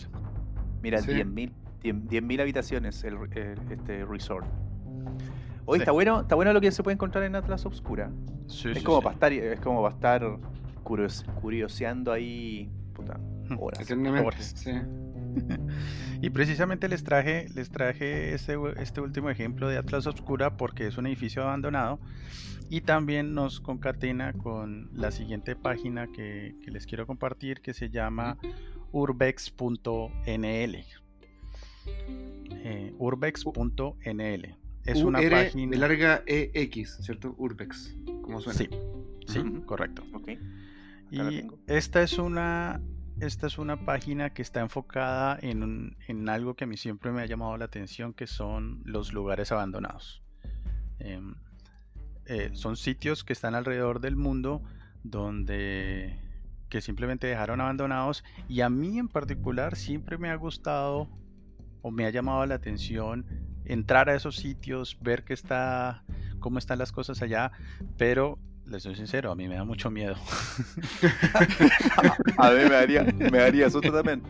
[0.82, 1.12] Mira, Sí.
[1.12, 1.52] 10.000 10
[1.82, 4.46] 10.000 habitaciones el, el- este resort.
[5.66, 5.82] Hoy Sí.
[5.84, 8.12] está bueno, está bueno lo que se puede encontrar en Atlas Obscura.
[8.48, 10.24] Sí, es sí, como estar, es como para estar
[10.84, 13.20] curios- curioseando ahí puta,
[13.60, 13.88] horas.
[16.22, 20.98] Y precisamente les traje, les traje este, este último ejemplo de Atlas Obscura porque es
[20.98, 22.00] un edificio abandonado
[22.70, 27.90] y también nos concatena con la siguiente página que, que les quiero compartir que se
[27.90, 28.38] llama
[28.92, 30.76] urbex.nl.
[31.86, 34.56] Eh, urbex.nl.
[34.86, 35.72] Es una página.
[35.72, 37.36] de larga EX, ¿cierto?
[37.38, 38.58] Urbex, como suena.
[38.58, 38.70] Sí,
[39.28, 40.04] sí, correcto.
[40.14, 40.30] Ok.
[41.12, 42.82] la Y esta es una
[43.20, 47.12] esta es una página que está enfocada en, un- en algo que a mí siempre
[47.12, 50.24] me ha llamado la atención, que son los lugares abandonados.
[51.00, 51.36] Em,
[52.28, 54.62] eh, son sitios que están alrededor del mundo
[55.04, 56.18] donde
[56.70, 61.10] que simplemente dejaron abandonados y a mí en particular siempre me ha gustado
[61.82, 63.26] o me ha llamado la atención
[63.66, 66.04] entrar a esos sitios, ver qué está,
[66.40, 67.52] cómo están las cosas allá,
[67.98, 70.16] pero les soy sincero, a mí me da mucho miedo.
[72.38, 74.22] A mí me daría, me daría susto también.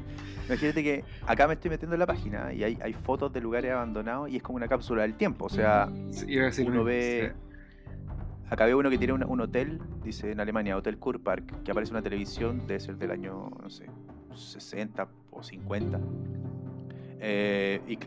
[0.47, 3.71] Imagínate que acá me estoy metiendo en la página y hay, hay fotos de lugares
[3.71, 5.45] abandonados y es como una cápsula del tiempo.
[5.45, 7.33] O sea, Sí, uno ve.
[8.49, 11.91] Acá veo uno que tiene un, un hotel, dice en Alemania, Hotel Kurpark, que aparece
[11.91, 13.85] en una televisión, debe ser del año, no sé,
[14.33, 15.99] 60 o 50.
[17.19, 17.97] Eh, y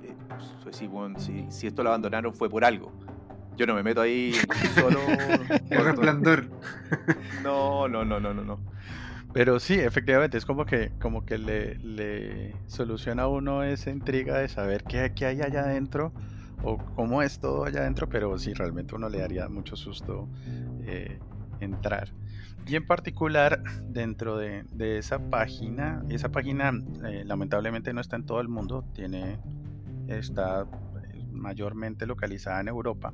[0.63, 2.93] pues, bueno, si, si esto lo abandonaron fue por algo.
[3.57, 4.33] Yo no me meto ahí
[4.75, 4.99] solo.
[5.71, 6.47] El resplandor.
[7.43, 8.61] No, no, no, no, no, no.
[9.33, 14.39] Pero sí, efectivamente, es como que, como que le, le soluciona a uno esa intriga
[14.39, 16.13] de saber qué, qué hay allá adentro
[16.63, 20.29] o cómo es todo allá adentro, pero sí, realmente uno le daría mucho susto
[20.85, 21.19] eh,
[21.65, 22.13] entrar.
[22.67, 26.73] Y en particular, dentro de, de esa página, esa página
[27.05, 29.39] eh, lamentablemente no está en todo el mundo, tiene,
[30.07, 33.13] está eh, mayormente localizada en Europa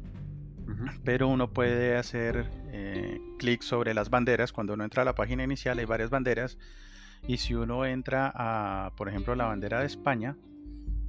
[0.69, 0.85] Ujú.
[1.03, 4.53] pero uno puede hacer eh, clic sobre las banderas.
[4.53, 6.59] Cuando uno entra a la página inicial hay varias banderas
[7.27, 10.37] y si uno entra a, por ejemplo, la bandera de España,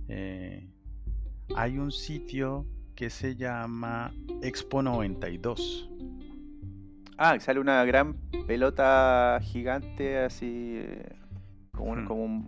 [0.07, 0.69] eh,
[1.55, 5.89] hay un sitio que se llama Expo 92.
[7.21, 8.13] Ah, sale una gran
[8.47, 11.15] pelota gigante así, eh,
[11.75, 12.07] como un, Hmm.
[12.07, 12.45] como un,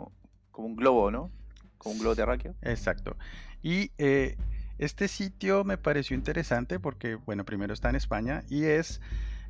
[0.50, 1.30] como un globo, ¿no?
[1.78, 2.56] Como un globo terráqueo.
[2.62, 3.18] Exacto.
[3.62, 4.38] Y eh,
[4.78, 9.02] este sitio me pareció interesante porque, bueno, primero está en España y es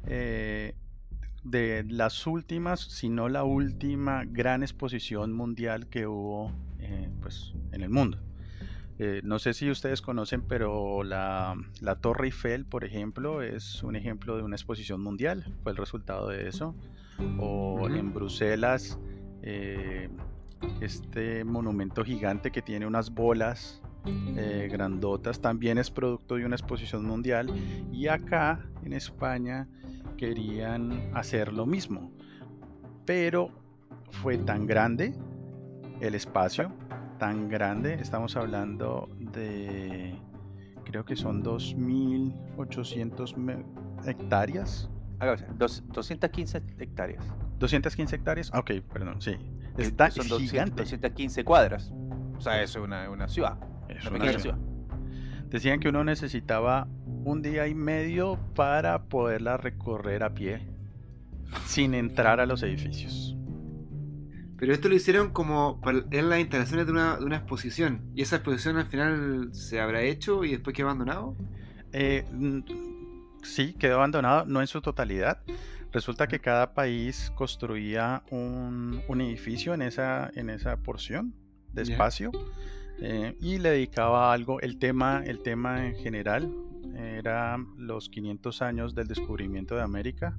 [0.07, 0.73] eh,
[1.43, 7.81] de las últimas, si no la última gran exposición mundial que hubo eh, pues, en
[7.81, 8.17] el mundo.
[9.03, 13.95] Eh, no sé si ustedes conocen, pero la, la Torre Eiffel, por ejemplo, es un
[13.95, 15.43] ejemplo de una exposición mundial.
[15.63, 16.75] Fue el resultado de eso.
[17.39, 18.99] O en Bruselas,
[19.41, 20.07] eh,
[20.81, 23.81] este monumento gigante que tiene unas bolas
[24.37, 27.49] eh, grandotas, también es producto de una exposición mundial.
[27.91, 29.67] Y acá, en España,
[30.15, 32.11] querían hacer lo mismo.
[33.07, 33.49] Pero
[34.11, 35.15] fue tan grande
[36.01, 36.71] el espacio,
[37.21, 40.15] tan grande, estamos hablando de,
[40.85, 43.63] creo que son 2.800 me-
[44.09, 44.89] hectáreas.
[45.19, 47.23] Sea, dos- 215 hectáreas.
[47.59, 49.35] 215 hectáreas, ok, perdón, sí.
[49.77, 50.81] Está son 200 gigante.
[50.81, 51.93] 215 cuadras.
[52.35, 53.59] O sea, eso es una, una ciudad.
[53.87, 54.57] Es Una una pequeña ciudad.
[54.57, 55.45] ciudad.
[55.49, 56.87] Decían que uno necesitaba
[57.23, 60.67] un día y medio para poderla recorrer a pie
[61.67, 63.37] sin entrar a los edificios.
[64.61, 68.01] Pero esto lo hicieron como para- en las instalaciones de una, de una exposición.
[68.15, 71.35] ¿Y esa exposición al final se habrá hecho y después quedó abandonado?
[71.93, 72.23] Eh,
[73.43, 75.41] sí, quedó abandonado, no en su totalidad.
[75.91, 81.33] Resulta que cada país construía un, un edificio en esa, en esa porción
[81.73, 82.31] de espacio
[83.01, 84.61] eh, y le dedicaba algo.
[84.61, 86.53] El tema, el tema en general
[86.95, 90.37] era los 500 años del descubrimiento de América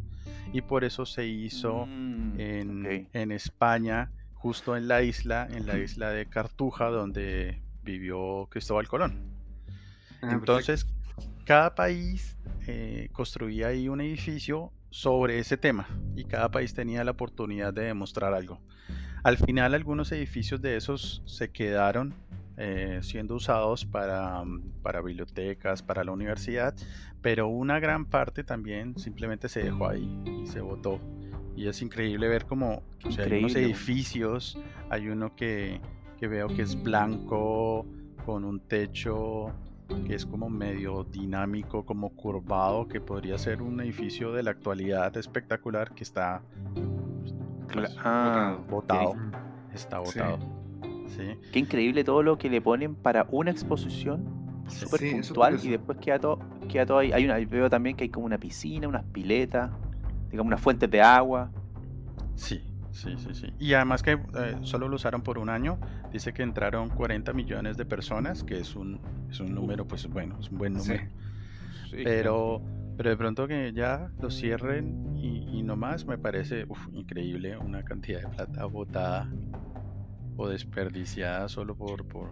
[0.52, 1.86] y por eso se hizo
[2.34, 8.88] Mm, en, España, justo en la isla, en la isla de Cartuja, donde vivió Cristóbal
[8.88, 9.34] Colón.
[10.22, 10.86] Ah, Entonces,
[11.44, 12.36] cada país
[12.66, 17.84] eh, construía ahí un edificio sobre ese tema y cada país tenía la oportunidad de
[17.84, 18.60] demostrar algo.
[19.24, 22.14] Al final algunos edificios de esos se quedaron
[22.56, 24.42] eh, siendo usados para,
[24.82, 26.74] para, bibliotecas, para la universidad,
[27.20, 31.00] pero una gran parte también simplemente se dejó ahí y se votó.
[31.56, 32.82] Y es increíble ver cómo
[33.18, 34.58] hay unos edificios,
[34.90, 35.80] hay uno que,
[36.18, 37.86] que veo que es blanco,
[38.24, 39.52] con un techo
[40.06, 45.16] que es como medio dinámico, como curvado, que podría ser un edificio de la actualidad
[45.16, 46.42] espectacular que está
[47.72, 49.14] pues, ah, botado.
[49.74, 50.61] Está botado.
[51.52, 56.18] Qué increíble todo lo que le ponen para una exposición súper puntual y después queda
[56.18, 57.12] todo, queda todo ahí.
[57.12, 59.70] Hay una, veo también que hay como una piscina, unas piletas,
[60.30, 61.50] digamos unas fuentes de agua.
[62.34, 63.46] Sí, sí, sí, sí.
[63.58, 65.78] Y además que eh, solo lo usaron por un año.
[66.12, 70.36] Dice que entraron 40 millones de personas, que es un, es un número, pues bueno,
[70.40, 71.04] es un buen número.
[71.90, 72.62] pero,
[72.96, 78.22] pero de pronto que ya lo cierren y, y nomás me parece increíble una cantidad
[78.22, 79.28] de plata botada
[80.42, 82.30] o desperdiciada solo por, por,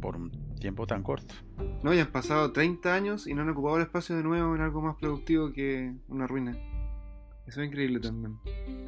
[0.00, 1.34] por un tiempo tan corto.
[1.82, 4.60] No, ya han pasado 30 años y no han ocupado el espacio de nuevo en
[4.60, 6.56] algo más productivo que una ruina.
[7.46, 8.38] Eso es increíble también.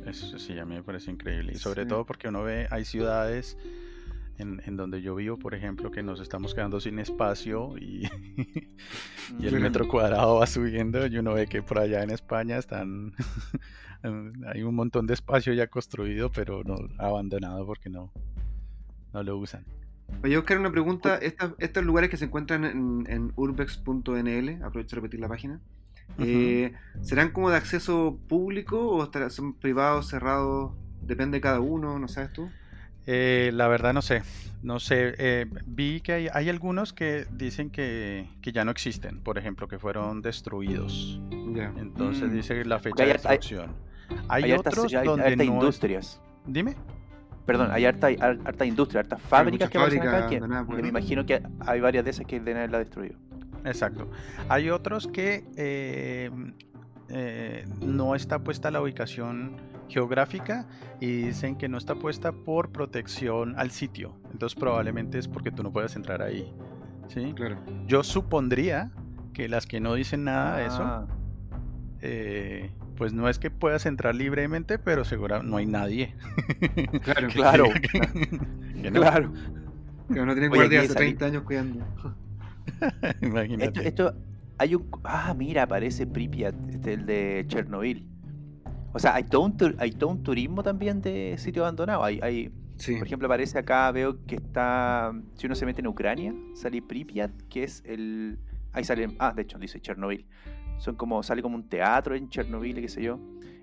[0.06, 1.52] Eso sí, a mí me parece increíble.
[1.54, 3.58] Y sobre todo porque uno ve, hay ciudades
[4.38, 8.08] en, en, donde yo vivo, por ejemplo, que nos estamos quedando sin espacio y,
[9.38, 13.14] y el metro cuadrado va subiendo y uno ve que por allá en España están
[14.52, 18.12] hay un montón de espacio ya construido, pero no abandonado porque no,
[19.12, 19.64] no lo usan.
[20.22, 21.18] Voy a buscar una pregunta.
[21.58, 25.60] estos lugares que se encuentran en, urbex.nl, aprovecho de repetir la página,
[26.18, 26.72] eh,
[27.02, 30.72] ¿serán como de acceso público o son privados, cerrados?
[31.02, 32.48] Depende de cada uno, ¿no sabes tú?
[33.06, 34.22] Eh, la verdad no sé,
[34.62, 35.14] no sé.
[35.18, 40.22] Eh, vi que hay, algunos que dicen que, ya no existen, por ejemplo, que fueron
[40.22, 41.20] destruidos.
[41.30, 42.34] Entonces mm.
[42.34, 43.74] dice la fecha de destrucción.
[44.28, 46.20] Hay, otros donde industrias.
[46.46, 46.76] Dime.
[47.46, 50.26] Perdón, hay harta, harta industria, hartas fábricas que aparecen acá.
[50.28, 53.16] Que, me imagino que hay varias de esas que deben haberla destruido.
[53.64, 54.10] Exacto.
[54.48, 56.30] Hay otros que eh,
[57.08, 59.56] eh, no está puesta la ubicación
[59.88, 60.66] geográfica
[61.00, 64.16] y dicen que no está puesta por protección al sitio.
[64.32, 66.52] Entonces probablemente es porque tú no puedes entrar ahí.
[67.08, 67.32] ¿sí?
[67.34, 67.58] Claro.
[67.86, 68.90] Yo supondría
[69.32, 71.06] que las que no dicen nada de eso ah.
[72.00, 76.14] eh, pues no es que puedas entrar libremente, pero seguro no hay nadie.
[77.02, 77.64] Claro, claro.
[78.92, 79.32] claro.
[80.12, 81.84] Que no tienen guardia hace 30 años cuidando.
[83.22, 83.86] Imagínate.
[83.86, 84.14] Esto,
[84.58, 84.88] hay un.
[85.04, 88.06] Ah, mira, aparece Pripyat, este, el de Chernobyl.
[88.92, 92.02] O sea, hay todo un, hay todo un turismo también de sitio abandonado.
[92.04, 95.12] Hay, hay Por ejemplo, aparece acá, veo que está.
[95.34, 98.38] Si uno se mete en Ucrania, sale Pripyat, que es el.
[98.72, 99.14] Ahí sale.
[99.18, 100.26] Ah, de hecho, dice Chernobyl
[100.78, 103.18] son como, sale como un teatro en Chernobyl, qué sé yo.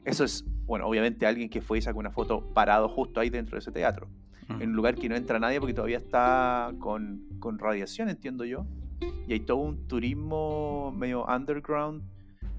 [0.05, 3.55] Eso es, bueno, obviamente alguien que fue y sacó una foto parado justo ahí dentro
[3.55, 4.07] de ese teatro.
[4.49, 8.65] En un lugar que no entra nadie porque todavía está con, con radiación, entiendo yo.
[9.27, 12.03] Y hay todo un turismo medio underground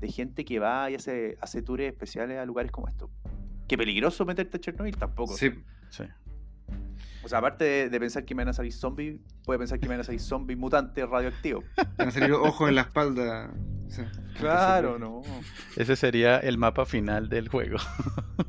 [0.01, 3.11] de gente que va y hace, hace tours especiales a lugares como estos.
[3.69, 5.35] Qué peligroso meterte a Chernobyl tampoco.
[5.35, 5.51] Sí,
[5.91, 6.05] sí.
[7.25, 9.95] O sea, aparte de, pensar que me van a salir zombies, puede pensar que me
[9.95, 11.65] van a salir zombies mutantes radioactivos.
[11.97, 13.51] Van a salir ojos en la espalda.
[14.39, 15.23] claro, no.
[15.77, 17.79] Ese sería el mapa final del juego.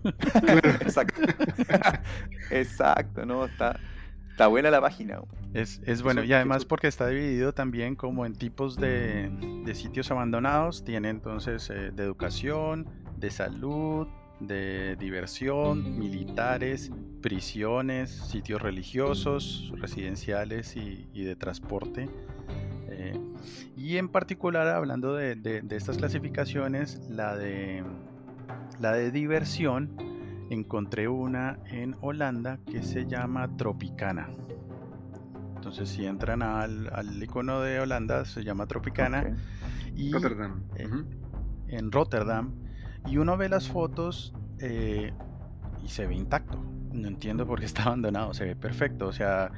[0.81, 1.21] Exacto.
[2.51, 3.79] Exacto, no, está,
[4.29, 5.21] está buena la página.
[5.53, 9.31] Es, es bueno, y además porque está dividido también como en tipos de,
[9.63, 10.83] de sitios abandonados.
[10.83, 14.07] Tiene entonces eh, de educación, de salud,
[14.39, 16.91] de diversión, militares,
[17.21, 22.09] prisiones, sitios religiosos, residenciales y, de transporte.
[22.89, 23.19] Eh,
[23.75, 27.83] y en particular, hablando de, estas clasificaciones, la de,
[28.79, 29.95] la de diversión,
[30.49, 34.29] encontré una en Holanda que se llama Tropicana.
[35.55, 39.35] Entonces, si entran al, icono de Holanda, se llama Tropicana.
[39.95, 40.61] Y, Rotterdam.
[40.75, 40.89] Eh,
[41.69, 42.64] en Rotterdam
[43.05, 45.13] y uno ve las fotos eh,
[45.83, 46.63] y se ve intacto.
[46.91, 49.07] No entiendo por qué está abandonado, se ve perfecto.
[49.07, 49.51] O sea,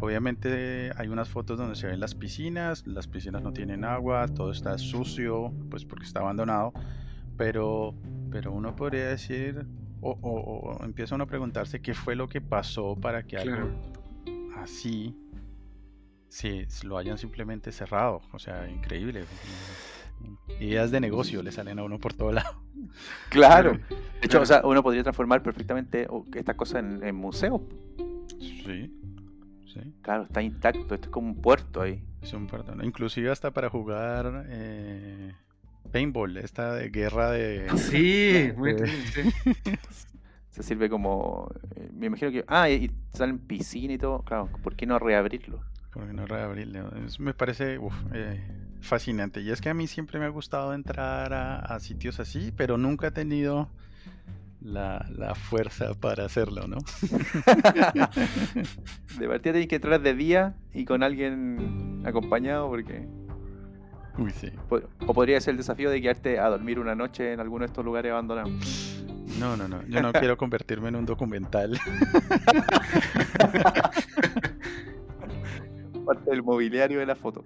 [0.00, 4.50] obviamente hay unas fotos donde se ven las piscinas, las piscinas no tienen agua, todo
[4.50, 6.72] está sucio, pues porque está abandonado.
[7.36, 7.94] Pero,
[8.30, 9.66] pero uno podría decir,
[10.00, 13.70] o, empieza uno a preguntarse qué fue lo que pasó para que algo
[14.56, 15.16] así
[16.28, 18.20] si lo hayan simplemente cerrado.
[18.32, 19.24] O sea, increíble.
[20.60, 22.62] Ideas de negocio le salen a uno por todo lado.
[23.30, 23.72] Claro.
[23.72, 27.66] De hecho, o sea, uno podría transformar perfectamente estas cosas en, museo.
[28.38, 28.92] Sí.
[29.66, 29.80] Sí.
[30.02, 32.04] Claro, está intacto, esto es como un puerto ahí.
[32.22, 35.32] Es un puerto, Inclusive hasta para jugar eh,
[35.90, 37.66] paintball, esta de guerra de...
[37.76, 39.30] Sí, muy sí.
[40.50, 41.50] Se sirve como.
[41.74, 42.44] eh, Me imagino que.
[42.46, 44.20] Ah, y, y salen piscina y todo.
[44.22, 45.60] Claro, ¿por qué no reabrirlo?
[45.92, 46.80] Porque no reabrirle.
[47.04, 48.40] Es- me parece uf, eh,
[48.84, 49.40] fascinante.
[49.40, 52.78] Y es que a mí siempre me ha gustado entrar a, a sitios así, pero
[52.78, 53.68] nunca he tenido
[54.64, 56.78] la, la fuerza para hacerlo, ¿no?
[59.18, 63.06] De partida tenés que entrar de día y con alguien acompañado, porque.
[64.16, 64.50] Uy, sí.
[65.06, 67.84] O podría ser el desafío de quedarte a dormir una noche en alguno de estos
[67.84, 69.04] lugares abandonados.
[69.38, 69.82] No, no, no.
[69.86, 71.78] Yo no quiero convertirme en un documental.
[76.04, 77.44] Parte del mobiliario de la foto.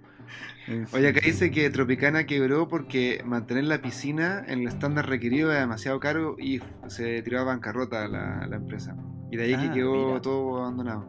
[0.93, 5.61] Oye, acá dice que Tropicana quebró porque mantener la piscina en el estándar requerido era
[5.61, 8.95] demasiado caro y se tiró a bancarrota la, la empresa.
[9.31, 10.21] Y de ahí Ah, que quedó mira.
[10.21, 11.09] todo abandonado.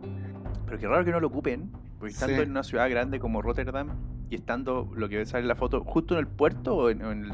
[0.65, 2.41] Pero qué raro que no lo ocupen, porque estando Sí.
[2.43, 3.89] en una ciudad grande como Rotterdam
[4.29, 7.11] y estando lo que sale en la foto justo en el puerto o, en, o
[7.11, 7.31] en el,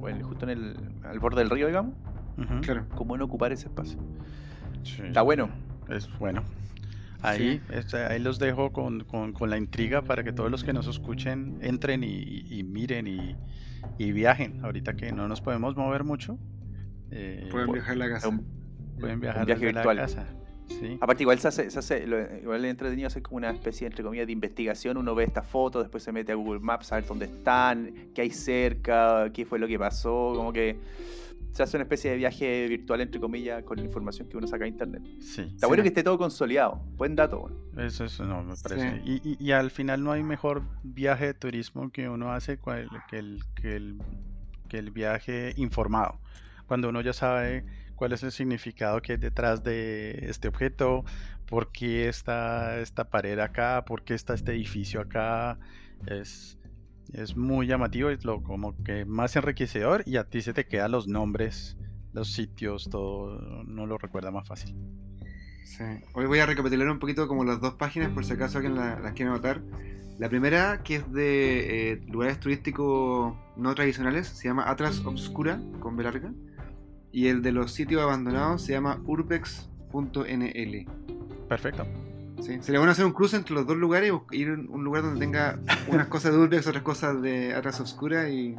[0.00, 1.94] o en- justo en el al borde del río, digamos.
[2.62, 2.84] Claro.
[2.94, 3.98] ¿cómo no ocupar ese espacio?
[4.84, 5.02] Sí.
[5.06, 5.48] Está bueno.
[5.88, 6.42] Es bueno.
[7.22, 10.72] Ahí, es- ahí los dejo con, con- con la intriga para que todos los que
[10.72, 13.36] nos escuchen entren y, y- y miren y,
[13.98, 14.64] y viajen.
[14.64, 16.38] Ahorita que no nos podemos mover mucho,
[17.10, 18.28] eh, Pueden viajar a la casa.
[18.28, 18.44] Un-
[18.98, 19.96] pueden viajar viaje desde la virtual.
[19.98, 20.26] casa.
[20.68, 20.98] Sí.
[21.00, 24.02] Aparte, igual se hace, se hace lo- igual es entretenido hacer como una especie, entre
[24.02, 24.96] comillas, de investigación.
[24.96, 28.22] Uno ve estas fotos, después se mete a Google Maps a ver dónde están, qué
[28.22, 30.32] hay cerca, qué fue lo que pasó.
[30.34, 30.76] Como que
[31.56, 34.64] se hace una especie de viaje virtual, entre comillas, con la información que uno saca
[34.64, 35.02] de internet.
[35.20, 35.42] Sí.
[35.42, 36.76] Está bueno que esté todo consolidado.
[36.96, 37.40] Buen dato.
[37.40, 37.56] bueno.
[37.78, 39.00] Eso, eso no me parece.
[39.04, 39.20] Sí.
[39.24, 42.88] Y, y- y al final no hay mejor viaje de turismo que uno hace cual-
[43.08, 43.98] que el, que el,
[44.68, 46.20] que el viaje informado.
[46.66, 47.64] Cuando uno ya sabe
[47.94, 51.04] cuál es el significado que hay detrás de este objeto,
[51.46, 55.58] por qué está esta pared acá, por qué está este edificio acá.
[56.06, 56.58] Es,
[57.16, 60.92] es muy llamativo, es lo como que más enriquecedor y a ti se te quedan
[60.92, 61.76] los nombres,
[62.12, 64.74] los sitios, todo, no lo recuerda más fácil.
[65.64, 65.82] Sí.
[66.14, 69.00] Hoy voy a recapitular un poquito como las dos páginas por si acaso alguien la-
[69.00, 69.60] las quiere anotar.
[70.18, 75.96] La primera, que es de eh, lugares turísticos no tradicionales, se llama Atlas Obscura, con
[75.96, 76.32] B larga.
[77.12, 80.86] Y el de los sitios abandonados se llama urbex.nl.
[81.48, 81.86] Perfecto.
[82.40, 82.58] ¿Sí?
[82.60, 85.20] Sería bueno hacer un cruce entre los dos lugares y ir a un lugar donde
[85.20, 85.58] tenga
[85.88, 88.54] unas cosas de Urbex, otras cosas de Atlas Obscura y...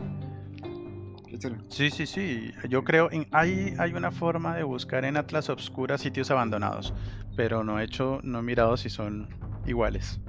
[1.70, 2.52] Sí, sí, sí.
[2.70, 6.94] Yo creo en hay hay una forma de buscar en Atlas Obscura sitios abandonados,
[7.36, 9.28] pero no he hecho, no he mirado si son
[9.68, 10.20] iguales.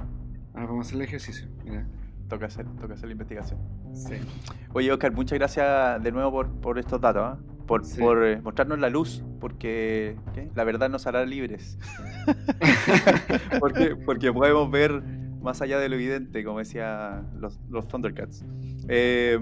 [0.55, 1.47] Ah, vamos a hacer el ejercicio.
[1.65, 1.87] Mira.
[2.29, 3.59] Toca hacer, toca hacer la investigación.
[3.95, 4.17] Sí.
[4.75, 7.39] Oye, Oscar, muchas gracias de nuevo por, por estos datos, ¿ah?
[7.67, 7.99] por, Sí.
[8.01, 10.51] por eh, mostrarnos la luz, porque ¿qué?
[10.55, 11.79] la verdad nos hará libres.
[13.61, 15.03] porque, porque podemos ver
[15.41, 18.45] más allá de lo evidente, como decía los, los Thundercats.
[18.89, 19.39] Eh,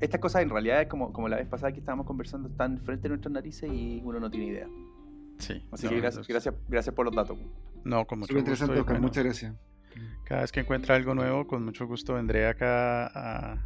[0.00, 3.10] estas cosas en realidad, como, como la vez pasada que estábamos conversando, están frente a
[3.10, 4.68] nuestras narices y uno no tiene idea.
[5.38, 5.64] Sí.
[5.72, 7.38] Así no, que gracias, los- gracias, gracias por los datos.
[7.84, 8.84] No, con mucho Súper gusto.
[8.84, 9.54] bueno, Muchas gracias.
[10.24, 13.58] Cada vez que encuentre algo nuevo, con mucho gusto vendré acá a,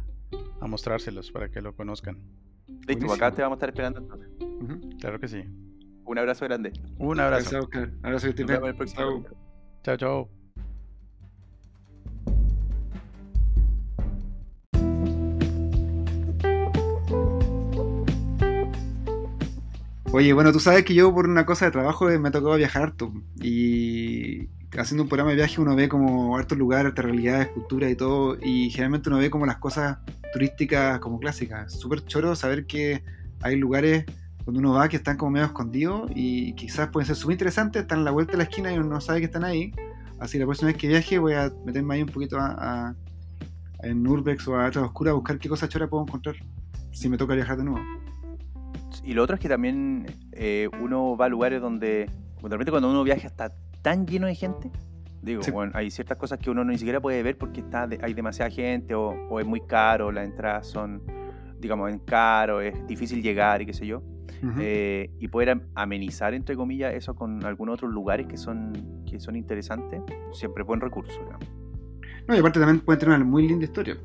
[0.61, 2.17] a mostrárselos para que lo conozcan.
[2.87, 4.29] Listo, acá te vamos a estar esperando entonces.
[4.39, 4.97] Ujú.
[4.99, 5.43] Claro que sí.
[6.05, 6.73] Un abrazo grande.
[6.97, 7.59] Un abrazo.
[7.59, 7.91] Oscar.
[8.03, 8.77] Abrazo que estés Nos vemos en el bien.
[8.77, 9.23] próximo
[9.83, 9.97] Chao.
[9.97, 10.43] Chao, chao.
[20.11, 22.55] Oye, bueno, tú sabes que yo por una cosa de trabajo eh, me ha tocado
[22.55, 23.11] viajar harto.
[23.41, 24.47] Y
[24.77, 28.37] haciendo un programa de viaje uno ve como hartos lugares, hartas realidades, culturas y todo.
[28.39, 29.97] Y generalmente uno ve como las cosas
[30.31, 31.73] turísticas como clásicas.
[31.73, 33.03] Súper choro saber que
[33.41, 34.05] hay lugares
[34.45, 37.99] donde uno va que están como medio escondidos y quizás pueden ser súper interesantes, están
[37.99, 39.71] a la vuelta de la esquina y uno no sabe que están ahí.
[40.19, 42.55] Así la próxima vez que viaje voy a meterme ahí un poquito a,
[42.89, 42.95] a-
[43.83, 46.35] en Urbex o a Atlas Oscura a buscar qué cosas choras puedo encontrar
[46.91, 47.85] si me toca viajar de nuevo.
[49.03, 52.89] Y lo otro es que también eh, uno va a lugares donde, de repente cuando
[52.89, 53.51] uno viaja está
[53.81, 54.71] tan lleno de gente,
[55.21, 55.51] digo, Sí.
[55.51, 58.49] bueno, hay ciertas cosas que uno ni siquiera puede ver porque está de- hay demasiada
[58.49, 61.01] gente o, o es muy caro, las entradas son,
[61.59, 64.01] digamos, en caro, es difícil llegar y qué sé yo.
[64.59, 69.19] Eh, y poder am- amenizar, entre comillas, eso con algunos otros lugares que son, que
[69.19, 70.01] son interesantes,
[70.33, 71.47] siempre buen recurso, digamos.
[72.27, 73.97] No, y aparte también pueden tener una muy linda historia.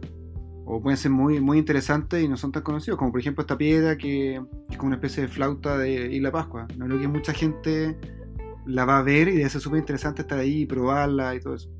[0.71, 2.99] O pueden ser muy, muy interesantes y no son tan conocidos.
[2.99, 6.31] Como por ejemplo esta piedra que, que es como una especie de flauta de Isla
[6.31, 6.67] Pascua.
[6.77, 7.97] No creo que mucha gente
[8.67, 11.55] la va a ver y debe ser súper interesante estar ahí y probarla y todo
[11.55, 11.71] eso.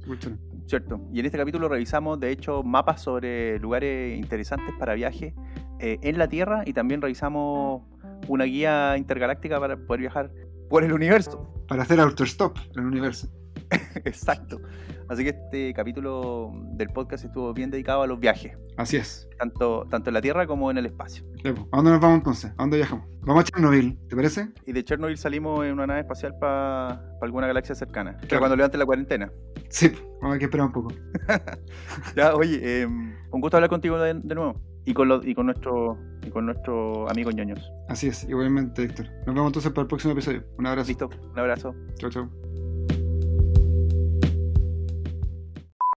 [0.67, 1.01] Cierto.
[1.13, 5.35] Y en este capítulo revisamos, de hecho, mapas sobre lugares interesantes para viaje
[5.81, 7.83] eh, en la Tierra y también revisamos
[8.27, 10.31] una guía intergaláctica para poder viajar
[10.69, 11.53] por el universo.
[11.69, 13.29] Para hacer autostop en el universo.
[14.05, 14.61] Exacto.
[15.09, 19.27] Así que este capítulo del podcast estuvo bien dedicado a los viajes, Así es.
[19.39, 21.25] tanto, tanto en la Tierra como en el espacio.
[21.43, 22.51] Pues, ¿A dónde nos vamos entonces?
[22.53, 23.07] ¿A dónde viajamos?
[23.23, 24.49] Vamos a Chernobyl, ¿te parece?
[24.67, 28.13] Y de Chernobyl salimos en una nave espacial para alguna galaxia cercana.
[28.17, 28.41] Pero Claro.
[28.43, 29.33] cuando levante la cuarentena.
[29.71, 30.89] Sí, pues, vamos a que esperar un poco.
[32.17, 34.61] Ya, oye, eh, un gusto hablar contigo de, de nuevo.
[34.89, 37.61] Y con, los y con nuestro y con nuestro amigo ñoños.
[37.89, 39.07] Así es, igualmente, Héctor.
[39.27, 40.45] Nos vemos entonces para el próximo episodio.
[40.59, 40.89] Un abrazo.
[40.89, 41.75] Listo, un abrazo.
[41.99, 42.48] Chao, chao.